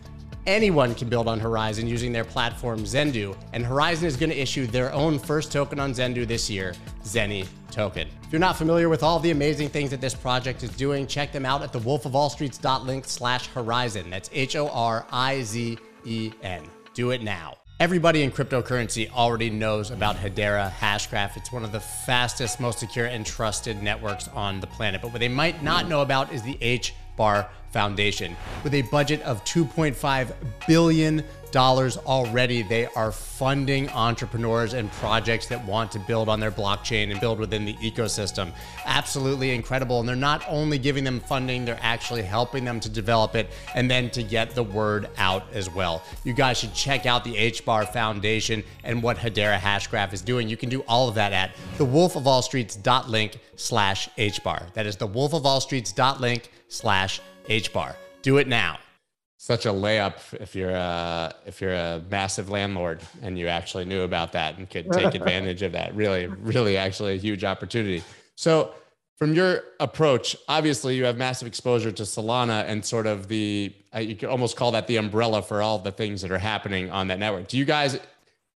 Anyone 0.46 0.94
can 0.94 1.08
build 1.08 1.26
on 1.26 1.40
Horizen 1.40 1.88
using 1.88 2.12
their 2.12 2.22
platform 2.24 2.84
Zendoo, 2.84 3.36
and 3.52 3.64
Horizen 3.64 4.04
is 4.04 4.16
going 4.16 4.30
to 4.30 4.40
issue 4.40 4.68
their 4.68 4.92
own 4.92 5.18
first 5.18 5.50
token 5.50 5.80
on 5.80 5.92
Zendoo 5.92 6.24
this 6.24 6.48
year, 6.48 6.72
Zenny 7.02 7.48
Token. 7.72 8.06
If 8.22 8.30
you're 8.30 8.38
not 8.38 8.56
familiar 8.56 8.88
with 8.88 9.02
all 9.02 9.18
the 9.18 9.32
amazing 9.32 9.70
things 9.70 9.90
that 9.90 10.00
this 10.00 10.14
project 10.14 10.62
is 10.62 10.70
doing, 10.70 11.08
check 11.08 11.32
them 11.32 11.44
out 11.44 11.62
at 11.62 11.72
thewolfofallstreets.link 11.72 13.06
slash 13.06 13.50
horizen. 13.50 14.08
That's 14.08 14.30
H-O-R-I-Z-E-N. 14.32 15.82
Do 16.94 17.10
it 17.10 17.22
now. 17.24 17.56
Everybody 17.80 18.22
in 18.22 18.30
cryptocurrency 18.30 19.10
already 19.10 19.50
knows 19.50 19.90
about 19.90 20.14
Hedera 20.16 20.70
Hashgraph. 20.70 21.36
It's 21.36 21.50
one 21.50 21.64
of 21.64 21.72
the 21.72 21.80
fastest, 21.80 22.60
most 22.60 22.78
secure, 22.78 23.06
and 23.06 23.26
trusted 23.26 23.82
networks 23.82 24.28
on 24.28 24.60
the 24.60 24.68
planet. 24.68 25.02
But 25.02 25.10
what 25.10 25.18
they 25.18 25.28
might 25.28 25.62
not 25.64 25.88
know 25.88 26.02
about 26.02 26.32
is 26.32 26.42
the 26.42 26.56
H 26.60 26.94
bar 27.16 27.48
Foundation. 27.72 28.36
With 28.64 28.74
a 28.74 28.82
budget 28.82 29.20
of 29.22 29.44
$2.5 29.44 30.32
billion 30.66 31.22
already, 31.56 32.62
they 32.62 32.86
are 32.86 33.12
funding 33.12 33.88
entrepreneurs 33.90 34.74
and 34.74 34.90
projects 34.92 35.46
that 35.46 35.64
want 35.64 35.92
to 35.92 35.98
build 35.98 36.28
on 36.28 36.40
their 36.40 36.50
blockchain 36.50 37.10
and 37.10 37.20
build 37.20 37.38
within 37.38 37.64
the 37.64 37.74
ecosystem. 37.74 38.52
Absolutely 38.84 39.52
incredible. 39.52 40.00
And 40.00 40.08
they're 40.08 40.16
not 40.16 40.44
only 40.48 40.78
giving 40.78 41.04
them 41.04 41.20
funding, 41.20 41.64
they're 41.64 41.78
actually 41.80 42.22
helping 42.22 42.64
them 42.64 42.80
to 42.80 42.88
develop 42.88 43.34
it 43.34 43.50
and 43.74 43.90
then 43.90 44.10
to 44.10 44.22
get 44.22 44.54
the 44.54 44.62
word 44.62 45.08
out 45.18 45.44
as 45.52 45.70
well. 45.70 46.02
You 46.24 46.32
guys 46.32 46.58
should 46.58 46.74
check 46.74 47.06
out 47.06 47.24
the 47.24 47.34
HBAR 47.34 47.92
Foundation 47.92 48.62
and 48.84 49.02
what 49.02 49.16
Hedera 49.16 49.58
Hashgraph 49.58 50.12
is 50.12 50.22
doing. 50.22 50.48
You 50.48 50.56
can 50.56 50.68
do 50.68 50.82
all 50.88 51.08
of 51.08 51.14
that 51.14 51.32
at 51.32 51.56
thewolfofallstreets.link 51.78 53.38
slash 53.56 54.08
HBAR. 54.18 54.72
That 54.74 54.86
is 54.86 54.96
thewolfofallstreets.link 54.96 56.50
slash 56.68 57.20
H 57.48 57.72
bar. 57.72 57.96
Do 58.22 58.38
it 58.38 58.48
now. 58.48 58.78
Such 59.46 59.64
a 59.64 59.68
layup 59.68 60.34
if 60.40 60.56
you're 60.56 60.74
a 60.74 61.32
if 61.46 61.60
you're 61.60 61.72
a 61.72 62.02
massive 62.10 62.50
landlord 62.50 63.00
and 63.22 63.38
you 63.38 63.46
actually 63.46 63.84
knew 63.84 64.00
about 64.02 64.32
that 64.32 64.58
and 64.58 64.68
could 64.68 64.90
take 64.90 65.14
advantage 65.20 65.62
of 65.62 65.70
that. 65.70 65.94
Really, 65.94 66.26
really, 66.26 66.76
actually 66.76 67.14
a 67.14 67.16
huge 67.16 67.44
opportunity. 67.44 68.02
So, 68.34 68.74
from 69.14 69.34
your 69.34 69.62
approach, 69.78 70.36
obviously 70.48 70.96
you 70.96 71.04
have 71.04 71.16
massive 71.16 71.46
exposure 71.46 71.92
to 71.92 72.02
Solana 72.02 72.64
and 72.66 72.84
sort 72.84 73.06
of 73.06 73.28
the 73.28 73.72
uh, 73.94 74.00
you 74.00 74.16
could 74.16 74.30
almost 74.30 74.56
call 74.56 74.72
that 74.72 74.88
the 74.88 74.96
umbrella 74.96 75.40
for 75.42 75.62
all 75.62 75.78
the 75.78 75.92
things 75.92 76.22
that 76.22 76.32
are 76.32 76.38
happening 76.38 76.90
on 76.90 77.06
that 77.06 77.20
network. 77.20 77.46
Do 77.46 77.56
you 77.56 77.64
guys 77.64 78.00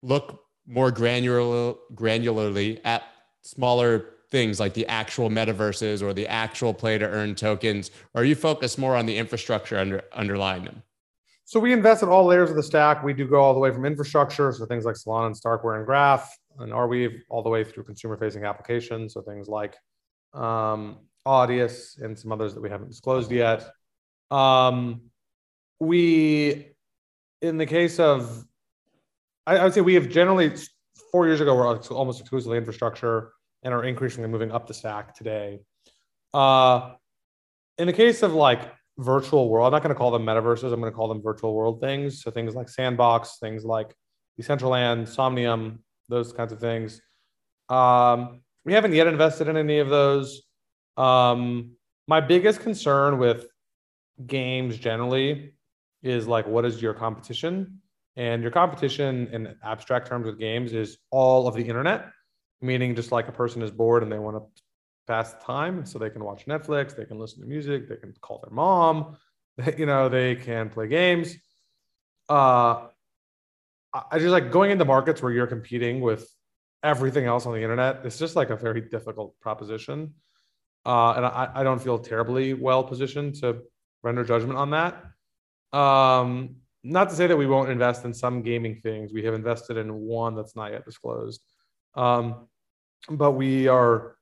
look 0.02 0.42
more 0.66 0.90
granular 0.92 1.74
granularly 1.96 2.80
at 2.86 3.04
smaller 3.42 4.06
things 4.30 4.60
like 4.60 4.74
the 4.74 4.86
actual 4.88 5.30
metaverses 5.30 6.02
or 6.02 6.14
the 6.14 6.28
actual 6.28 6.74
play 6.74 6.98
to 6.98 7.08
earn 7.08 7.36
tokens? 7.36 7.92
Or 8.14 8.22
are 8.22 8.26
you 8.26 8.36
focused 8.36 8.78
more 8.78 8.96
on 8.96 9.06
the 9.06 9.18
infrastructure 9.18 9.78
under, 9.78 10.04
underlying 10.14 10.66
them? 10.66 10.84
So 11.46 11.62
we 11.62 11.72
invest 11.72 12.04
in 12.04 12.10
all 12.10 12.26
layers 12.26 12.50
of 12.50 12.58
the 12.58 12.64
stack. 12.64 13.04
We 13.04 13.14
do 13.14 13.26
go 13.26 13.40
all 13.42 13.54
the 13.54 13.60
way 13.60 13.72
from 13.72 13.86
infrastructure, 13.86 14.52
so 14.52 14.66
things 14.66 14.84
like 14.84 14.96
Solana 14.96 15.28
and 15.28 15.36
Starkware 15.36 15.78
and 15.78 15.86
Graph, 15.86 16.30
and 16.60 16.74
Arweave, 16.74 17.22
all 17.30 17.42
the 17.42 17.50
way 17.50 17.64
through 17.64 17.86
consumer-facing 17.86 18.44
applications, 18.44 19.14
so 19.14 19.22
things 19.22 19.48
like 19.48 19.76
um, 20.34 20.98
Audius 21.26 22.02
and 22.02 22.20
some 22.20 22.34
others 22.34 22.54
that 22.54 22.62
we 22.62 22.70
haven't 22.70 22.90
disclosed 22.90 23.32
yet. 23.32 23.70
Um, 24.30 25.04
we, 25.80 26.74
in 27.42 27.58
the 27.58 27.66
case 27.66 27.98
of, 28.00 28.44
I, 29.46 29.58
I 29.58 29.64
would 29.64 29.74
say 29.74 29.82
we 29.82 29.94
have 29.94 30.10
generally 30.10 30.52
four 31.14 31.28
years 31.28 31.40
ago 31.40 31.56
we're 31.56 31.78
almost 31.92 32.20
exclusively 32.20 32.58
infrastructure 32.58 33.32
and 33.64 33.74
are 33.74 33.84
increasingly 33.84 34.30
moving 34.30 34.52
up 34.52 34.68
the 34.68 34.74
stack 34.74 35.16
today. 35.16 35.60
Uh, 36.34 36.94
in 37.78 37.88
the 37.88 37.94
case 37.94 38.24
of 38.24 38.34
like 38.34 38.72
virtual 38.98 39.50
world, 39.50 39.68
I'm 39.68 39.72
not 39.72 39.84
going 39.84 39.94
to 39.94 39.98
call 39.98 40.12
them 40.12 40.26
metaverses. 40.26 40.74
I'm 40.74 40.80
going 40.80 40.92
to 40.92 40.96
call 40.96 41.08
them 41.08 41.22
virtual 41.22 41.54
world 41.54 41.82
things. 41.82 42.22
So 42.22 42.32
things 42.32 42.56
like 42.56 42.70
Sandbox, 42.70 43.38
things 43.40 43.64
like 43.64 43.94
Decentraland, 44.40 45.08
Somnium, 45.08 45.84
those 46.10 46.34
kinds 46.34 46.52
of 46.52 46.60
things. 46.60 47.02
Um, 47.70 48.42
we 48.66 48.74
haven't 48.74 48.94
yet 48.94 49.08
invested 49.08 49.48
in 49.48 49.58
any 49.58 49.80
of 49.80 49.90
those. 49.90 50.44
Um, 50.96 51.72
my 52.08 52.22
biggest 52.22 52.62
concern 52.62 53.18
with 53.18 53.48
games 54.26 54.78
generally 54.78 55.54
is 56.02 56.28
like, 56.28 56.48
what 56.48 56.66
is 56.66 56.82
your 56.82 56.94
competition? 56.94 57.82
And 58.16 58.42
your 58.42 58.52
competition 58.52 59.28
in 59.32 59.56
abstract 59.64 60.08
terms 60.08 60.26
with 60.26 60.40
games 60.40 60.74
is 60.74 60.98
all 61.12 61.48
of 61.48 61.54
the 61.54 61.64
internet 61.64 62.08
meaning 62.62 62.96
just 62.96 63.12
like 63.12 63.28
a 63.28 63.32
person 63.32 63.62
is 63.62 63.72
bored 63.72 64.04
and 64.04 64.12
they 64.12 64.20
want 64.20 64.38
to 64.38 64.64
pass 65.08 65.34
the 65.34 65.40
time 65.40 65.86
so 65.86 65.98
they 65.98 66.10
can 66.10 66.24
watch 66.24 66.46
netflix 66.46 66.96
they 66.96 67.06
can 67.06 67.18
listen 67.18 67.42
to 67.42 67.48
music 67.48 67.88
they 67.88 67.96
can 67.96 68.14
call 68.22 68.40
their 68.44 68.54
mom 68.54 69.16
you 69.78 69.86
know 69.86 70.10
they 70.10 70.36
can 70.36 70.70
play 70.70 70.88
games. 70.88 71.36
Uh 72.30 72.88
i 74.12 74.20
just 74.20 74.32
like 74.32 74.52
going 74.52 74.70
into 74.72 74.86
markets 74.86 75.22
where 75.22 75.32
you're 75.32 75.48
competing 75.48 76.02
with 76.02 76.30
everything 76.84 77.26
else 77.26 77.46
on 77.46 77.54
the 77.54 77.62
internet 77.62 78.02
it's 78.04 78.20
just 78.20 78.36
like 78.36 78.50
a 78.50 78.56
very 78.56 78.82
difficult 78.82 79.40
proposition. 79.40 80.14
Uh 80.86 81.14
and 81.14 81.26
i, 81.26 81.50
I 81.56 81.64
don't 81.64 81.82
feel 81.82 81.98
terribly 82.00 82.54
well 82.54 82.84
positioned 82.84 83.36
to 83.36 83.62
render 84.04 84.24
judgment 84.24 84.58
on 84.58 84.72
that. 84.72 85.78
Um 85.78 86.58
not 86.84 87.10
to 87.10 87.16
say 87.16 87.28
that 87.28 87.36
we 87.36 87.48
won't 87.48 87.70
invest 87.70 88.06
in 88.06 88.14
some 88.14 88.42
gaming 88.42 88.80
things. 88.82 89.12
We 89.12 89.24
have 89.26 89.34
invested 89.34 89.76
in 89.78 89.94
one 89.94 90.36
that's 90.36 90.56
not 90.56 90.72
yet 90.72 90.86
disclosed 90.86 91.42
um, 91.98 92.48
but 93.10 93.32
we 93.32 93.68
are, 93.68 94.16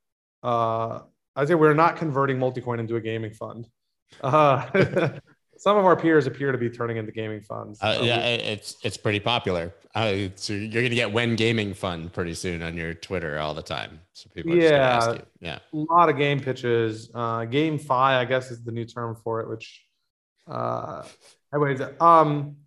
uh, 0.44 1.02
I'd 1.36 1.48
say 1.48 1.56
we're 1.56 1.74
not 1.74 1.98
converting 1.98 2.38
Multicoin 2.38 2.80
into 2.80 2.96
a 2.96 3.02
gaming 3.02 3.34
fund. 3.34 3.68
Uh, 4.22 5.10
some 5.58 5.78
of 5.78 5.86
our 5.86 5.96
peers 5.96 6.28
appear 6.28 6.52
to 6.52 6.58
be 6.58 6.70
turning 6.70 6.98
into 6.98 7.12
gaming 7.12 7.42
funds. 7.42 7.80
Uh, 7.82 8.00
yeah, 8.02 8.20
it's 8.20 8.78
it's 8.84 8.98
pretty 8.98 9.20
popular. 9.20 9.74
Uh, 9.94 10.28
so 10.36 10.54
you're 10.54 10.84
gonna 10.84 10.96
get 10.96 11.12
when 11.12 11.36
gaming 11.36 11.74
fund 11.74 12.14
pretty 12.14 12.34
soon 12.34 12.62
on 12.62 12.78
your 12.78 12.94
Twitter 12.94 13.40
all 13.40 13.54
the 13.54 13.62
time. 13.62 14.00
So 14.14 14.30
people, 14.34 14.56
yeah, 14.56 15.18
yeah, 15.40 15.60
a 15.74 15.78
lot 15.78 16.10
of 16.10 16.18
game 16.18 16.40
pitches. 16.40 17.10
Uh, 17.14 17.40
GameFi, 17.40 17.90
I 17.90 18.26
guess, 18.26 18.52
is 18.52 18.64
the 18.64 18.72
new 18.72 18.86
term 18.86 19.16
for 19.16 19.42
it. 19.42 19.50
Which, 19.50 19.86
uh, 20.48 21.04
anyways, 21.54 21.82
um, 22.00 22.58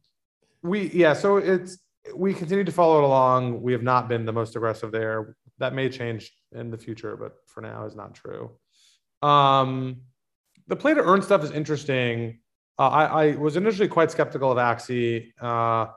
we 0.62 0.90
yeah, 0.90 1.12
so 1.12 1.36
it's 1.38 1.78
we 2.14 2.34
continue 2.34 2.64
to 2.64 2.72
follow 2.72 2.98
it 2.98 3.04
along. 3.04 3.62
We 3.62 3.72
have 3.72 3.82
not 3.82 4.08
been 4.08 4.24
the 4.24 4.32
most 4.32 4.56
aggressive 4.56 4.92
there. 4.92 5.36
That 5.58 5.74
may 5.74 5.88
change 5.88 6.32
in 6.52 6.70
the 6.70 6.78
future, 6.78 7.16
but 7.16 7.36
for 7.46 7.60
now 7.60 7.84
is 7.86 7.96
not 7.96 8.14
true. 8.14 8.52
Um, 9.22 10.02
the 10.66 10.76
play 10.76 10.94
to 10.94 11.02
earn 11.02 11.22
stuff 11.22 11.42
is 11.42 11.50
interesting. 11.50 12.40
Uh, 12.78 12.88
I, 12.88 13.04
I, 13.04 13.36
was 13.36 13.56
initially 13.56 13.88
quite 13.88 14.10
skeptical 14.10 14.52
of 14.52 14.58
Axie, 14.58 15.32
uh, 15.40 15.90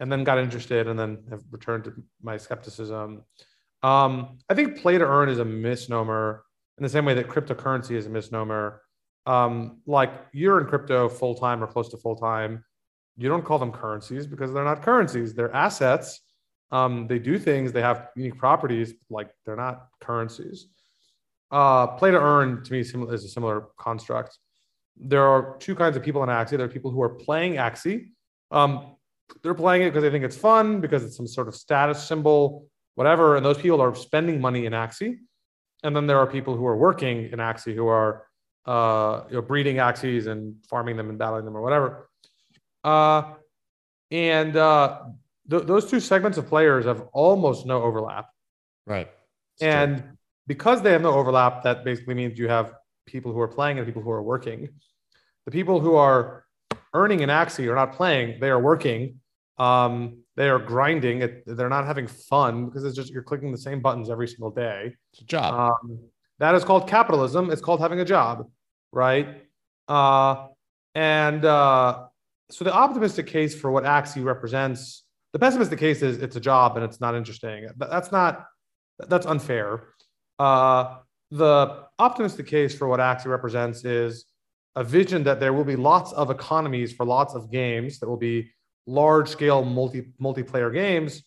and 0.00 0.10
then 0.10 0.24
got 0.24 0.38
interested, 0.38 0.88
and 0.88 0.98
then 0.98 1.22
have 1.30 1.42
returned 1.50 1.84
to 1.84 1.92
my 2.20 2.36
skepticism. 2.36 3.22
Um, 3.84 4.38
I 4.48 4.54
think 4.54 4.80
play 4.80 4.98
to 4.98 5.04
earn 5.04 5.28
is 5.28 5.38
a 5.38 5.44
misnomer 5.44 6.44
in 6.78 6.82
the 6.82 6.88
same 6.88 7.04
way 7.04 7.14
that 7.14 7.28
cryptocurrency 7.28 7.92
is 7.92 8.06
a 8.06 8.10
misnomer. 8.10 8.80
Um, 9.26 9.80
like 9.86 10.12
you're 10.32 10.60
in 10.60 10.66
crypto 10.66 11.08
full 11.08 11.34
time 11.34 11.62
or 11.62 11.66
close 11.66 11.88
to 11.90 11.96
full 11.96 12.16
time 12.16 12.64
you 13.16 13.28
don't 13.28 13.44
call 13.44 13.58
them 13.58 13.72
currencies 13.72 14.26
because 14.26 14.52
they're 14.52 14.64
not 14.64 14.82
currencies. 14.82 15.34
They're 15.34 15.54
assets. 15.54 16.20
Um, 16.70 17.06
they 17.06 17.18
do 17.18 17.38
things. 17.38 17.72
They 17.72 17.82
have 17.82 18.08
unique 18.16 18.38
properties. 18.38 18.94
Like 19.08 19.30
they're 19.46 19.56
not 19.56 19.86
currencies. 20.00 20.66
Uh, 21.50 21.86
play 21.86 22.10
to 22.10 22.20
earn 22.20 22.64
to 22.64 22.72
me 22.72 22.80
is 22.80 23.24
a 23.24 23.28
similar 23.28 23.68
construct. 23.78 24.38
There 24.96 25.24
are 25.24 25.56
two 25.58 25.74
kinds 25.74 25.96
of 25.96 26.02
people 26.02 26.22
in 26.22 26.28
Axie. 26.28 26.56
There 26.56 26.66
are 26.66 26.68
people 26.68 26.90
who 26.90 27.02
are 27.02 27.10
playing 27.10 27.54
Axie. 27.54 28.08
Um, 28.50 28.96
they're 29.42 29.54
playing 29.54 29.82
it 29.82 29.90
because 29.90 30.02
they 30.02 30.10
think 30.10 30.24
it's 30.24 30.36
fun, 30.36 30.80
because 30.80 31.04
it's 31.04 31.16
some 31.16 31.26
sort 31.26 31.48
of 31.48 31.54
status 31.54 32.02
symbol, 32.02 32.66
whatever. 32.94 33.36
And 33.36 33.44
those 33.44 33.58
people 33.58 33.80
are 33.80 33.94
spending 33.94 34.40
money 34.40 34.66
in 34.66 34.72
Axie. 34.72 35.18
And 35.82 35.94
then 35.94 36.06
there 36.06 36.18
are 36.18 36.26
people 36.26 36.56
who 36.56 36.66
are 36.66 36.76
working 36.76 37.30
in 37.30 37.38
Axie 37.38 37.74
who 37.74 37.86
are 37.86 38.26
uh, 38.66 39.24
you 39.28 39.36
know, 39.36 39.42
breeding 39.42 39.76
Axies 39.76 40.26
and 40.26 40.56
farming 40.68 40.96
them 40.96 41.10
and 41.10 41.18
battling 41.18 41.44
them 41.44 41.56
or 41.56 41.62
whatever. 41.62 42.08
Uh, 42.84 43.34
and 44.10 44.56
uh, 44.56 45.00
th- 45.50 45.64
those 45.64 45.90
two 45.90 46.00
segments 46.00 46.38
of 46.38 46.46
players 46.46 46.84
have 46.84 47.02
almost 47.12 47.66
no 47.66 47.82
overlap. 47.82 48.28
Right. 48.86 49.10
And 49.60 49.98
true. 49.98 50.10
because 50.46 50.82
they 50.82 50.92
have 50.92 51.02
no 51.02 51.12
overlap, 51.12 51.62
that 51.64 51.84
basically 51.84 52.14
means 52.14 52.38
you 52.38 52.48
have 52.48 52.74
people 53.06 53.32
who 53.32 53.40
are 53.40 53.48
playing 53.48 53.78
and 53.78 53.86
people 53.86 54.02
who 54.02 54.10
are 54.10 54.22
working. 54.22 54.68
The 55.46 55.50
people 55.50 55.80
who 55.80 55.94
are 55.96 56.44
earning 56.92 57.22
an 57.22 57.28
Axie 57.28 57.68
are 57.70 57.74
not 57.74 57.92
playing; 57.92 58.40
they 58.40 58.50
are 58.50 58.60
working. 58.60 59.20
Um, 59.58 60.18
they 60.36 60.48
are 60.48 60.58
grinding. 60.58 61.22
It, 61.22 61.44
they're 61.46 61.68
not 61.68 61.86
having 61.86 62.06
fun 62.06 62.66
because 62.66 62.84
it's 62.84 62.96
just 62.96 63.12
you're 63.12 63.22
clicking 63.22 63.52
the 63.52 63.58
same 63.58 63.80
buttons 63.80 64.10
every 64.10 64.28
single 64.28 64.50
day. 64.50 64.94
It's 65.12 65.22
a 65.22 65.24
job. 65.24 65.54
Um, 65.54 65.98
that 66.38 66.54
is 66.54 66.64
called 66.64 66.88
capitalism. 66.88 67.50
It's 67.50 67.60
called 67.60 67.80
having 67.80 68.00
a 68.00 68.04
job, 68.04 68.50
right? 68.90 69.42
Uh, 69.86 70.48
and 70.94 71.44
uh, 71.44 72.06
so 72.54 72.64
the 72.64 72.72
optimistic 72.72 73.26
case 73.26 73.52
for 73.52 73.72
what 73.72 73.82
Axie 73.82 74.24
represents, 74.24 75.02
the 75.32 75.40
pessimistic 75.40 75.80
case 75.80 76.02
is 76.02 76.18
it's 76.18 76.36
a 76.36 76.40
job 76.40 76.76
and 76.76 76.84
it's 76.84 77.00
not 77.00 77.16
interesting. 77.16 77.68
That's 77.76 78.12
not 78.12 78.46
that's 79.08 79.26
unfair. 79.26 79.88
Uh, 80.38 80.98
the 81.32 81.82
optimistic 81.98 82.46
case 82.46 82.72
for 82.72 82.86
what 82.86 83.00
Axie 83.00 83.26
represents 83.26 83.84
is 83.84 84.26
a 84.76 84.84
vision 84.84 85.24
that 85.24 85.40
there 85.40 85.52
will 85.52 85.64
be 85.64 85.74
lots 85.74 86.12
of 86.12 86.30
economies 86.30 86.92
for 86.92 87.04
lots 87.04 87.34
of 87.34 87.50
games 87.50 87.98
that 87.98 88.08
will 88.08 88.16
be 88.16 88.52
large 88.86 89.28
scale 89.28 89.64
multi 89.64 90.12
multiplayer 90.22 90.72
games, 90.72 91.24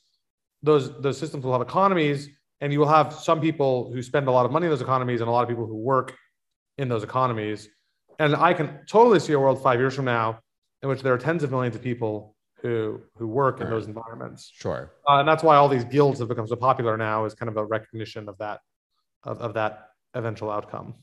those 0.63 0.97
those 1.01 1.17
systems 1.17 1.43
will 1.43 1.51
have 1.51 1.61
economies, 1.61 2.29
and 2.61 2.71
you 2.71 2.79
will 2.79 2.87
have 2.87 3.11
some 3.11 3.41
people 3.41 3.91
who 3.91 4.01
spend 4.01 4.29
a 4.29 4.31
lot 4.31 4.45
of 4.45 4.53
money 4.53 4.67
in 4.67 4.69
those 4.69 4.81
economies 4.81 5.19
and 5.19 5.27
a 5.27 5.31
lot 5.31 5.43
of 5.43 5.49
people 5.49 5.67
who 5.67 5.75
work 5.75 6.15
in 6.77 6.87
those 6.87 7.03
economies. 7.03 7.67
And 8.17 8.33
I 8.33 8.53
can 8.53 8.79
totally 8.87 9.19
see 9.19 9.33
a 9.33 9.39
world 9.39 9.61
five 9.61 9.77
years 9.77 9.93
from 9.93 10.05
now 10.05 10.39
in 10.87 10.91
which 10.91 11.01
there 11.01 11.13
are 11.13 11.17
tens 11.17 11.43
of 11.43 11.51
millions 11.51 11.75
of 11.75 11.81
people 11.81 12.35
who 12.61 13.01
who 13.17 13.27
work 13.27 13.61
in 13.61 13.69
those 13.69 13.85
environments. 13.85 14.51
Sure. 14.53 14.91
Uh, 15.07 15.19
and 15.19 15.27
that's 15.27 15.43
why 15.43 15.55
all 15.55 15.67
these 15.67 15.83
guilds 15.83 16.19
have 16.19 16.29
become 16.29 16.47
so 16.47 16.55
popular 16.55 16.97
now 16.97 17.25
is 17.25 17.35
kind 17.35 17.49
of 17.49 17.57
a 17.57 17.65
recognition 17.65 18.27
of 18.29 18.37
that 18.37 18.61
of, 19.23 19.39
of 19.39 19.53
that 19.53 19.89
eventual 20.15 20.49
outcome. 20.49 20.95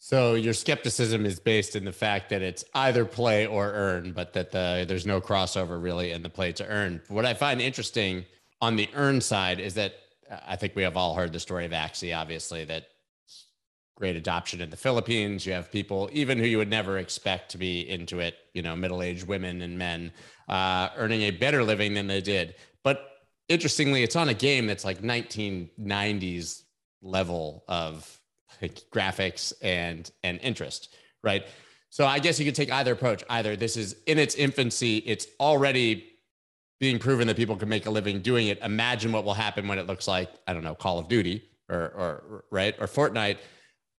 So 0.00 0.34
your 0.34 0.54
skepticism 0.54 1.26
is 1.26 1.40
based 1.40 1.76
in 1.76 1.84
the 1.84 1.92
fact 1.92 2.30
that 2.30 2.40
it's 2.40 2.64
either 2.74 3.04
play 3.04 3.46
or 3.46 3.72
earn, 3.72 4.12
but 4.12 4.32
that 4.32 4.52
the, 4.52 4.84
there's 4.88 5.06
no 5.06 5.20
crossover 5.20 5.82
really 5.82 6.12
in 6.12 6.22
the 6.22 6.30
play 6.30 6.52
to 6.52 6.66
earn. 6.66 7.02
What 7.08 7.26
I 7.26 7.34
find 7.34 7.60
interesting 7.60 8.24
on 8.60 8.76
the 8.76 8.88
earn 8.94 9.20
side 9.20 9.58
is 9.58 9.74
that 9.74 9.94
I 10.46 10.54
think 10.54 10.76
we 10.76 10.84
have 10.84 10.96
all 10.96 11.14
heard 11.14 11.32
the 11.32 11.40
story 11.40 11.64
of 11.64 11.72
Axie, 11.72 12.16
obviously, 12.16 12.64
that 12.66 12.86
great 13.98 14.14
adoption 14.14 14.60
in 14.60 14.70
the 14.70 14.76
Philippines. 14.76 15.44
You 15.44 15.52
have 15.54 15.72
people, 15.72 16.08
even 16.12 16.38
who 16.38 16.44
you 16.44 16.58
would 16.58 16.70
never 16.70 16.98
expect 16.98 17.50
to 17.50 17.58
be 17.58 17.80
into 17.80 18.20
it, 18.20 18.36
you 18.54 18.62
know, 18.62 18.76
middle 18.76 19.02
aged 19.02 19.26
women 19.26 19.60
and 19.60 19.76
men, 19.76 20.12
uh, 20.48 20.90
earning 20.96 21.22
a 21.22 21.32
better 21.32 21.64
living 21.64 21.94
than 21.94 22.06
they 22.06 22.20
did. 22.20 22.54
But 22.84 23.04
interestingly, 23.48 24.04
it's 24.04 24.14
on 24.14 24.28
a 24.28 24.34
game 24.34 24.68
that's 24.68 24.84
like 24.84 25.02
1990s 25.02 26.62
level 27.02 27.64
of 27.66 28.20
graphics 28.92 29.52
and 29.62 30.08
and 30.22 30.38
interest, 30.42 30.94
right? 31.24 31.44
So 31.90 32.06
I 32.06 32.20
guess 32.20 32.38
you 32.38 32.44
could 32.44 32.54
take 32.54 32.70
either 32.70 32.92
approach. 32.92 33.24
Either 33.28 33.56
this 33.56 33.76
is 33.76 33.96
in 34.06 34.16
its 34.16 34.36
infancy, 34.36 34.98
it's 34.98 35.26
already 35.40 36.04
being 36.78 37.00
proven 37.00 37.26
that 37.26 37.36
people 37.36 37.56
can 37.56 37.68
make 37.68 37.86
a 37.86 37.90
living 37.90 38.20
doing 38.20 38.46
it. 38.46 38.60
Imagine 38.62 39.10
what 39.10 39.24
will 39.24 39.34
happen 39.34 39.66
when 39.66 39.80
it 39.80 39.88
looks 39.88 40.06
like 40.06 40.30
I 40.46 40.52
don't 40.52 40.62
know 40.62 40.76
Call 40.76 41.00
of 41.00 41.08
Duty 41.08 41.42
or 41.68 41.80
or 41.80 42.44
right 42.52 42.76
or 42.78 42.86
Fortnite. 42.86 43.38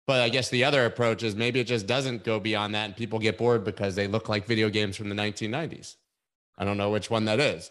But 0.09 0.23
I 0.23 0.31
guess 0.31 0.49
the 0.49 0.65
other 0.65 0.87
approach 0.87 1.23
is 1.23 1.37
maybe 1.37 1.61
it 1.61 1.67
just 1.67 1.87
doesn't 1.87 2.25
go 2.25 2.41
beyond 2.41 2.75
that, 2.75 2.87
and 2.87 2.97
people 2.97 3.19
get 3.19 3.37
bored 3.37 3.63
because 3.63 3.95
they 3.95 4.07
look 4.07 4.31
like 4.31 4.47
video 4.47 4.71
games 4.71 4.97
from 4.97 5.11
the 5.11 5.15
1990s. 5.15 5.97
I 6.57 6.65
don't 6.65 6.79
know 6.79 6.89
which 6.89 7.11
one 7.11 7.27
that 7.27 7.39
is. 7.39 7.71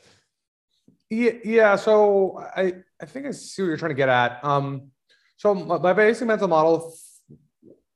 Yeah, 1.09 1.31
yeah. 1.43 1.75
So 1.77 2.39
I 2.55 2.75
I 3.01 3.07
think 3.07 3.25
I 3.25 3.31
see 3.31 3.63
what 3.63 3.69
you're 3.69 3.77
trying 3.77 3.89
to 3.89 3.95
get 3.95 4.07
at. 4.07 4.43
Um, 4.45 4.91
so 5.37 5.55
my 5.55 5.93
basic 5.93 6.27
mental 6.27 6.47
model, 6.47 6.93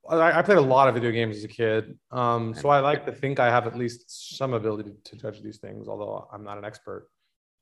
I, 0.09 0.39
I 0.39 0.41
played 0.41 0.57
a 0.57 0.61
lot 0.61 0.87
of 0.87 0.95
video 0.95 1.11
games 1.11 1.37
as 1.37 1.43
a 1.43 1.47
kid. 1.47 1.99
Um, 2.09 2.55
so 2.55 2.69
I 2.69 2.79
like 2.79 3.05
to 3.05 3.11
think 3.11 3.39
I 3.39 3.51
have 3.51 3.67
at 3.67 3.77
least 3.77 4.37
some 4.39 4.55
ability 4.55 4.93
to 5.03 5.15
judge 5.17 5.43
these 5.43 5.57
things, 5.57 5.87
although 5.87 6.27
I'm 6.33 6.43
not 6.43 6.57
an 6.57 6.65
expert. 6.65 7.09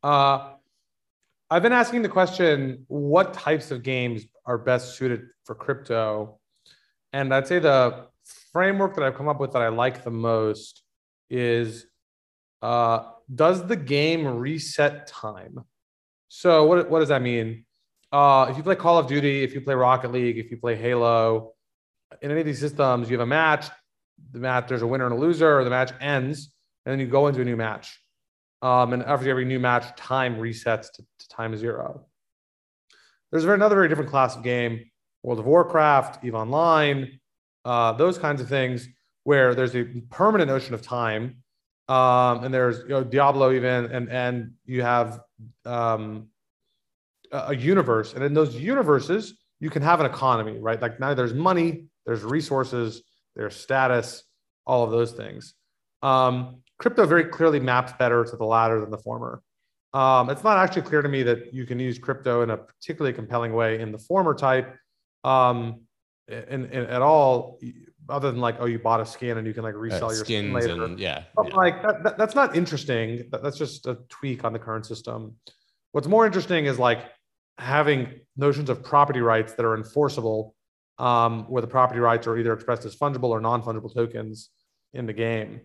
Uh, 0.01 0.53
I've 1.51 1.61
been 1.61 1.73
asking 1.73 2.03
the 2.03 2.09
question, 2.09 2.85
what 2.87 3.33
types 3.33 3.69
of 3.69 3.83
games 3.83 4.23
are 4.45 4.57
best 4.57 4.95
suited 4.95 5.23
for 5.43 5.55
crypto? 5.55 6.38
And 7.13 7.33
I'd 7.33 7.47
say 7.47 7.59
the 7.59 8.07
framework 8.51 8.95
that 8.95 9.03
I've 9.03 9.15
come 9.15 9.27
up 9.27 9.39
with 9.39 9.53
that 9.53 9.61
I 9.61 9.69
like 9.69 10.03
the 10.03 10.11
most 10.11 10.83
is 11.29 11.85
uh, 12.61 13.11
does 13.33 13.65
the 13.65 13.75
game 13.75 14.25
reset 14.27 15.07
time? 15.07 15.63
So 16.27 16.65
what, 16.65 16.89
what 16.89 16.99
does 16.99 17.09
that 17.09 17.21
mean? 17.21 17.65
uh, 18.11 18.47
if 18.49 18.57
you 18.57 18.63
play 18.63 18.75
Call 18.75 18.97
of 18.97 19.07
Duty, 19.07 19.43
if 19.43 19.53
you 19.53 19.61
play 19.61 19.75
Rocket 19.75 20.11
League, 20.11 20.37
if 20.37 20.49
you 20.49 20.57
play 20.57 20.75
Halo, 20.75 21.53
in 22.21 22.31
any 22.31 22.39
of 22.39 22.45
these 22.45 22.59
systems, 22.59 23.09
you 23.09 23.17
have 23.17 23.27
a 23.27 23.29
match. 23.29 23.67
The 24.31 24.39
match, 24.39 24.67
there's 24.67 24.81
a 24.81 24.87
winner 24.87 25.05
and 25.05 25.13
a 25.13 25.17
loser, 25.17 25.59
or 25.59 25.63
the 25.63 25.69
match 25.69 25.91
ends, 26.01 26.51
and 26.85 26.91
then 26.91 26.99
you 26.99 27.07
go 27.07 27.27
into 27.27 27.41
a 27.41 27.45
new 27.45 27.55
match. 27.55 27.99
Um, 28.61 28.93
and 28.93 29.03
after 29.03 29.29
every 29.29 29.45
new 29.45 29.59
match, 29.59 29.95
time 29.95 30.37
resets 30.37 30.91
to, 30.93 31.03
to 31.19 31.29
time 31.29 31.55
zero. 31.55 32.05
There's 33.31 33.45
another 33.45 33.75
very 33.75 33.87
different 33.87 34.09
class 34.09 34.35
of 34.35 34.43
game, 34.43 34.88
World 35.23 35.39
of 35.39 35.45
Warcraft, 35.45 36.23
EVE 36.23 36.35
Online, 36.35 37.19
uh, 37.65 37.93
those 37.93 38.17
kinds 38.17 38.41
of 38.41 38.47
things, 38.47 38.87
where 39.23 39.53
there's 39.53 39.75
a 39.75 39.83
permanent 40.09 40.49
notion 40.49 40.73
of 40.73 40.81
time. 40.81 41.43
Um, 41.87 42.43
and 42.43 42.53
there's 42.53 42.79
you 42.79 42.89
know, 42.89 43.03
Diablo 43.03 43.51
even, 43.51 43.85
and 43.85 44.09
and 44.09 44.53
you 44.65 44.83
have 44.83 45.21
um, 45.65 46.27
a 47.31 47.55
universe, 47.55 48.13
and 48.13 48.23
in 48.23 48.33
those 48.33 48.55
universes, 48.55 49.39
you 49.59 49.69
can 49.69 49.81
have 49.81 49.99
an 49.99 50.05
economy, 50.05 50.57
right? 50.59 50.81
Like 50.81 50.99
now 50.99 51.13
there's 51.13 51.33
money, 51.33 51.85
there's 52.05 52.23
resources, 52.23 53.01
there's 53.35 53.55
status, 53.55 54.23
all 54.65 54.83
of 54.83 54.91
those 54.91 55.11
things. 55.11 55.55
Um, 56.01 56.61
crypto 56.77 57.05
very 57.05 57.25
clearly 57.25 57.59
maps 57.59 57.93
better 57.99 58.23
to 58.23 58.37
the 58.37 58.45
latter 58.45 58.79
than 58.79 58.89
the 58.89 58.97
former. 58.97 59.41
Um, 59.93 60.29
it's 60.29 60.43
not 60.43 60.57
actually 60.57 60.83
clear 60.83 61.01
to 61.01 61.09
me 61.09 61.23
that 61.23 61.53
you 61.53 61.65
can 61.65 61.79
use 61.79 61.97
crypto 61.97 62.43
in 62.43 62.51
a 62.51 62.57
particularly 62.57 63.13
compelling 63.13 63.53
way 63.53 63.79
in 63.79 63.91
the 63.91 63.97
former 63.97 64.35
type 64.35 64.75
um, 65.23 65.81
in, 66.27 66.65
in, 66.65 66.85
at 66.85 67.01
all, 67.01 67.59
other 68.07 68.31
than 68.31 68.39
like, 68.39 68.57
oh, 68.59 68.65
you 68.65 68.79
bought 68.79 69.01
a 69.01 69.05
skin 69.05 69.37
and 69.37 69.45
you 69.45 69.53
can 69.53 69.63
like 69.63 69.75
resell 69.75 70.09
uh, 70.09 70.13
your 70.13 70.25
skin 70.25 70.53
later. 70.53 70.83
And, 70.83 70.99
yeah, 70.99 71.23
but 71.35 71.49
yeah. 71.49 71.55
like 71.55 71.81
that, 71.83 72.03
that, 72.03 72.17
that's 72.17 72.35
not 72.35 72.55
interesting. 72.55 73.27
That, 73.31 73.43
that's 73.43 73.57
just 73.57 73.85
a 73.87 73.97
tweak 74.09 74.43
on 74.43 74.53
the 74.53 74.59
current 74.59 74.85
system. 74.85 75.35
What's 75.91 76.07
more 76.07 76.25
interesting 76.25 76.65
is 76.65 76.79
like 76.79 77.05
having 77.57 78.21
notions 78.37 78.69
of 78.69 78.83
property 78.83 79.21
rights 79.21 79.53
that 79.53 79.65
are 79.65 79.75
enforceable, 79.75 80.55
um, 80.97 81.43
where 81.49 81.61
the 81.61 81.67
property 81.67 81.99
rights 81.99 82.27
are 82.27 82.37
either 82.37 82.53
expressed 82.53 82.85
as 82.85 82.95
fungible 82.95 83.29
or 83.29 83.41
non-fungible 83.41 83.93
tokens 83.93 84.49
in 84.93 85.05
the 85.05 85.13
game. 85.13 85.61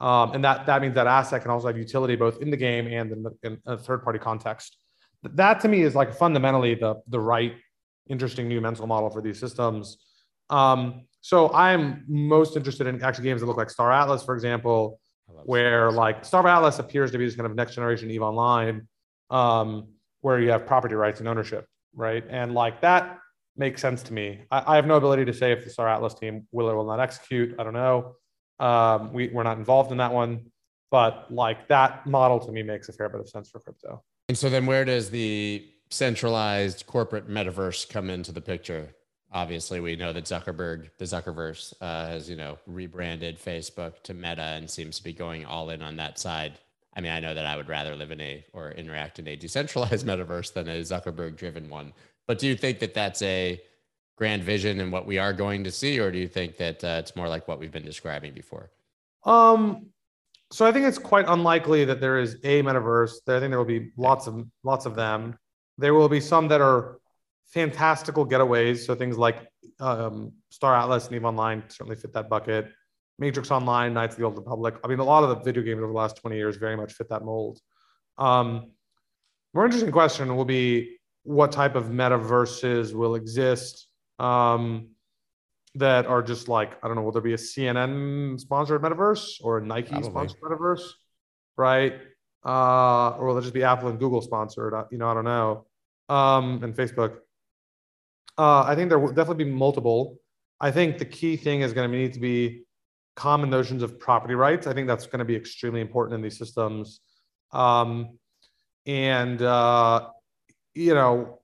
Um, 0.00 0.32
and 0.32 0.44
that, 0.44 0.66
that 0.66 0.82
means 0.82 0.94
that 0.94 1.06
asset 1.06 1.42
can 1.42 1.50
also 1.50 1.68
have 1.68 1.78
utility 1.78 2.16
both 2.16 2.42
in 2.42 2.50
the 2.50 2.56
game 2.56 2.86
and 2.86 3.12
in, 3.12 3.22
the, 3.22 3.32
in 3.44 3.58
a 3.66 3.76
third-party 3.76 4.18
context. 4.18 4.76
That 5.22 5.60
to 5.60 5.68
me 5.68 5.82
is 5.82 5.94
like 5.94 6.12
fundamentally 6.14 6.74
the, 6.74 6.96
the 7.06 7.20
right, 7.20 7.54
interesting 8.08 8.48
new 8.48 8.60
mental 8.60 8.86
model 8.86 9.10
for 9.10 9.22
these 9.22 9.38
systems. 9.38 9.98
Um, 10.50 11.06
so 11.20 11.52
I'm 11.52 12.04
most 12.08 12.56
interested 12.56 12.86
in 12.86 13.02
actually 13.02 13.24
games 13.24 13.40
that 13.40 13.46
look 13.46 13.56
like 13.56 13.70
Star 13.70 13.92
Atlas, 13.92 14.22
for 14.24 14.34
example, 14.34 15.00
where 15.44 15.90
like 15.90 16.24
Star 16.24 16.46
Atlas 16.46 16.78
appears 16.78 17.10
to 17.12 17.18
be 17.18 17.24
this 17.24 17.36
kind 17.36 17.46
of 17.46 17.54
next 17.54 17.74
generation 17.74 18.10
Eve 18.10 18.22
Online. 18.22 18.86
Um, 19.30 19.88
where 20.22 20.40
you 20.40 20.50
have 20.50 20.66
property 20.66 20.94
rights 20.94 21.20
and 21.20 21.28
ownership, 21.28 21.66
right? 21.94 22.24
And 22.30 22.54
like 22.54 22.80
that 22.80 23.18
makes 23.56 23.82
sense 23.82 24.02
to 24.04 24.12
me. 24.12 24.42
I, 24.50 24.72
I 24.72 24.76
have 24.76 24.86
no 24.86 24.96
ability 24.96 25.26
to 25.26 25.34
say 25.34 25.52
if 25.52 25.62
the 25.64 25.70
Star 25.70 25.88
Atlas 25.88 26.14
team 26.14 26.46
will 26.52 26.70
or 26.70 26.76
will 26.76 26.86
not 26.86 27.00
execute. 27.00 27.54
I 27.58 27.64
don't 27.64 27.74
know. 27.74 28.16
Um, 28.58 29.12
we, 29.12 29.28
we're 29.28 29.42
not 29.42 29.58
involved 29.58 29.92
in 29.92 29.98
that 29.98 30.12
one, 30.12 30.46
but 30.90 31.26
like 31.30 31.68
that 31.68 32.06
model 32.06 32.38
to 32.40 32.52
me 32.52 32.62
makes 32.62 32.88
a 32.88 32.92
fair 32.92 33.08
bit 33.08 33.20
of 33.20 33.28
sense 33.28 33.50
for 33.50 33.58
crypto. 33.58 34.02
And 34.28 34.38
so 34.38 34.48
then 34.48 34.64
where 34.64 34.84
does 34.84 35.10
the 35.10 35.68
centralized 35.92 36.86
corporate 36.86 37.28
metaverse 37.28 37.88
come 37.88 38.10
into 38.10 38.32
the 38.32 38.40
picture? 38.40 38.94
Obviously, 39.32 39.80
we 39.80 39.96
know 39.96 40.12
that 40.12 40.24
Zuckerberg, 40.24 40.90
the 40.98 41.04
Zuckerverse, 41.04 41.72
uh, 41.80 42.06
has 42.08 42.28
you 42.28 42.36
know 42.36 42.58
rebranded 42.66 43.38
Facebook 43.38 44.02
to 44.02 44.14
Meta 44.14 44.42
and 44.42 44.68
seems 44.68 44.98
to 44.98 45.04
be 45.04 45.12
going 45.12 45.44
all 45.44 45.70
in 45.70 45.82
on 45.82 45.96
that 45.96 46.18
side. 46.18 46.58
I 46.94 47.00
mean, 47.00 47.12
I 47.12 47.20
know 47.20 47.32
that 47.32 47.46
I 47.46 47.56
would 47.56 47.68
rather 47.68 47.96
live 47.96 48.10
in 48.10 48.20
a 48.20 48.44
or 48.52 48.72
interact 48.72 49.18
in 49.18 49.28
a 49.28 49.36
decentralized 49.36 50.06
metaverse 50.06 50.52
than 50.52 50.68
a 50.68 50.80
Zuckerberg 50.80 51.36
driven 51.36 51.68
one. 51.68 51.92
But 52.26 52.38
do 52.38 52.46
you 52.46 52.56
think 52.56 52.78
that 52.80 52.94
that's 52.94 53.22
a 53.22 53.60
grand 54.16 54.42
vision 54.42 54.80
and 54.80 54.92
what 54.92 55.06
we 55.06 55.18
are 55.18 55.32
going 55.32 55.64
to 55.64 55.70
see, 55.70 55.98
or 55.98 56.10
do 56.10 56.18
you 56.18 56.28
think 56.28 56.56
that 56.58 56.84
uh, 56.84 56.98
it's 57.00 57.16
more 57.16 57.28
like 57.28 57.48
what 57.48 57.58
we've 57.58 57.72
been 57.72 57.84
describing 57.84 58.32
before? 58.32 58.70
Um, 59.24 59.86
so 60.50 60.66
I 60.66 60.72
think 60.72 60.86
it's 60.86 60.98
quite 60.98 61.24
unlikely 61.28 61.84
that 61.86 62.00
there 62.00 62.18
is 62.18 62.34
a 62.44 62.62
metaverse. 62.62 63.14
I 63.26 63.40
think 63.40 63.50
there 63.50 63.58
will 63.58 63.64
be 63.64 63.90
lots 63.96 64.26
of 64.26 64.46
lots 64.62 64.84
of 64.84 64.94
them. 64.94 65.38
There 65.78 65.94
will 65.94 66.08
be 66.08 66.20
some 66.20 66.48
that 66.48 66.60
are 66.60 66.98
fantastical 67.46 68.26
getaways. 68.26 68.86
So 68.86 68.94
things 68.94 69.18
like 69.18 69.46
um, 69.80 70.32
Star 70.50 70.74
Atlas 70.74 71.06
and 71.06 71.16
Eve 71.16 71.24
Online 71.24 71.62
certainly 71.68 71.96
fit 71.96 72.12
that 72.14 72.28
bucket. 72.28 72.70
Matrix 73.18 73.50
Online, 73.50 73.92
Knights 73.94 74.14
of 74.14 74.18
the 74.20 74.24
Old 74.24 74.36
Republic. 74.36 74.76
I 74.82 74.88
mean, 74.88 74.98
a 74.98 75.04
lot 75.04 75.22
of 75.22 75.30
the 75.30 75.36
video 75.36 75.62
games 75.62 75.78
over 75.78 75.92
the 75.92 75.98
last 75.98 76.16
20 76.16 76.36
years 76.36 76.56
very 76.56 76.76
much 76.76 76.94
fit 76.94 77.08
that 77.10 77.24
mold. 77.24 77.60
Um, 78.18 78.72
more 79.54 79.64
interesting 79.64 79.92
question 79.92 80.34
will 80.34 80.44
be 80.44 80.96
what 81.24 81.52
type 81.52 81.74
of 81.74 81.84
metaverses 81.86 82.94
will 82.94 83.14
exist 83.14 83.86
um, 84.18 84.88
that 85.74 86.06
are 86.06 86.22
just 86.22 86.48
like, 86.48 86.72
I 86.82 86.88
don't 86.88 86.96
know, 86.96 87.02
will 87.02 87.12
there 87.12 87.22
be 87.22 87.34
a 87.34 87.38
CNN 87.38 88.40
sponsored 88.40 88.82
metaverse 88.82 89.36
or 89.42 89.58
a 89.58 89.64
Nike 89.64 89.90
Probably. 89.90 90.10
sponsored 90.10 90.40
metaverse? 90.40 90.82
Right. 91.56 92.00
Uh, 92.44 93.10
or 93.10 93.26
will 93.26 93.38
it 93.38 93.42
just 93.42 93.54
be 93.54 93.62
Apple 93.62 93.88
and 93.88 93.98
Google 93.98 94.20
sponsored? 94.20 94.74
You 94.90 94.98
know, 94.98 95.08
I 95.08 95.14
don't 95.14 95.24
know. 95.24 95.66
Um, 96.08 96.62
and 96.62 96.74
Facebook. 96.74 97.18
Uh, 98.36 98.62
I 98.62 98.74
think 98.74 98.88
there 98.88 98.98
will 98.98 99.12
definitely 99.12 99.44
be 99.44 99.50
multiple. 99.50 100.18
I 100.60 100.70
think 100.70 100.98
the 100.98 101.04
key 101.04 101.36
thing 101.36 101.60
is 101.60 101.72
going 101.72 101.90
to 101.90 101.96
need 101.96 102.14
to 102.14 102.20
be 102.20 102.64
common 103.14 103.50
notions 103.50 103.82
of 103.82 103.98
property 103.98 104.34
rights. 104.34 104.66
I 104.66 104.72
think 104.72 104.86
that's 104.86 105.06
going 105.06 105.18
to 105.18 105.24
be 105.24 105.36
extremely 105.36 105.80
important 105.80 106.14
in 106.14 106.22
these 106.22 106.38
systems. 106.38 107.00
Um, 107.52 108.18
and, 108.86 109.40
uh, 109.42 110.08
you 110.74 110.94
know, 110.94 111.40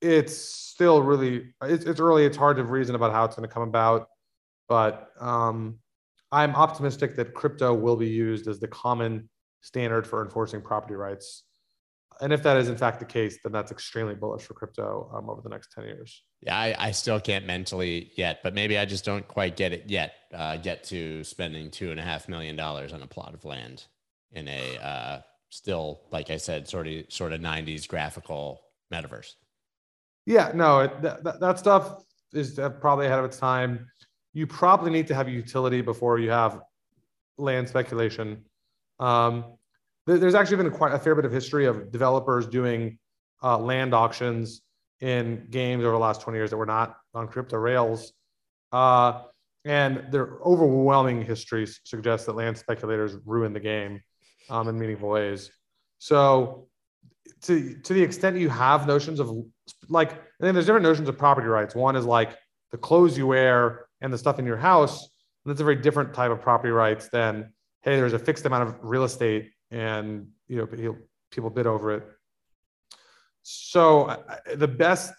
it's 0.00 0.36
still 0.36 1.02
really, 1.02 1.54
it's, 1.62 1.84
it's 1.84 2.00
early. 2.00 2.24
It's 2.24 2.36
hard 2.36 2.56
to 2.56 2.64
reason 2.64 2.94
about 2.94 3.12
how 3.12 3.24
it's 3.24 3.36
going 3.36 3.48
to 3.48 3.52
come 3.52 3.62
about. 3.62 4.08
But 4.68 5.10
um, 5.20 5.78
I'm 6.30 6.54
optimistic 6.54 7.16
that 7.16 7.34
crypto 7.34 7.72
will 7.72 7.96
be 7.96 8.08
used 8.08 8.48
as 8.48 8.60
the 8.60 8.68
common 8.68 9.28
standard 9.60 10.06
for 10.06 10.24
enforcing 10.24 10.60
property 10.60 10.94
rights 10.94 11.44
and 12.20 12.32
if 12.32 12.42
that 12.42 12.56
is 12.56 12.68
in 12.68 12.76
fact 12.76 12.98
the 12.98 13.04
case, 13.04 13.38
then 13.42 13.52
that's 13.52 13.70
extremely 13.70 14.14
bullish 14.14 14.42
for 14.42 14.54
crypto 14.54 15.10
um, 15.14 15.30
over 15.30 15.40
the 15.40 15.48
next 15.48 15.72
10 15.72 15.84
years. 15.84 16.22
Yeah, 16.40 16.58
I, 16.58 16.74
I, 16.78 16.90
still 16.90 17.20
can't 17.20 17.46
mentally 17.46 18.10
yet, 18.16 18.40
but 18.42 18.54
maybe 18.54 18.76
I 18.76 18.84
just 18.84 19.04
don't 19.04 19.26
quite 19.26 19.56
get 19.56 19.72
it 19.72 19.84
yet. 19.86 20.14
Uh, 20.34 20.56
get 20.56 20.84
to 20.84 21.22
spending 21.24 21.70
two 21.70 21.90
and 21.90 22.00
a 22.00 22.02
half 22.02 22.28
million 22.28 22.56
dollars 22.56 22.92
on 22.92 23.02
a 23.02 23.06
plot 23.06 23.34
of 23.34 23.44
land 23.44 23.84
in 24.32 24.48
a 24.48 24.78
uh, 24.78 25.20
still, 25.50 26.00
like 26.10 26.30
I 26.30 26.36
said, 26.36 26.68
sort 26.68 26.88
of 26.88 27.04
sort 27.08 27.32
of 27.32 27.40
90s 27.40 27.86
graphical 27.86 28.62
metaverse. 28.92 29.34
Yeah, 30.26 30.52
no, 30.54 30.80
it, 30.80 31.02
that, 31.02 31.40
that 31.40 31.58
stuff 31.58 32.02
is 32.32 32.58
uh, 32.58 32.70
probably 32.70 33.06
ahead 33.06 33.18
of 33.18 33.24
its 33.24 33.38
time. 33.38 33.86
You 34.34 34.46
probably 34.46 34.90
need 34.90 35.06
to 35.06 35.14
have 35.14 35.28
utility 35.28 35.80
before 35.80 36.18
you 36.18 36.30
have 36.30 36.60
land 37.38 37.68
speculation. 37.68 38.44
Um, 39.00 39.56
there's 40.06 40.34
actually 40.34 40.56
been 40.56 40.70
quite 40.70 40.92
a 40.92 40.98
fair 40.98 41.14
bit 41.14 41.24
of 41.24 41.32
history 41.32 41.66
of 41.66 41.92
developers 41.92 42.46
doing 42.46 42.98
uh, 43.42 43.58
land 43.58 43.94
auctions 43.94 44.62
in 45.00 45.46
games 45.50 45.84
over 45.84 45.92
the 45.92 45.98
last 45.98 46.22
20 46.22 46.38
years 46.38 46.50
that 46.50 46.56
were 46.56 46.66
not 46.66 46.96
on 47.14 47.28
crypto 47.28 47.56
rails. 47.58 48.12
Uh, 48.72 49.22
and 49.64 50.06
their 50.10 50.38
overwhelming 50.44 51.22
history 51.22 51.66
suggests 51.84 52.26
that 52.26 52.34
land 52.34 52.56
speculators 52.56 53.16
ruin 53.26 53.52
the 53.52 53.60
game 53.60 54.00
um, 54.48 54.68
in 54.68 54.78
meaningful 54.78 55.10
ways. 55.10 55.50
So, 55.98 56.68
to, 57.42 57.74
to 57.84 57.92
the 57.92 58.02
extent 58.02 58.36
you 58.38 58.48
have 58.48 58.86
notions 58.86 59.20
of 59.20 59.30
like, 59.88 60.12
and 60.12 60.20
then 60.40 60.54
there's 60.54 60.66
different 60.66 60.84
notions 60.84 61.08
of 61.08 61.18
property 61.18 61.46
rights. 61.46 61.74
One 61.74 61.96
is 61.96 62.04
like 62.04 62.36
the 62.72 62.78
clothes 62.78 63.16
you 63.16 63.26
wear 63.26 63.86
and 64.00 64.12
the 64.12 64.18
stuff 64.18 64.38
in 64.38 64.46
your 64.46 64.56
house. 64.56 65.02
And 65.02 65.52
that's 65.52 65.60
a 65.60 65.64
very 65.64 65.76
different 65.76 66.14
type 66.14 66.30
of 66.30 66.40
property 66.40 66.70
rights 66.70 67.08
than, 67.10 67.52
hey, 67.82 67.96
there's 67.96 68.12
a 68.12 68.18
fixed 68.18 68.44
amount 68.46 68.68
of 68.68 68.76
real 68.82 69.04
estate 69.04 69.50
and 69.70 70.28
you 70.46 70.56
know 70.56 70.96
people 71.30 71.50
bid 71.50 71.66
over 71.66 71.92
it. 71.92 72.04
So 73.42 74.22
the 74.54 74.68
best 74.68 75.12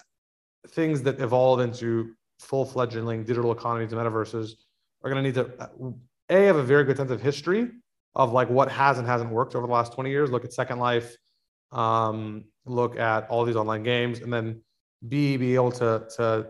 things 0.69 1.01
that 1.03 1.19
evolve 1.19 1.59
into 1.61 2.13
full-fledged 2.39 2.93
digital 3.25 3.51
economies 3.51 3.91
and 3.91 4.01
metaverses 4.01 4.51
are 5.03 5.09
going 5.09 5.23
to 5.23 5.29
need 5.29 5.35
to 5.35 5.95
a 6.29 6.45
have 6.45 6.57
a 6.57 6.63
very 6.63 6.83
good 6.83 6.97
sense 6.97 7.11
of 7.11 7.21
history 7.21 7.69
of 8.15 8.31
like 8.31 8.49
what 8.49 8.71
has 8.71 8.97
and 8.97 9.07
hasn't 9.07 9.31
worked 9.31 9.55
over 9.55 9.65
the 9.65 9.73
last 9.73 9.93
20 9.93 10.09
years. 10.09 10.29
Look 10.29 10.45
at 10.45 10.53
Second 10.53 10.79
Life, 10.79 11.15
um, 11.71 12.45
look 12.65 12.99
at 12.99 13.27
all 13.29 13.45
these 13.45 13.55
online 13.55 13.83
games, 13.83 14.19
and 14.19 14.31
then 14.31 14.61
b 15.07 15.37
be 15.37 15.55
able 15.55 15.71
to 15.71 16.05
to 16.17 16.47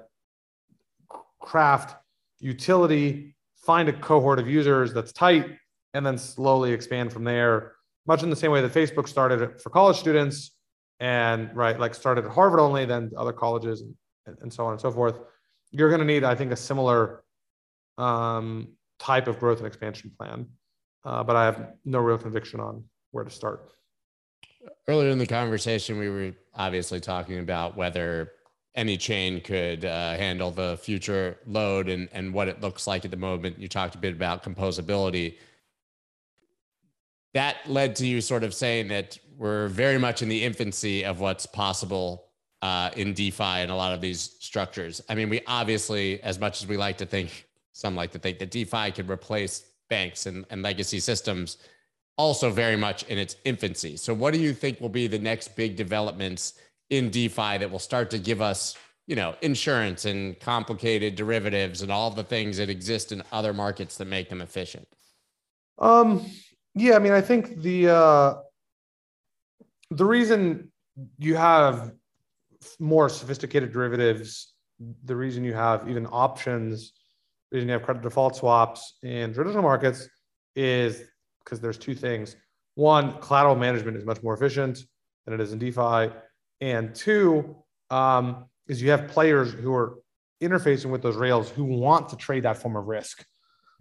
craft 1.40 1.96
utility, 2.40 3.36
find 3.56 3.90
a 3.90 3.94
cohort 3.94 4.40
of 4.40 4.48
users 4.48 4.94
that's 4.94 5.12
tight, 5.12 5.59
and 5.94 6.06
then 6.06 6.18
slowly 6.18 6.72
expand 6.72 7.12
from 7.12 7.24
there 7.24 7.74
much 8.10 8.24
in 8.24 8.30
the 8.32 8.36
same 8.36 8.50
way 8.50 8.60
that 8.60 8.74
Facebook 8.74 9.08
started 9.08 9.62
for 9.62 9.70
college 9.70 9.96
students 9.96 10.52
and 11.00 11.56
right, 11.56 11.80
like 11.80 11.94
started 11.94 12.26
at 12.26 12.32
Harvard 12.32 12.60
only, 12.60 12.84
then 12.84 13.12
other 13.16 13.32
colleges 13.32 13.82
and, 13.82 13.96
and 14.42 14.52
so 14.52 14.66
on 14.66 14.72
and 14.72 14.82
so 14.82 14.92
forth. 14.92 15.20
You're 15.72 15.90
going 15.90 16.00
to 16.00 16.06
need, 16.06 16.24
I 16.24 16.34
think, 16.34 16.52
a 16.52 16.56
similar 16.56 17.24
um, 18.00 18.70
type 18.98 19.28
of 19.28 19.40
growth 19.40 19.60
and 19.60 19.68
expansion 19.68 20.12
plan. 20.18 20.48
Uh, 21.06 21.24
but 21.24 21.36
I 21.36 21.46
have 21.46 21.74
no 21.86 22.00
real 22.00 22.18
conviction 22.18 22.60
on 22.60 22.84
where 23.12 23.24
to 23.24 23.30
start. 23.30 23.72
Earlier 24.88 25.12
in 25.12 25.20
the 25.20 25.28
conversation, 25.28 26.00
we 26.00 26.10
were 26.10 26.34
obviously 26.56 27.00
talking 27.00 27.38
about 27.38 27.78
whether 27.78 28.32
any 28.76 28.98
chain 28.98 29.40
could 29.40 29.86
uh, 29.86 30.16
handle 30.16 30.50
the 30.50 30.78
future 30.82 31.38
load 31.46 31.90
and, 31.90 32.10
and 32.12 32.34
what 32.34 32.48
it 32.48 32.60
looks 32.60 32.88
like 32.88 33.06
at 33.06 33.12
the 33.12 33.18
moment. 33.18 33.60
You 33.60 33.68
talked 33.68 33.94
a 33.94 34.00
bit 34.00 34.14
about 34.14 34.44
composability 34.44 35.36
that 37.34 37.58
led 37.68 37.96
to 37.98 38.08
you 38.08 38.22
sort 38.22 38.44
of 38.44 38.54
saying 38.54 38.88
that 38.90 39.18
we're 39.38 39.68
very 39.68 39.98
much 39.98 40.22
in 40.22 40.30
the 40.30 40.44
infancy 40.44 41.06
of 41.06 41.20
what's 41.20 41.46
possible 41.46 42.26
uh, 42.62 42.90
in 42.96 43.14
DeFi 43.14 43.44
and 43.44 43.72
a 43.72 43.76
lot 43.76 43.94
of 43.94 44.02
these 44.02 44.36
structures. 44.40 45.02
I 45.10 45.16
mean, 45.16 45.30
we 45.30 45.42
obviously, 45.48 46.22
as 46.24 46.40
much 46.40 46.62
as 46.62 46.68
we 46.68 46.78
like 46.78 46.98
to 46.98 47.06
think, 47.06 47.48
some 47.72 47.96
like 47.96 48.12
to 48.12 48.20
think 48.20 48.40
that 48.40 48.52
DeFi 48.52 48.92
could 48.92 49.10
replace 49.10 49.64
banks 49.90 50.26
and, 50.26 50.46
and 50.50 50.62
legacy 50.62 51.00
systems, 51.00 51.58
also 52.18 52.50
very 52.50 52.76
much 52.76 53.04
in 53.04 53.18
its 53.18 53.38
infancy. 53.46 53.96
So, 53.96 54.14
what 54.14 54.34
do 54.34 54.40
you 54.40 54.54
think 54.54 54.82
will 54.82 54.90
be 54.90 55.08
the 55.08 55.20
next 55.20 55.56
big 55.56 55.78
developments 55.78 56.56
in 56.90 57.10
DeFi 57.10 57.58
that 57.60 57.72
will 57.72 57.80
start 57.80 58.10
to 58.12 58.20
give 58.20 58.42
us, 58.42 58.76
you 59.08 59.16
know, 59.16 59.36
insurance 59.42 60.04
and 60.04 60.38
complicated 60.40 61.16
derivatives 61.16 61.82
and 61.82 61.92
all 61.92 62.12
the 62.12 62.24
things 62.24 62.58
that 62.58 62.70
exist 62.70 63.14
in 63.14 63.24
other 63.32 63.54
markets 63.54 63.98
that 63.98 64.06
make 64.06 64.30
them 64.30 64.42
efficient? 64.42 64.88
Um, 65.78 66.26
yeah, 66.76 66.96
I 66.96 67.00
mean, 67.00 67.14
I 67.14 67.22
think 67.22 67.62
the 67.62 67.90
uh, 67.90 68.36
the 69.92 70.06
reason 70.06 70.72
you 71.18 71.36
have 71.36 71.92
more 72.80 73.10
sophisticated 73.10 73.72
derivatives, 73.72 74.54
the 75.06 75.16
reason 75.16 75.44
you 75.44 75.54
have 75.54 75.90
even 75.90 76.08
options, 76.12 76.94
the 77.52 77.58
reason 77.58 77.70
you 77.70 77.74
have 77.74 77.84
credit 77.84 78.04
default 78.04 78.36
swaps 78.36 78.98
in 79.04 79.34
traditional 79.34 79.64
markets 79.64 80.08
is 80.56 81.04
because 81.44 81.60
there's 81.60 81.78
two 81.78 81.96
things. 81.96 82.36
One, 82.76 83.20
collateral 83.20 83.56
management 83.56 83.98
is 83.98 84.06
much 84.06 84.22
more 84.22 84.34
efficient 84.34 84.80
than 85.26 85.34
it 85.34 85.42
is 85.42 85.52
in 85.52 85.60
DeFi, 85.60 86.12
and 86.62 86.94
two 86.94 87.56
um, 87.90 88.46
is 88.68 88.82
you 88.82 88.92
have 88.92 89.08
players 89.08 89.52
who 89.52 89.74
are 89.74 90.00
interfacing 90.42 90.92
with 90.92 91.02
those 91.02 91.18
rails 91.18 91.50
who 91.50 91.66
want 91.66 92.10
to 92.10 92.16
trade 92.16 92.44
that 92.44 92.58
form 92.58 92.76
of 92.76 92.86
risk. 92.86 93.26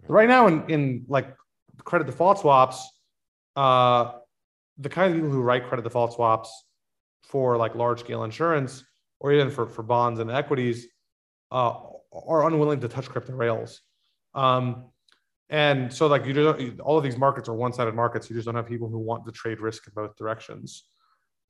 Right 0.07 0.27
now, 0.27 0.47
in, 0.47 0.69
in 0.69 1.05
like 1.07 1.35
credit 1.83 2.05
default 2.05 2.39
swaps, 2.39 2.89
uh, 3.55 4.13
the 4.77 4.89
kind 4.89 5.11
of 5.11 5.17
people 5.17 5.31
who 5.31 5.41
write 5.41 5.67
credit 5.67 5.83
default 5.83 6.13
swaps 6.13 6.51
for 7.23 7.57
like 7.57 7.75
large 7.75 7.99
scale 7.99 8.23
insurance 8.23 8.83
or 9.19 9.33
even 9.33 9.49
for, 9.49 9.67
for 9.67 9.83
bonds 9.83 10.19
and 10.19 10.31
equities 10.31 10.87
uh, 11.51 11.73
are 12.13 12.47
unwilling 12.47 12.79
to 12.79 12.87
touch 12.87 13.09
crypto 13.09 13.33
rails. 13.33 13.81
Um, 14.33 14.85
and 15.49 15.91
so 15.91 16.07
like 16.07 16.25
you 16.25 16.33
don't, 16.33 16.79
all 16.79 16.97
of 16.97 17.03
these 17.03 17.17
markets 17.17 17.49
are 17.49 17.55
one-sided 17.55 17.95
markets. 17.95 18.29
You 18.29 18.35
just 18.35 18.45
don't 18.45 18.55
have 18.55 18.67
people 18.67 18.87
who 18.87 18.99
want 18.99 19.25
to 19.25 19.31
trade 19.31 19.59
risk 19.59 19.87
in 19.87 19.93
both 19.93 20.15
directions. 20.15 20.85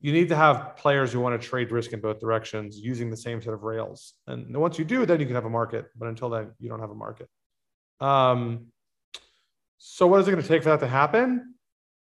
You 0.01 0.13
need 0.13 0.29
to 0.29 0.35
have 0.35 0.77
players 0.77 1.11
who 1.11 1.19
want 1.19 1.39
to 1.39 1.45
trade 1.45 1.71
risk 1.71 1.91
in 1.91 1.99
both 1.99 2.21
directions 2.21 2.77
using 2.79 3.09
the 3.09 3.17
same 3.17 3.41
set 3.41 3.53
of 3.53 3.63
rails. 3.63 4.13
And 4.27 4.55
once 4.55 4.79
you 4.79 4.85
do, 4.85 5.05
then 5.05 5.19
you 5.19 5.25
can 5.25 5.35
have 5.35 5.45
a 5.45 5.49
market. 5.49 5.87
But 5.97 6.07
until 6.07 6.29
then, 6.29 6.51
you 6.59 6.69
don't 6.69 6.79
have 6.79 6.89
a 6.89 6.95
market. 6.95 7.27
Um, 7.99 8.67
so 9.79 10.05
what 10.07 10.19
is 10.19 10.27
it 10.27 10.31
going 10.31 10.43
to 10.43 10.47
take 10.47 10.61
for 10.61 10.69
that 10.69 10.81
to 10.81 10.87
happen? 10.87 11.55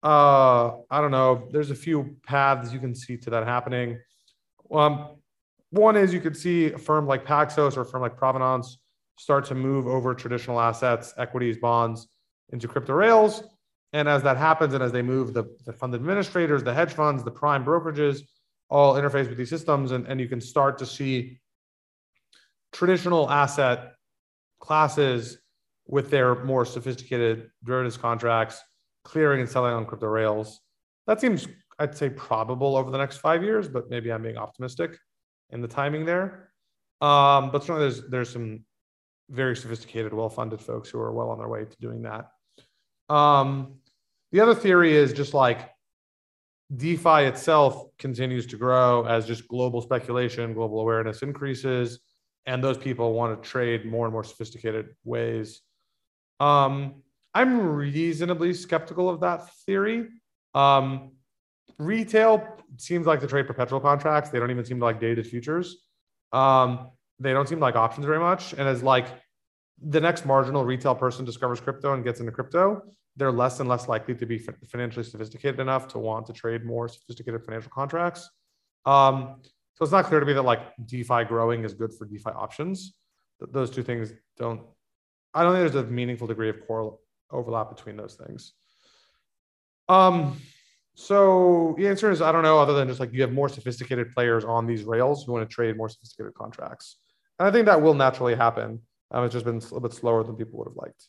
Uh, 0.03 0.79
I 0.91 1.01
don't 1.01 1.13
know. 1.13 1.49
There's 1.53 1.71
a 1.71 1.77
few 1.77 2.17
paths 2.27 2.73
you 2.73 2.81
can 2.81 2.95
see 2.95 3.17
to 3.19 3.31
that 3.31 3.47
happening. 3.47 3.99
Um, 4.71 5.17
one 5.71 5.97
is 5.97 6.13
you 6.13 6.21
could 6.21 6.37
see 6.37 6.73
a 6.73 6.79
firm 6.79 7.07
like 7.07 7.25
Paxos 7.25 7.77
or 7.77 7.83
a 7.83 7.87
firm 7.87 8.03
like 8.03 8.17
Provenance 8.17 8.79
start 9.17 9.45
to 9.47 9.55
move 9.55 9.87
over 9.87 10.13
traditional 10.13 10.61
assets, 10.61 11.15
equities, 11.19 11.57
bonds 11.57 12.09
into 12.51 12.67
crypto 12.67 12.95
rails. 12.95 13.45
And 13.93 14.09
as 14.09 14.23
that 14.25 14.37
happens, 14.37 14.75
and 14.75 14.83
as 14.83 14.91
they 14.91 15.03
move 15.03 15.33
the, 15.33 15.45
the 15.65 15.73
fund 15.73 15.95
administrators, 15.95 16.65
the 16.65 16.75
hedge 16.75 16.93
funds, 16.93 17.23
the 17.23 17.31
prime 17.31 17.65
brokerages, 17.65 18.23
all 18.71 18.95
interface 18.95 19.29
with 19.29 19.39
these 19.39 19.51
systems, 19.51 19.93
and, 19.93 20.07
and 20.07 20.21
you 20.21 20.29
can 20.29 20.41
start 20.41 20.79
to 20.79 20.87
see 20.87 21.39
traditional 22.73 23.31
asset 23.31 23.93
classes 24.61 25.39
with 25.93 26.09
their 26.09 26.43
more 26.43 26.64
sophisticated 26.64 27.51
derivatives 27.62 27.99
contracts 27.99 28.62
clearing 29.05 29.40
and 29.40 29.49
selling 29.49 29.74
on 29.74 29.84
crypto 29.84 30.07
rails. 30.07 30.61
That 31.07 31.20
seems, 31.20 31.47
I'd 31.78 31.95
say, 31.95 32.09
probable 32.09 32.76
over 32.76 32.90
the 32.90 32.97
next 32.97 33.18
five 33.18 33.43
years, 33.43 33.68
but 33.68 33.90
maybe 33.90 34.11
I'm 34.11 34.22
being 34.22 34.38
optimistic 34.38 34.97
in 35.51 35.61
the 35.61 35.68
timing 35.68 36.07
there. 36.07 36.49
Um, 37.03 37.51
but 37.51 37.62
certainly 37.62 37.82
there's 37.82 38.09
there's 38.09 38.30
some 38.30 38.64
very 39.28 39.55
sophisticated, 39.55 40.14
well-funded 40.14 40.62
folks 40.62 40.88
who 40.88 40.99
are 40.99 41.12
well 41.12 41.28
on 41.28 41.38
their 41.38 41.49
way 41.49 41.66
to 41.66 41.76
doing 41.78 42.03
that. 42.03 42.30
Um, 43.14 43.74
the 44.30 44.40
other 44.40 44.55
theory 44.55 44.97
is 44.97 45.12
just 45.12 45.34
like 45.34 45.68
DeFi 46.74 47.24
itself 47.24 47.84
continues 47.99 48.47
to 48.47 48.57
grow 48.57 49.05
as 49.05 49.26
just 49.26 49.47
global 49.47 49.82
speculation, 49.82 50.55
global 50.55 50.80
awareness 50.80 51.20
increases, 51.20 52.01
and 52.47 52.64
those 52.64 52.78
people 52.78 53.12
want 53.12 53.43
to 53.43 53.47
trade 53.47 53.84
more 53.84 54.07
and 54.07 54.12
more 54.12 54.24
sophisticated 54.24 54.86
ways. 55.05 55.61
Um, 56.43 57.03
I'm 57.34 57.61
reasonably 57.61 58.53
skeptical 58.53 59.09
of 59.09 59.20
that 59.20 59.49
theory. 59.64 60.09
Um, 60.55 61.12
retail 61.78 62.47
seems 62.76 63.07
like 63.07 63.20
to 63.20 63.26
trade 63.26 63.47
perpetual 63.47 63.80
contracts. 63.80 64.30
They 64.30 64.38
don't 64.40 64.51
even 64.51 64.64
seem 64.64 64.78
to 64.80 64.84
like 64.84 65.01
dated 65.01 65.26
futures. 65.26 65.86
Um, 66.32 66.90
they 67.20 67.32
don't 67.32 67.49
seem 67.49 67.61
like 67.61 67.76
options 67.76 68.07
very 68.07 68.18
much. 68.18 68.53
And 68.53 68.62
as 68.62 68.82
like 68.82 69.07
the 69.80 70.01
next 70.01 70.26
marginal 70.26 70.64
retail 70.64 70.95
person 70.95 71.24
discovers 71.24 71.61
crypto 71.61 71.95
and 71.95 72.03
gets 72.03 72.20
into 72.20 72.32
crypto, 72.32 72.82
they're 73.16 73.32
less 73.32 73.61
and 73.61 73.68
less 73.68 73.88
likely 73.88 74.14
to 74.14 74.26
be 74.26 74.38
financially 74.68 75.05
sophisticated 75.05 75.61
enough 75.61 75.86
to 75.88 75.99
want 75.99 76.26
to 76.26 76.32
trade 76.32 76.64
more 76.64 76.88
sophisticated 76.88 77.45
financial 77.45 77.70
contracts. 77.70 78.28
Um, 78.84 79.36
so 79.74 79.84
it's 79.84 79.93
not 79.93 80.07
clear 80.07 80.20
to 80.20 80.26
me 80.26 80.32
that 80.32 80.43
like 80.43 80.61
DeFi 80.86 81.24
growing 81.24 81.64
is 81.64 81.74
good 81.74 81.93
for 81.95 82.05
DeFi 82.05 82.30
options. 82.30 82.95
Those 83.40 83.70
two 83.70 83.82
things 83.82 84.12
don't. 84.36 84.62
I 85.35 85.43
don't 85.43 85.55
think 85.55 85.72
there's 85.72 85.85
a 85.85 85.89
meaningful 85.89 86.26
degree 86.26 86.49
of 86.49 86.66
core 86.66 86.99
overlap 87.30 87.74
between 87.74 87.97
those 87.97 88.14
things. 88.14 88.53
Um, 89.89 90.39
so 90.95 91.74
the 91.78 91.89
answer 91.89 92.11
is 92.11 92.20
I 92.20 92.33
don't 92.33 92.43
know, 92.43 92.59
other 92.59 92.74
than 92.74 92.89
just 92.89 93.01
like 93.01 93.12
you 93.12 93.22
have 93.22 93.33
more 93.33 93.49
sophisticated 93.49 94.12
players 94.12 94.45
on 94.45 94.66
these 94.66 94.85
rails 94.85 95.24
who 95.24 95.33
want 95.33 95.49
to 95.49 95.53
trade 95.53 95.76
more 95.76 95.89
sophisticated 95.89 96.35
contracts. 96.35 96.97
And 97.39 97.49
I 97.49 97.51
think 97.51 97.66
that 97.66 97.80
will 97.80 97.95
naturally 97.95 98.35
happen. 98.35 98.80
Um, 99.11 99.24
it's 99.24 99.33
just 99.33 99.45
been 99.45 99.57
a 99.57 99.61
little 99.61 99.80
bit 99.80 99.93
slower 99.93 100.22
than 100.22 100.37
people 100.37 100.59
would 100.59 100.68
have 100.68 100.76
liked. 100.76 101.09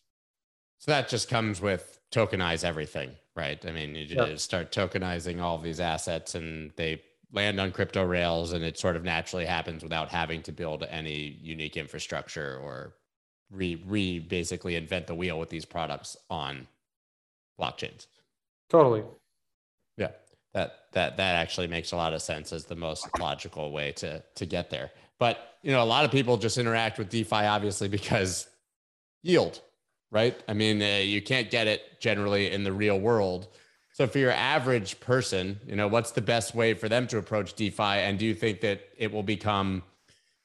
So 0.79 0.91
that 0.91 1.07
just 1.09 1.29
comes 1.29 1.61
with 1.61 1.99
tokenize 2.11 2.63
everything, 2.63 3.11
right? 3.35 3.63
I 3.65 3.71
mean, 3.71 3.95
you 3.95 4.05
yep. 4.09 4.39
start 4.39 4.71
tokenizing 4.71 5.41
all 5.41 5.57
these 5.57 5.79
assets 5.79 6.35
and 6.35 6.71
they 6.75 7.01
land 7.31 7.59
on 7.59 7.71
crypto 7.71 8.03
rails 8.03 8.53
and 8.53 8.63
it 8.63 8.77
sort 8.77 8.95
of 8.95 9.03
naturally 9.03 9.45
happens 9.45 9.81
without 9.81 10.09
having 10.09 10.41
to 10.43 10.51
build 10.51 10.85
any 10.89 11.39
unique 11.41 11.77
infrastructure 11.77 12.57
or 12.61 12.95
re, 13.53 13.81
re 13.85 14.19
basically 14.19 14.75
invent 14.75 15.07
the 15.07 15.15
wheel 15.15 15.39
with 15.39 15.49
these 15.49 15.65
products 15.65 16.17
on 16.29 16.67
blockchains. 17.59 18.07
Totally. 18.69 19.03
Yeah. 19.97 20.09
That 20.53 20.85
that 20.91 21.17
that 21.17 21.35
actually 21.35 21.67
makes 21.67 21.91
a 21.91 21.95
lot 21.95 22.13
of 22.13 22.21
sense 22.21 22.53
as 22.53 22.65
the 22.65 22.75
most 22.75 23.07
logical 23.19 23.71
way 23.71 23.91
to 23.93 24.23
to 24.35 24.45
get 24.45 24.69
there. 24.69 24.91
But 25.19 25.57
you 25.61 25.71
know, 25.71 25.81
a 25.81 25.85
lot 25.85 26.05
of 26.05 26.11
people 26.11 26.37
just 26.37 26.57
interact 26.57 26.97
with 26.97 27.09
DeFi 27.09 27.45
obviously 27.45 27.87
because 27.87 28.47
yield, 29.23 29.61
right? 30.11 30.39
I 30.47 30.53
mean, 30.53 30.81
uh, 30.81 31.01
you 31.03 31.21
can't 31.21 31.49
get 31.49 31.67
it 31.67 31.99
generally 31.99 32.51
in 32.51 32.63
the 32.63 32.73
real 32.73 32.99
world. 32.99 33.47
So 33.93 34.07
for 34.07 34.17
your 34.17 34.31
average 34.31 34.99
person, 34.99 35.59
you 35.67 35.75
know, 35.75 35.87
what's 35.87 36.11
the 36.11 36.21
best 36.21 36.55
way 36.55 36.73
for 36.73 36.89
them 36.89 37.07
to 37.07 37.19
approach 37.19 37.53
DeFi? 37.53 37.83
And 37.83 38.17
do 38.17 38.25
you 38.25 38.33
think 38.33 38.61
that 38.61 38.81
it 38.97 39.11
will 39.11 39.23
become, 39.23 39.83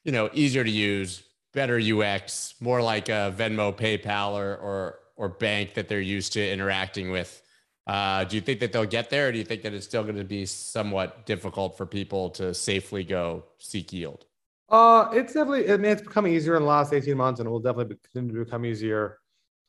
you 0.05 0.13
know, 0.13 0.29
easier 0.35 0.63
to 0.63 0.71
use, 0.71 1.23
better 1.53 1.79
UX, 1.79 2.55
more 2.61 2.83
like 2.83 3.09
a 3.09 3.35
Venmo, 3.37 3.77
PayPal, 3.77 4.33
or 4.33 4.57
or 4.57 4.99
or 5.17 5.29
bank 5.29 5.75
that 5.75 5.89
they're 5.89 6.01
used 6.01 6.33
to 6.35 6.53
interacting 6.53 7.11
with? 7.11 7.43
Uh, 7.87 8.25
do 8.25 8.37
you 8.37 8.43
think 8.43 8.61
that 8.61 8.71
they'll 8.71 8.85
get 8.85 9.09
there, 9.09 9.29
or 9.29 9.33
do 9.33 9.39
you 9.39 9.45
think 9.45 9.63
that 9.63 9.73
it's 9.73 9.87
still 9.87 10.03
going 10.03 10.17
to 10.17 10.25
be 10.25 10.45
somewhat 10.45 11.25
difficult 11.25 11.77
for 11.79 11.87
people 11.87 12.29
to 12.29 12.53
safely 12.53 13.03
go 13.03 13.45
seek 13.59 13.93
yield? 13.93 14.27
Uh, 14.69 15.09
it's 15.13 15.33
definitely. 15.33 15.73
I 15.73 15.77
mean, 15.79 15.93
it's 15.93 16.03
become 16.03 16.27
easier 16.27 16.57
in 16.57 16.63
the 16.63 16.69
last 16.69 16.93
eighteen 16.93 17.17
months, 17.17 17.41
and 17.41 17.47
it 17.47 17.51
will 17.51 17.61
definitely 17.61 17.97
continue 18.13 18.39
to 18.39 18.45
become 18.45 18.67
easier. 18.67 19.19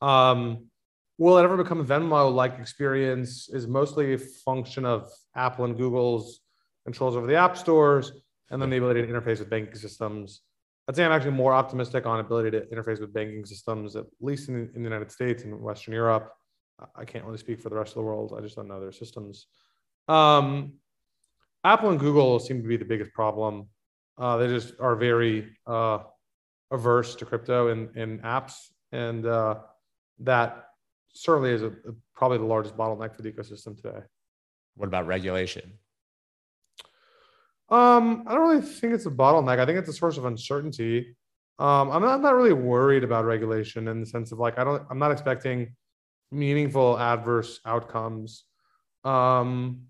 Um, 0.02 0.66
will 1.18 1.38
it 1.38 1.44
ever 1.44 1.56
become 1.56 1.80
a 1.80 1.86
Venmo-like 1.86 2.60
experience? 2.60 3.48
Is 3.50 3.68
mostly 3.68 4.14
a 4.14 4.18
function 4.18 4.86
of 4.86 5.10
Apple 5.36 5.66
and 5.66 5.78
Google's 5.78 6.42
controls 6.84 7.16
over 7.16 7.28
the 7.28 7.36
app 7.36 7.58
stores, 7.58 8.12
and 8.50 8.62
then 8.62 8.70
the 8.70 8.78
ability 8.78 9.02
to 9.02 9.08
interface 9.08 9.40
with 9.40 9.50
banking 9.50 9.76
systems. 9.76 10.42
I'd 10.90 10.96
say 10.96 11.06
I'm 11.06 11.12
actually 11.12 11.32
more 11.32 11.54
optimistic 11.54 12.08
on 12.08 12.20
ability 12.20 12.50
to 12.50 12.62
interface 12.66 13.00
with 13.00 13.14
banking 13.14 13.46
systems, 13.46 13.96
at 13.96 14.06
least 14.20 14.50
in, 14.50 14.72
in 14.74 14.82
the 14.82 14.90
United 14.90 15.12
States 15.12 15.44
and 15.44 15.62
Western 15.62 15.94
Europe. 15.94 16.34
I 16.96 17.06
can't 17.06 17.24
really 17.26 17.38
speak 17.38 17.62
for 17.62 17.70
the 17.70 17.76
rest 17.76 17.92
of 17.92 17.96
the 17.98 18.02
world. 18.02 18.34
I 18.36 18.42
just 18.42 18.56
don't 18.56 18.68
know 18.68 18.80
their 18.80 18.92
systems. 18.92 19.46
Um, 20.08 20.74
Apple 21.64 21.92
and 21.92 22.00
Google 22.00 22.40
seem 22.40 22.64
to 22.64 22.68
be 22.68 22.76
the 22.76 22.86
biggest 22.86 23.14
problem. 23.14 23.68
Uh, 24.18 24.38
they 24.38 24.48
just 24.48 24.74
are 24.80 24.96
very 24.96 25.56
uh, 25.68 26.00
averse 26.72 27.14
to 27.18 27.26
crypto 27.26 27.68
in, 27.68 27.92
in 27.96 28.18
apps, 28.22 28.56
and 28.92 29.28
uh, 29.28 29.60
that 30.22 30.70
certainly 31.14 31.52
is 31.52 31.62
a, 31.62 31.72
probably 32.16 32.40
the 32.40 32.46
largest 32.46 32.76
bottleneck 32.76 33.16
for 33.16 33.22
the 33.22 33.32
ecosystem 33.32 33.80
today. 33.80 34.00
What 34.76 34.88
about 34.88 35.06
regulation? 35.06 35.72
Um, 37.72 38.24
I 38.28 38.34
don't 38.34 38.48
really 38.48 38.62
think 38.62 38.94
it's 38.94 39.06
a 39.06 39.12
bottleneck. 39.12 39.60
I 39.60 39.66
think 39.66 39.78
it's 39.78 39.90
a 39.90 39.94
source 39.94 40.18
of 40.18 40.26
uncertainty. 40.26 41.16
Um, 41.60 41.92
I'm, 41.92 42.02
not, 42.02 42.16
I'm 42.16 42.22
not 42.22 42.36
really 42.36 42.54
worried 42.54 43.04
about 43.04 43.26
regulation 43.26 43.88
in 43.88 44.00
the 44.00 44.06
sense 44.06 44.32
of 44.32 44.40
like 44.40 44.58
I 44.58 44.64
don't. 44.64 44.84
I'm 44.90 44.98
not 44.98 45.12
expecting 45.12 45.76
meaningful 46.32 46.98
adverse 46.98 47.60
outcomes. 47.66 48.46
Um, 49.04 49.82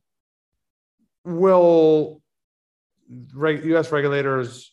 will 1.24 2.22
reg- 3.34 3.66
U.S. 3.66 3.92
regulators 3.92 4.72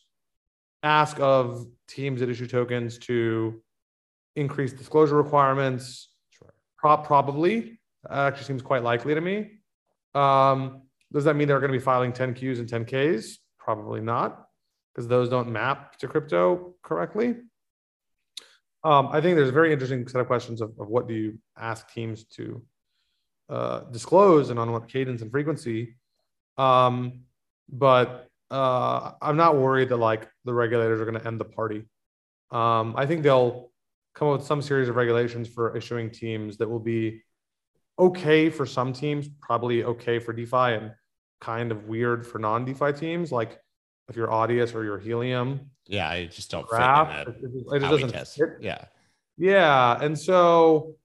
ask 0.83 1.19
of 1.19 1.67
teams 1.87 2.19
that 2.19 2.29
issue 2.29 2.47
tokens 2.47 2.97
to 2.99 3.61
increase 4.35 4.73
disclosure 4.73 5.15
requirements? 5.15 6.09
Sure. 6.31 6.53
Pro- 6.77 6.97
probably. 6.97 7.79
That 8.03 8.33
actually 8.33 8.45
seems 8.45 8.61
quite 8.61 8.83
likely 8.83 9.13
to 9.15 9.21
me. 9.21 9.59
Um, 10.13 10.83
does 11.11 11.23
that 11.23 11.35
mean 11.35 11.47
they're 11.47 11.59
going 11.59 11.71
to 11.71 11.77
be 11.77 11.83
filing 11.83 12.11
10Qs 12.11 12.59
and 12.59 12.69
10Ks? 12.69 13.37
Probably 13.59 14.01
not, 14.01 14.45
because 14.93 15.07
those 15.07 15.29
don't 15.29 15.49
map 15.49 15.97
to 15.99 16.07
crypto 16.07 16.75
correctly. 16.83 17.35
Um, 18.83 19.09
I 19.11 19.21
think 19.21 19.35
there's 19.35 19.49
a 19.49 19.53
very 19.53 19.73
interesting 19.73 20.07
set 20.07 20.21
of 20.21 20.27
questions 20.27 20.61
of, 20.61 20.69
of 20.79 20.87
what 20.87 21.07
do 21.07 21.13
you 21.13 21.39
ask 21.57 21.91
teams 21.91 22.25
to 22.35 22.61
uh, 23.49 23.81
disclose 23.91 24.49
and 24.49 24.59
on 24.59 24.71
what 24.71 24.87
cadence 24.87 25.21
and 25.21 25.31
frequency. 25.31 25.95
Um, 26.57 27.23
but 27.69 28.27
uh, 28.49 29.11
I'm 29.21 29.37
not 29.37 29.57
worried 29.57 29.89
that 29.89 29.97
like 29.97 30.27
the 30.45 30.53
regulators 30.53 31.01
are 31.01 31.05
going 31.05 31.19
to 31.19 31.27
end 31.27 31.39
the 31.39 31.45
party. 31.45 31.83
Um, 32.51 32.93
I 32.97 33.05
think 33.05 33.23
they'll 33.23 33.71
come 34.15 34.29
up 34.29 34.39
with 34.39 34.47
some 34.47 34.61
series 34.61 34.89
of 34.89 34.95
regulations 34.95 35.47
for 35.47 35.75
issuing 35.75 36.09
teams 36.09 36.57
that 36.57 36.69
will 36.69 36.79
be 36.79 37.21
okay 37.99 38.49
for 38.49 38.65
some 38.65 38.93
teams, 38.93 39.29
probably 39.41 39.83
okay 39.83 40.19
for 40.19 40.33
DeFi, 40.33 40.75
and 40.75 40.91
kind 41.41 41.71
of 41.71 41.85
weird 41.85 42.25
for 42.25 42.39
non-DeFi 42.39 42.93
teams. 42.93 43.31
Like 43.31 43.59
if 44.09 44.15
you're 44.15 44.27
Audius 44.27 44.73
or 44.73 44.83
your 44.83 44.97
Helium. 44.97 45.71
Yeah, 45.85 46.09
I 46.09 46.25
just 46.25 46.51
don't 46.51 46.67
graph, 46.67 47.25
fit 47.25 47.27
in 47.27 47.43
that. 47.43 47.75
It, 47.75 47.75
it 47.75 47.79
doesn't. 47.79 48.27
Fit. 48.27 48.49
Yeah. 48.61 48.85
Yeah. 49.37 49.97
And 50.01 50.17
so 50.17 50.95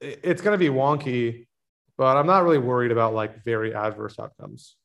it, 0.00 0.20
it's 0.22 0.42
going 0.42 0.54
to 0.54 0.58
be 0.58 0.68
wonky, 0.74 1.46
but 1.98 2.16
I'm 2.16 2.26
not 2.26 2.44
really 2.44 2.58
worried 2.58 2.92
about 2.92 3.14
like 3.14 3.44
very 3.44 3.74
adverse 3.74 4.18
outcomes. 4.18 4.76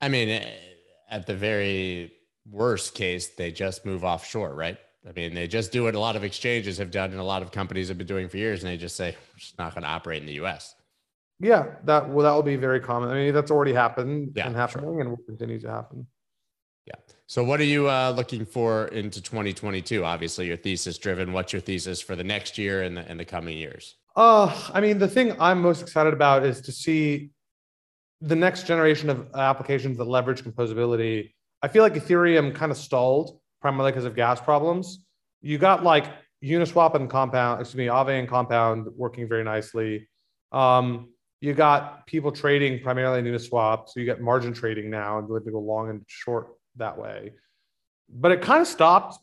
I 0.00 0.08
mean, 0.08 0.42
at 1.10 1.26
the 1.26 1.34
very 1.34 2.12
worst 2.50 2.94
case, 2.94 3.28
they 3.36 3.50
just 3.52 3.86
move 3.86 4.04
offshore, 4.04 4.54
right? 4.54 4.78
I 5.06 5.12
mean, 5.12 5.34
they 5.34 5.46
just 5.46 5.70
do 5.70 5.84
what 5.84 5.94
a 5.94 6.00
lot 6.00 6.16
of 6.16 6.24
exchanges 6.24 6.78
have 6.78 6.90
done 6.90 7.10
and 7.10 7.20
a 7.20 7.24
lot 7.24 7.42
of 7.42 7.52
companies 7.52 7.88
have 7.88 7.98
been 7.98 8.06
doing 8.06 8.28
for 8.28 8.38
years, 8.38 8.62
and 8.62 8.72
they 8.72 8.76
just 8.76 8.96
say, 8.96 9.10
we're 9.10 9.38
just 9.38 9.58
not 9.58 9.74
going 9.74 9.82
to 9.82 9.88
operate 9.88 10.20
in 10.20 10.26
the 10.26 10.44
US. 10.44 10.74
Yeah, 11.40 11.66
that 11.84 12.08
well, 12.08 12.24
that 12.24 12.32
will 12.32 12.42
be 12.42 12.56
very 12.56 12.80
common. 12.80 13.10
I 13.10 13.14
mean, 13.14 13.34
that's 13.34 13.50
already 13.50 13.72
happened 13.72 14.32
yeah, 14.34 14.46
and 14.46 14.56
happening 14.56 14.86
sure. 14.86 15.00
and 15.00 15.10
will 15.10 15.24
continue 15.26 15.60
to 15.60 15.70
happen. 15.70 16.06
Yeah. 16.86 16.94
So, 17.26 17.42
what 17.42 17.60
are 17.60 17.64
you 17.64 17.88
uh, 17.90 18.12
looking 18.16 18.46
for 18.46 18.86
into 18.88 19.20
2022? 19.20 20.04
Obviously, 20.04 20.46
your 20.46 20.56
thesis 20.56 20.96
driven. 20.96 21.32
What's 21.32 21.52
your 21.52 21.60
thesis 21.60 22.00
for 22.00 22.14
the 22.14 22.24
next 22.24 22.56
year 22.56 22.82
and 22.82 22.96
the, 22.96 23.08
and 23.08 23.18
the 23.18 23.24
coming 23.24 23.58
years? 23.58 23.96
Uh, 24.16 24.54
I 24.72 24.80
mean, 24.80 24.98
the 24.98 25.08
thing 25.08 25.34
I'm 25.40 25.60
most 25.60 25.82
excited 25.82 26.12
about 26.12 26.44
is 26.46 26.60
to 26.62 26.72
see 26.72 27.30
the 28.20 28.36
next 28.36 28.66
generation 28.66 29.10
of 29.10 29.34
applications 29.34 29.98
that 29.98 30.04
leverage 30.04 30.44
composability. 30.44 31.32
I 31.62 31.68
feel 31.68 31.82
like 31.82 31.94
Ethereum 31.94 32.54
kind 32.54 32.70
of 32.70 32.78
stalled 32.78 33.40
primarily 33.64 33.92
because 33.92 34.04
of 34.04 34.14
gas 34.14 34.42
problems. 34.42 35.06
You 35.40 35.56
got 35.56 35.82
like 35.82 36.04
Uniswap 36.44 36.94
and 36.96 37.08
Compound, 37.08 37.62
excuse 37.62 37.78
me, 37.78 37.86
Aave 37.86 38.18
and 38.18 38.28
Compound 38.28 38.88
working 38.94 39.26
very 39.26 39.42
nicely. 39.42 40.06
Um, 40.52 41.08
you 41.40 41.54
got 41.54 42.06
people 42.06 42.30
trading 42.30 42.82
primarily 42.82 43.20
in 43.20 43.24
Uniswap, 43.24 43.88
so 43.88 44.00
you 44.00 44.04
get 44.04 44.20
margin 44.20 44.52
trading 44.52 44.90
now 44.90 45.18
and 45.18 45.26
to 45.28 45.50
go 45.50 45.60
long 45.60 45.88
and 45.88 46.02
short 46.06 46.48
that 46.76 46.98
way. 46.98 47.32
But 48.10 48.32
it 48.32 48.42
kind 48.42 48.60
of 48.60 48.66
stopped 48.66 49.18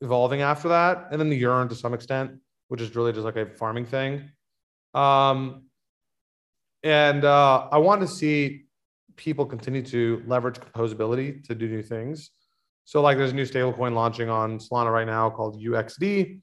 evolving 0.00 0.40
after 0.40 0.70
that, 0.70 1.08
and 1.10 1.20
then 1.20 1.28
the 1.28 1.36
Yearn 1.36 1.68
to 1.68 1.74
some 1.74 1.92
extent, 1.92 2.30
which 2.68 2.80
is 2.80 2.96
really 2.96 3.12
just 3.12 3.26
like 3.26 3.36
a 3.36 3.44
farming 3.56 3.84
thing. 3.84 4.30
Um, 4.94 5.64
and 6.82 7.26
uh, 7.26 7.68
I 7.70 7.76
want 7.76 8.00
to 8.00 8.08
see 8.08 8.64
people 9.16 9.44
continue 9.44 9.82
to 9.82 10.22
leverage 10.26 10.58
composability 10.58 11.44
to 11.44 11.54
do 11.54 11.68
new 11.68 11.82
things. 11.82 12.30
So, 12.84 13.00
like, 13.00 13.16
there's 13.16 13.32
a 13.32 13.34
new 13.34 13.44
stablecoin 13.44 13.94
launching 13.94 14.28
on 14.28 14.58
Solana 14.58 14.92
right 14.92 15.06
now 15.06 15.30
called 15.30 15.60
UXD. 15.62 16.40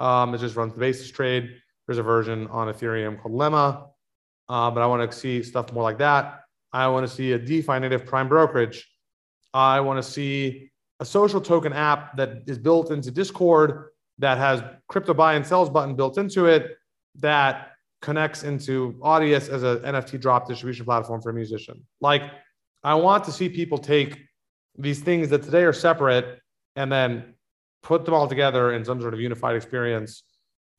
Um, 0.00 0.34
it 0.34 0.38
just 0.38 0.56
runs 0.56 0.74
the 0.74 0.80
basis 0.80 1.10
trade. 1.10 1.50
There's 1.86 1.98
a 1.98 2.02
version 2.02 2.46
on 2.48 2.72
Ethereum 2.72 3.20
called 3.20 3.34
Lemma, 3.34 3.88
uh, 4.48 4.70
but 4.70 4.82
I 4.82 4.86
want 4.86 5.10
to 5.10 5.16
see 5.16 5.42
stuff 5.42 5.72
more 5.72 5.82
like 5.82 5.98
that. 5.98 6.40
I 6.72 6.86
want 6.88 7.08
to 7.08 7.12
see 7.12 7.32
a 7.32 7.38
DeFi 7.38 7.78
native 7.78 8.04
prime 8.04 8.28
brokerage. 8.28 8.86
I 9.54 9.80
want 9.80 10.02
to 10.02 10.08
see 10.08 10.70
a 11.00 11.04
social 11.04 11.40
token 11.40 11.72
app 11.72 12.16
that 12.16 12.42
is 12.46 12.58
built 12.58 12.90
into 12.90 13.10
Discord 13.10 13.88
that 14.18 14.36
has 14.36 14.62
crypto 14.88 15.14
buy 15.14 15.34
and 15.34 15.46
sells 15.46 15.70
button 15.70 15.94
built 15.94 16.18
into 16.18 16.46
it 16.46 16.76
that 17.16 17.72
connects 18.02 18.42
into 18.42 18.94
Audius 19.02 19.48
as 19.48 19.62
an 19.62 19.78
NFT 19.78 20.20
drop 20.20 20.46
distribution 20.46 20.84
platform 20.84 21.20
for 21.20 21.30
a 21.30 21.34
musician. 21.34 21.84
Like, 22.00 22.22
I 22.84 22.94
want 22.94 23.24
to 23.24 23.32
see 23.32 23.48
people 23.48 23.78
take 23.78 24.27
these 24.78 25.00
things 25.00 25.28
that 25.30 25.42
today 25.42 25.64
are 25.64 25.72
separate 25.72 26.40
and 26.76 26.90
then 26.90 27.34
put 27.82 28.04
them 28.04 28.14
all 28.14 28.28
together 28.28 28.72
in 28.72 28.84
some 28.84 29.00
sort 29.00 29.12
of 29.12 29.20
unified 29.20 29.56
experience 29.56 30.22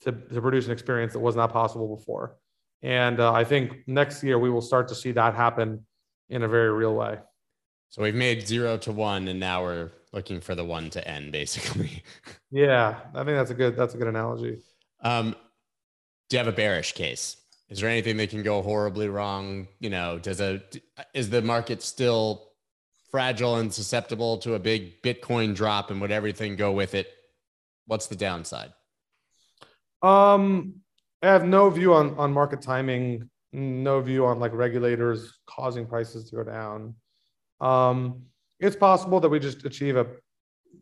to, 0.02 0.12
to 0.12 0.42
produce 0.42 0.66
an 0.66 0.72
experience 0.72 1.14
that 1.14 1.20
was 1.20 1.36
not 1.36 1.52
possible 1.52 1.96
before. 1.96 2.38
And 2.82 3.20
uh, 3.20 3.34
I 3.34 3.44
think 3.44 3.84
next 3.88 4.24
year 4.24 4.40
we 4.40 4.50
will 4.50 4.62
start 4.62 4.88
to 4.88 4.96
see 4.96 5.12
that 5.12 5.36
happen 5.36 5.86
in 6.30 6.44
a 6.44 6.48
very 6.48 6.72
real 6.72 6.96
way. 6.96 7.18
So 7.90 8.04
we've 8.04 8.16
made 8.16 8.48
zero 8.48 8.78
to 8.78 8.92
one, 8.92 9.28
and 9.28 9.40
now 9.40 9.64
we're 9.64 9.92
looking 10.14 10.40
for 10.40 10.56
the 10.56 10.64
one 10.64 10.90
to 10.92 11.06
end, 11.08 11.32
basically. 11.32 12.04
yeah, 12.52 13.00
I 13.14 13.24
think 13.24 13.36
that's 13.36 13.52
a 13.52 13.56
good 13.56 13.76
that's 13.76 13.96
a 13.96 13.98
good 13.98 14.08
analogy. 14.08 14.60
Um, 15.02 15.36
do 16.30 16.38
you 16.38 16.38
have 16.38 16.48
a 16.48 16.56
bearish 16.56 16.94
case? 16.94 17.38
Is 17.70 17.80
there 17.80 17.90
anything 17.90 18.18
that 18.18 18.30
can 18.30 18.44
go 18.44 18.62
horribly 18.62 19.10
wrong? 19.10 19.68
You 19.80 19.90
know, 19.90 20.20
does 20.20 20.40
a 20.40 20.62
is 21.16 21.32
the 21.32 21.42
market 21.42 21.82
still 21.82 22.49
fragile 23.12 23.56
and 23.56 23.74
susceptible 23.74 24.38
to 24.40 24.54
a 24.56 24.60
big 24.60 25.02
Bitcoin 25.02 25.56
drop, 25.56 25.92
and 25.92 26.00
would 26.02 26.12
everything 26.12 26.56
go 26.56 26.72
with 26.72 26.96
it? 26.96 27.08
What's 27.86 28.08
the 28.08 28.16
downside? 28.16 28.72
Um, 30.02 30.76
I 31.22 31.28
have 31.28 31.46
no 31.46 31.70
view 31.70 31.94
on 31.94 32.16
on 32.18 32.32
market 32.32 32.62
timing. 32.62 33.30
No 33.52 34.00
view 34.00 34.26
on 34.26 34.40
like 34.40 34.54
regulators 34.54 35.40
causing 35.48 35.88
prices 35.88 36.30
to 36.30 36.36
go 36.36 36.44
down. 36.44 36.96
Um, 37.60 38.24
it's 38.60 38.76
possible 38.76 39.20
that 39.20 39.30
we 39.30 39.40
just 39.40 39.66
achieve 39.66 39.98
a 39.98 40.06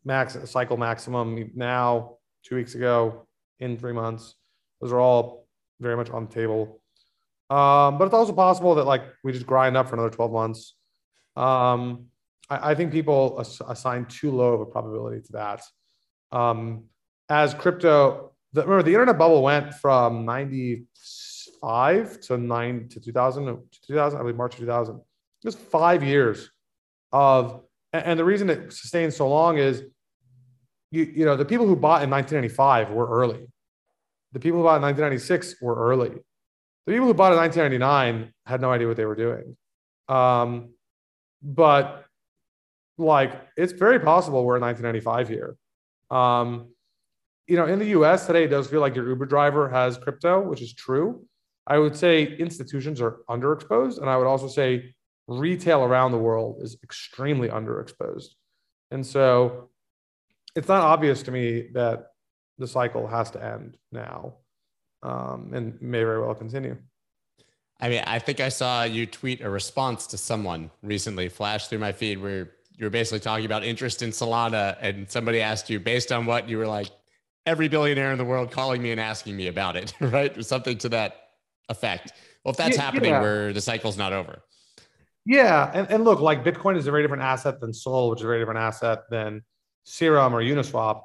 max 0.03 0.35
a 0.35 0.45
cycle 0.45 0.77
maximum 0.77 1.51
now, 1.55 2.17
two 2.43 2.55
weeks 2.55 2.75
ago, 2.75 3.27
in 3.59 3.77
three 3.77 3.93
months. 3.93 4.35
Those 4.81 4.91
are 4.91 4.99
all 4.99 5.47
very 5.79 5.95
much 5.95 6.09
on 6.09 6.27
the 6.27 6.33
table. 6.33 6.81
Um, 7.49 7.97
but 7.97 8.05
it's 8.05 8.13
also 8.13 8.33
possible 8.33 8.75
that 8.75 8.85
like 8.85 9.03
we 9.23 9.31
just 9.31 9.47
grind 9.47 9.77
up 9.77 9.87
for 9.87 9.95
another 9.95 10.09
12 10.09 10.31
months. 10.31 10.75
Um, 11.35 12.07
I, 12.49 12.71
I, 12.71 12.75
think 12.75 12.91
people 12.91 13.37
ass- 13.39 13.61
assign 13.67 14.05
too 14.05 14.31
low 14.31 14.53
of 14.53 14.61
a 14.61 14.65
probability 14.65 15.21
to 15.21 15.31
that. 15.33 15.63
Um, 16.31 16.85
as 17.29 17.53
crypto, 17.53 18.31
the, 18.53 18.61
remember 18.61 18.83
the 18.83 18.93
internet 18.93 19.17
bubble 19.17 19.43
went 19.43 19.73
from 19.73 20.25
95 20.25 22.21
to 22.21 22.37
9 22.37 22.89
to 22.89 22.99
2000 22.99 23.45
to 23.45 23.61
2000, 23.87 24.17
I 24.17 24.21
believe 24.21 24.35
March 24.35 24.53
of 24.53 24.59
2000. 24.61 25.01
Just 25.43 25.59
five 25.59 26.03
years 26.03 26.49
of, 27.11 27.61
and 27.93 28.19
the 28.19 28.25
reason 28.25 28.49
it 28.49 28.73
sustained 28.73 29.13
so 29.13 29.29
long 29.29 29.57
is 29.57 29.83
you, 30.91 31.03
you 31.03 31.25
know, 31.25 31.35
the 31.35 31.45
people 31.45 31.67
who 31.67 31.75
bought 31.75 32.03
in 32.03 32.09
1995 32.09 32.91
were 32.91 33.07
early. 33.07 33.47
The 34.33 34.39
people 34.39 34.59
who 34.59 34.63
bought 34.63 34.77
in 34.77 34.81
1996 34.83 35.61
were 35.61 35.75
early. 35.75 36.11
The 36.85 36.93
people 36.93 37.07
who 37.07 37.13
bought 37.13 37.33
in 37.33 37.39
1999 37.39 38.33
had 38.45 38.61
no 38.61 38.71
idea 38.71 38.87
what 38.87 38.97
they 38.97 39.05
were 39.05 39.15
doing. 39.15 39.57
Um, 40.07 40.73
but 41.41 42.05
like, 42.97 43.33
it's 43.55 43.73
very 43.73 43.99
possible 43.99 44.43
we're 44.43 44.57
in 44.57 44.61
1995 44.61 45.29
here. 45.29 45.57
Um, 46.09 46.69
you 47.47 47.55
know, 47.55 47.65
in 47.65 47.79
the 47.79 47.87
US 47.87 48.27
today, 48.27 48.43
it 48.43 48.49
does 48.49 48.67
feel 48.67 48.81
like 48.81 48.95
your 48.95 49.07
Uber 49.07 49.25
driver 49.25 49.69
has 49.69 49.97
crypto, 49.97 50.41
which 50.41 50.61
is 50.61 50.73
true. 50.73 51.25
I 51.65 51.77
would 51.77 51.95
say 51.95 52.23
institutions 52.23 53.01
are 53.01 53.19
underexposed. 53.29 53.99
And 53.99 54.09
I 54.09 54.17
would 54.17 54.27
also 54.27 54.47
say 54.47 54.95
retail 55.27 55.83
around 55.83 56.11
the 56.11 56.17
world 56.17 56.61
is 56.61 56.77
extremely 56.83 57.49
underexposed. 57.49 58.29
And 58.91 59.05
so 59.05 59.69
it's 60.55 60.67
not 60.67 60.81
obvious 60.81 61.23
to 61.23 61.31
me 61.31 61.69
that 61.73 62.07
the 62.57 62.67
cycle 62.67 63.07
has 63.07 63.29
to 63.31 63.43
end 63.43 63.77
now 63.91 64.35
um, 65.03 65.51
and 65.53 65.79
may 65.81 66.03
very 66.03 66.21
well 66.21 66.33
continue. 66.33 66.77
I 67.79 67.89
mean, 67.89 68.03
I 68.07 68.17
think 68.19 68.39
I 68.39 68.49
saw 68.49 68.83
you 68.83 69.05
tweet 69.05 69.41
a 69.41 69.49
response 69.49 70.07
to 70.07 70.17
someone 70.17 70.71
recently 70.81 71.29
flash 71.29 71.67
through 71.67 71.79
my 71.79 71.91
feed 71.91 72.19
where 72.19 72.51
you 72.77 72.85
were 72.85 72.91
basically 72.91 73.19
talking 73.19 73.45
about 73.45 73.63
interest 73.63 74.03
in 74.03 74.11
Solana, 74.11 74.77
and 74.79 75.09
somebody 75.09 75.41
asked 75.41 75.69
you 75.69 75.79
based 75.79 76.11
on 76.11 76.25
what 76.25 76.47
you 76.47 76.57
were 76.57 76.67
like, 76.67 76.89
every 77.45 77.67
billionaire 77.67 78.11
in 78.11 78.17
the 78.17 78.25
world 78.25 78.51
calling 78.51 78.81
me 78.81 78.91
and 78.91 78.99
asking 78.99 79.35
me 79.35 79.47
about 79.47 79.75
it, 79.75 79.93
right? 79.99 80.45
Something 80.45 80.77
to 80.79 80.89
that 80.89 81.15
effect. 81.69 82.13
Well, 82.43 82.51
if 82.51 82.57
that's 82.57 82.77
yeah, 82.77 82.83
happening 82.83 83.11
yeah. 83.11 83.21
where 83.21 83.51
the 83.51 83.61
cycle's 83.61 83.97
not 83.97 84.13
over. 84.13 84.43
Yeah. 85.25 85.71
And, 85.73 85.89
and 85.89 86.03
look, 86.03 86.19
like 86.19 86.43
Bitcoin 86.43 86.77
is 86.77 86.87
a 86.87 86.91
very 86.91 87.03
different 87.03 87.23
asset 87.23 87.59
than 87.59 87.73
Sol, 87.73 88.09
which 88.09 88.19
is 88.19 88.23
a 88.23 88.27
very 88.27 88.39
different 88.39 88.59
asset 88.59 88.99
than 89.09 89.43
Serum 89.83 90.33
or 90.33 90.41
Uniswap. 90.41 91.01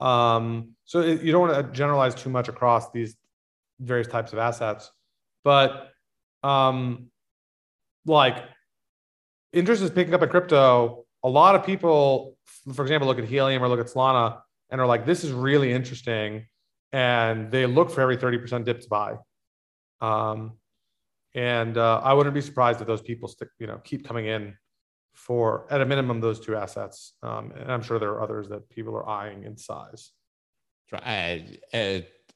Um, 0.00 0.74
so 0.84 1.00
it, 1.00 1.22
you 1.22 1.32
don't 1.32 1.48
want 1.48 1.66
to 1.66 1.72
generalize 1.72 2.14
too 2.14 2.28
much 2.28 2.48
across 2.48 2.90
these 2.90 3.16
various 3.78 4.08
types 4.08 4.32
of 4.32 4.38
assets. 4.38 4.90
But 5.44 5.90
um, 6.42 7.06
like 8.04 8.44
interest 9.54 9.82
is 9.82 9.90
picking 9.90 10.14
up 10.14 10.22
in 10.22 10.28
crypto. 10.28 11.04
A 11.22 11.28
lot 11.28 11.54
of 11.54 11.64
people, 11.64 12.36
for 12.74 12.82
example, 12.82 13.08
look 13.08 13.18
at 13.18 13.24
Helium 13.24 13.62
or 13.62 13.68
look 13.68 13.80
at 13.80 13.86
Solana 13.86 14.40
and 14.70 14.80
are 14.80 14.86
like, 14.86 15.06
this 15.06 15.24
is 15.24 15.32
really 15.32 15.72
interesting. 15.72 16.46
And 16.92 17.50
they 17.50 17.66
look 17.66 17.90
for 17.90 18.00
every 18.00 18.16
30% 18.16 18.64
dip 18.64 18.80
to 18.80 18.88
buy. 18.88 19.16
Um, 20.00 20.52
and 21.34 21.76
uh, 21.76 22.00
I 22.04 22.12
wouldn't 22.12 22.34
be 22.34 22.40
surprised 22.40 22.80
if 22.80 22.86
those 22.86 23.02
people 23.02 23.28
stick, 23.28 23.48
you 23.58 23.66
know, 23.66 23.80
keep 23.84 24.06
coming 24.06 24.26
in 24.26 24.56
for 25.14 25.66
at 25.70 25.80
a 25.80 25.86
minimum 25.86 26.20
those 26.20 26.40
two 26.40 26.56
assets. 26.56 27.14
Um, 27.22 27.52
and 27.56 27.70
I'm 27.70 27.82
sure 27.82 27.98
there 27.98 28.10
are 28.10 28.22
others 28.22 28.48
that 28.48 28.68
people 28.68 28.94
are 28.96 29.08
eyeing 29.08 29.44
in 29.44 29.56
size. 29.56 30.12
I, 30.92 31.58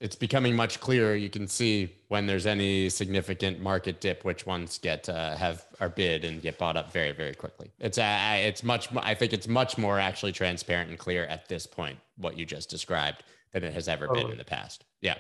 it's 0.01 0.15
becoming 0.15 0.55
much 0.55 0.81
clearer. 0.81 1.15
You 1.15 1.29
can 1.29 1.49
see 1.49 1.93
when 2.09 2.27
there's 2.27 2.47
any 2.47 2.89
significant 2.89 3.61
market 3.61 4.01
dip, 4.01 4.25
which 4.25 4.47
ones 4.47 4.79
get 4.79 5.09
uh, 5.09 5.37
have 5.37 5.67
are 5.81 5.89
bid 5.89 6.25
and 6.25 6.41
get 6.41 6.59
bought 6.59 6.77
up 6.77 6.93
very 6.93 7.13
very 7.13 7.35
quickly. 7.35 7.71
It's 7.81 7.99
uh, 7.99 8.35
it's 8.37 8.63
much. 8.63 8.89
I 8.97 9.15
think 9.15 9.33
it's 9.33 9.49
much 9.49 9.77
more 9.77 9.99
actually 9.99 10.33
transparent 10.33 10.91
and 10.91 10.99
clear 10.99 11.25
at 11.25 11.49
this 11.49 11.67
point 11.67 11.99
what 12.17 12.39
you 12.39 12.45
just 12.47 12.71
described 12.71 13.25
than 13.53 13.65
it 13.65 13.73
has 13.75 13.89
ever 13.89 14.07
totally. 14.07 14.25
been 14.25 14.33
in 14.33 14.39
the 14.39 14.45
past. 14.45 14.85
Yeah. 15.01 15.17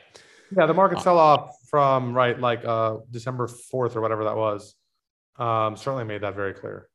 Yeah, 0.56 0.66
the 0.66 0.74
market 0.74 0.98
uh, 0.98 1.02
sell 1.02 1.18
off 1.18 1.56
from 1.68 2.14
right 2.14 2.38
like 2.38 2.64
uh, 2.64 2.98
December 3.10 3.48
fourth 3.48 3.96
or 3.96 4.00
whatever 4.00 4.24
that 4.24 4.36
was. 4.36 4.74
Um, 5.36 5.76
certainly 5.76 6.04
made 6.04 6.22
that 6.22 6.34
very 6.34 6.54
clear. 6.54 6.88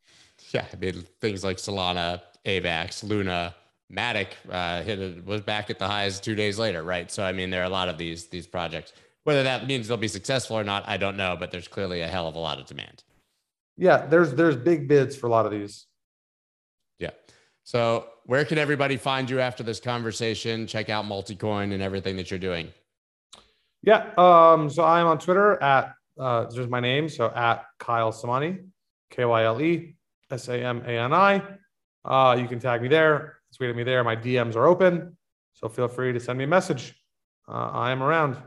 Yeah, 0.52 0.66
I 0.72 0.76
mean 0.78 1.06
things 1.22 1.44
like 1.44 1.58
Solana, 1.58 2.22
AVAX, 2.46 3.04
Luna, 3.04 3.54
Matic 3.92 4.30
uh, 4.50 4.82
hit 4.82 5.00
it, 5.00 5.26
was 5.26 5.42
back 5.42 5.70
at 5.70 5.80
the 5.80 5.88
highs 5.88 6.20
two 6.20 6.36
days 6.36 6.58
later, 6.58 6.84
right? 6.84 7.12
So 7.12 7.24
I 7.24 7.32
mean, 7.32 7.50
there 7.50 7.62
are 7.62 7.66
a 7.66 7.70
lot 7.70 7.90
of 7.90 7.98
these 7.98 8.28
these 8.28 8.48
projects. 8.48 8.94
Whether 9.24 9.44
that 9.44 9.68
means 9.68 9.88
they'll 9.88 9.98
be 9.98 10.08
successful 10.08 10.58
or 10.58 10.64
not, 10.64 10.84
I 10.88 10.98
don't 10.98 11.16
know, 11.16 11.38
but 11.40 11.52
there's 11.52 11.68
clearly 11.68 12.02
a 12.02 12.08
hell 12.08 12.28
of 12.28 12.36
a 12.36 12.40
lot 12.40 12.60
of 12.60 12.66
demand. 12.66 13.04
Yeah, 13.78 14.06
there's 14.06 14.34
there's 14.34 14.56
big 14.56 14.88
bids 14.88 15.16
for 15.16 15.28
a 15.28 15.30
lot 15.30 15.46
of 15.46 15.52
these. 15.52 15.86
Yeah. 17.00 17.12
So 17.64 18.08
where 18.26 18.46
can 18.46 18.58
everybody 18.58 18.98
find 18.98 19.30
you 19.30 19.40
after 19.40 19.64
this 19.64 19.80
conversation? 19.80 20.68
Check 20.68 20.90
out 20.90 21.06
Multicoin 21.06 21.74
and 21.74 21.82
everything 21.82 22.18
that 22.18 22.30
you're 22.30 22.40
doing. 22.40 22.70
Yeah. 23.82 24.12
Um, 24.18 24.70
so 24.70 24.84
I'm 24.84 25.08
on 25.08 25.20
Twitter 25.20 25.62
at 25.62 25.94
uh, 26.20 26.46
there's 26.46 26.70
my 26.70 26.80
name, 26.80 27.10
so 27.10 27.32
at 27.36 27.66
Kyle 27.80 28.12
Samani, 28.12 28.66
K 29.10 29.26
Y 29.26 29.44
L 29.44 29.62
E 29.62 29.96
S 30.32 30.48
A 30.48 30.60
M 30.60 30.84
A 30.86 30.92
N 30.92 31.14
I. 31.14 31.42
Uh, 32.06 32.36
you 32.40 32.48
can 32.48 32.60
tag 32.60 32.82
me 32.82 32.88
there 32.88 33.38
tweet 33.56 33.70
at 33.70 33.76
me 33.76 33.84
there. 33.84 34.04
My 34.04 34.16
DMs 34.16 34.56
are 34.56 34.66
open, 34.66 35.16
so 35.54 35.70
feel 35.70 35.88
free 35.88 36.12
to 36.14 36.20
send 36.20 36.38
me 36.38 36.43
a 36.43 36.47
message. 36.47 36.95
Uh, 37.47 37.70
I 37.72 37.91
am 37.91 38.01
around. 38.01 38.38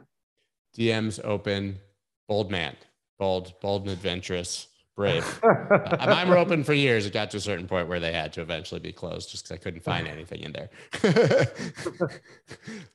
DMs 0.76 1.20
open. 1.24 1.78
Bold 2.28 2.50
man, 2.50 2.74
bold, 3.18 3.52
bold 3.60 3.82
and 3.82 3.90
adventurous. 3.90 4.68
Brave. 4.96 5.40
uh, 5.44 6.06
mine 6.06 6.28
were 6.30 6.38
open 6.38 6.64
for 6.64 6.72
years. 6.72 7.04
It 7.04 7.12
got 7.12 7.30
to 7.32 7.36
a 7.36 7.40
certain 7.40 7.68
point 7.68 7.86
where 7.86 8.00
they 8.00 8.12
had 8.12 8.32
to 8.32 8.40
eventually 8.40 8.80
be 8.80 8.92
closed 8.92 9.30
just 9.30 9.44
because 9.44 9.54
I 9.54 9.62
couldn't 9.62 9.82
find 9.82 10.08
anything 10.08 10.40
in 10.40 10.52
there. 10.52 10.70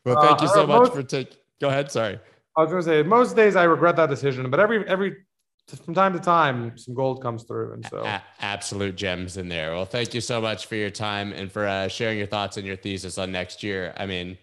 well, 0.04 0.22
thank 0.22 0.42
you 0.42 0.48
so 0.48 0.64
uh, 0.64 0.68
much 0.68 0.80
most, 0.80 0.94
for 0.94 1.04
taking. 1.04 1.38
Go 1.62 1.70
ahead. 1.70 1.92
Sorry. 1.92 2.20
I 2.58 2.62
was 2.62 2.72
going 2.72 2.82
to 2.82 2.88
say 2.88 3.04
most 3.04 3.36
days 3.36 3.56
I 3.56 3.64
regret 3.66 3.96
that 3.98 4.10
decision, 4.10 4.50
but 4.50 4.60
every 4.60 4.86
every 4.88 5.18
from 5.80 5.94
time 5.94 6.14
to 6.14 6.20
time 6.20 6.78
some 6.78 6.94
gold 6.94 7.22
comes 7.22 7.44
through, 7.44 7.74
and 7.74 7.86
so 7.88 8.04
a- 8.06 8.24
absolute 8.40 8.96
gems 8.96 9.38
in 9.38 9.50
there. 9.50 9.72
Well, 9.72 9.86
thank 9.86 10.14
you 10.14 10.22
so 10.22 10.42
much 10.42 10.66
for 10.66 10.76
your 10.76 10.90
time 10.90 11.34
and 11.34 11.52
for 11.52 11.68
uh, 11.68 11.88
sharing 11.88 12.18
your 12.18 12.28
thoughts 12.28 12.58
and 12.58 12.66
your 12.66 12.76
thesis 12.76 13.18
on 13.18 13.32
next 13.32 13.64
year. 13.64 13.94
I 13.98 14.06
mean, 14.06 14.38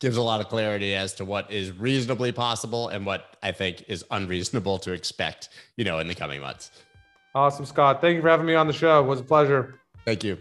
gives 0.00 0.16
a 0.16 0.22
lot 0.22 0.40
of 0.40 0.48
clarity 0.48 0.94
as 0.94 1.14
to 1.14 1.24
what 1.24 1.50
is 1.50 1.70
reasonably 1.70 2.32
possible 2.32 2.88
and 2.88 3.06
what 3.06 3.36
I 3.42 3.52
think 3.52 3.84
is 3.88 4.04
unreasonable 4.10 4.78
to 4.80 4.92
expect, 4.92 5.48
you 5.76 5.84
know, 5.84 6.00
in 6.00 6.08
the 6.08 6.14
coming 6.14 6.40
months. 6.40 6.72
Awesome, 7.34 7.64
Scott. 7.64 8.00
Thank 8.00 8.16
you 8.16 8.22
for 8.22 8.28
having 8.28 8.46
me 8.46 8.54
on 8.54 8.66
the 8.66 8.72
show. 8.72 9.02
It 9.02 9.06
was 9.06 9.20
a 9.20 9.24
pleasure. 9.24 9.80
Thank 10.04 10.24
you. 10.24 10.38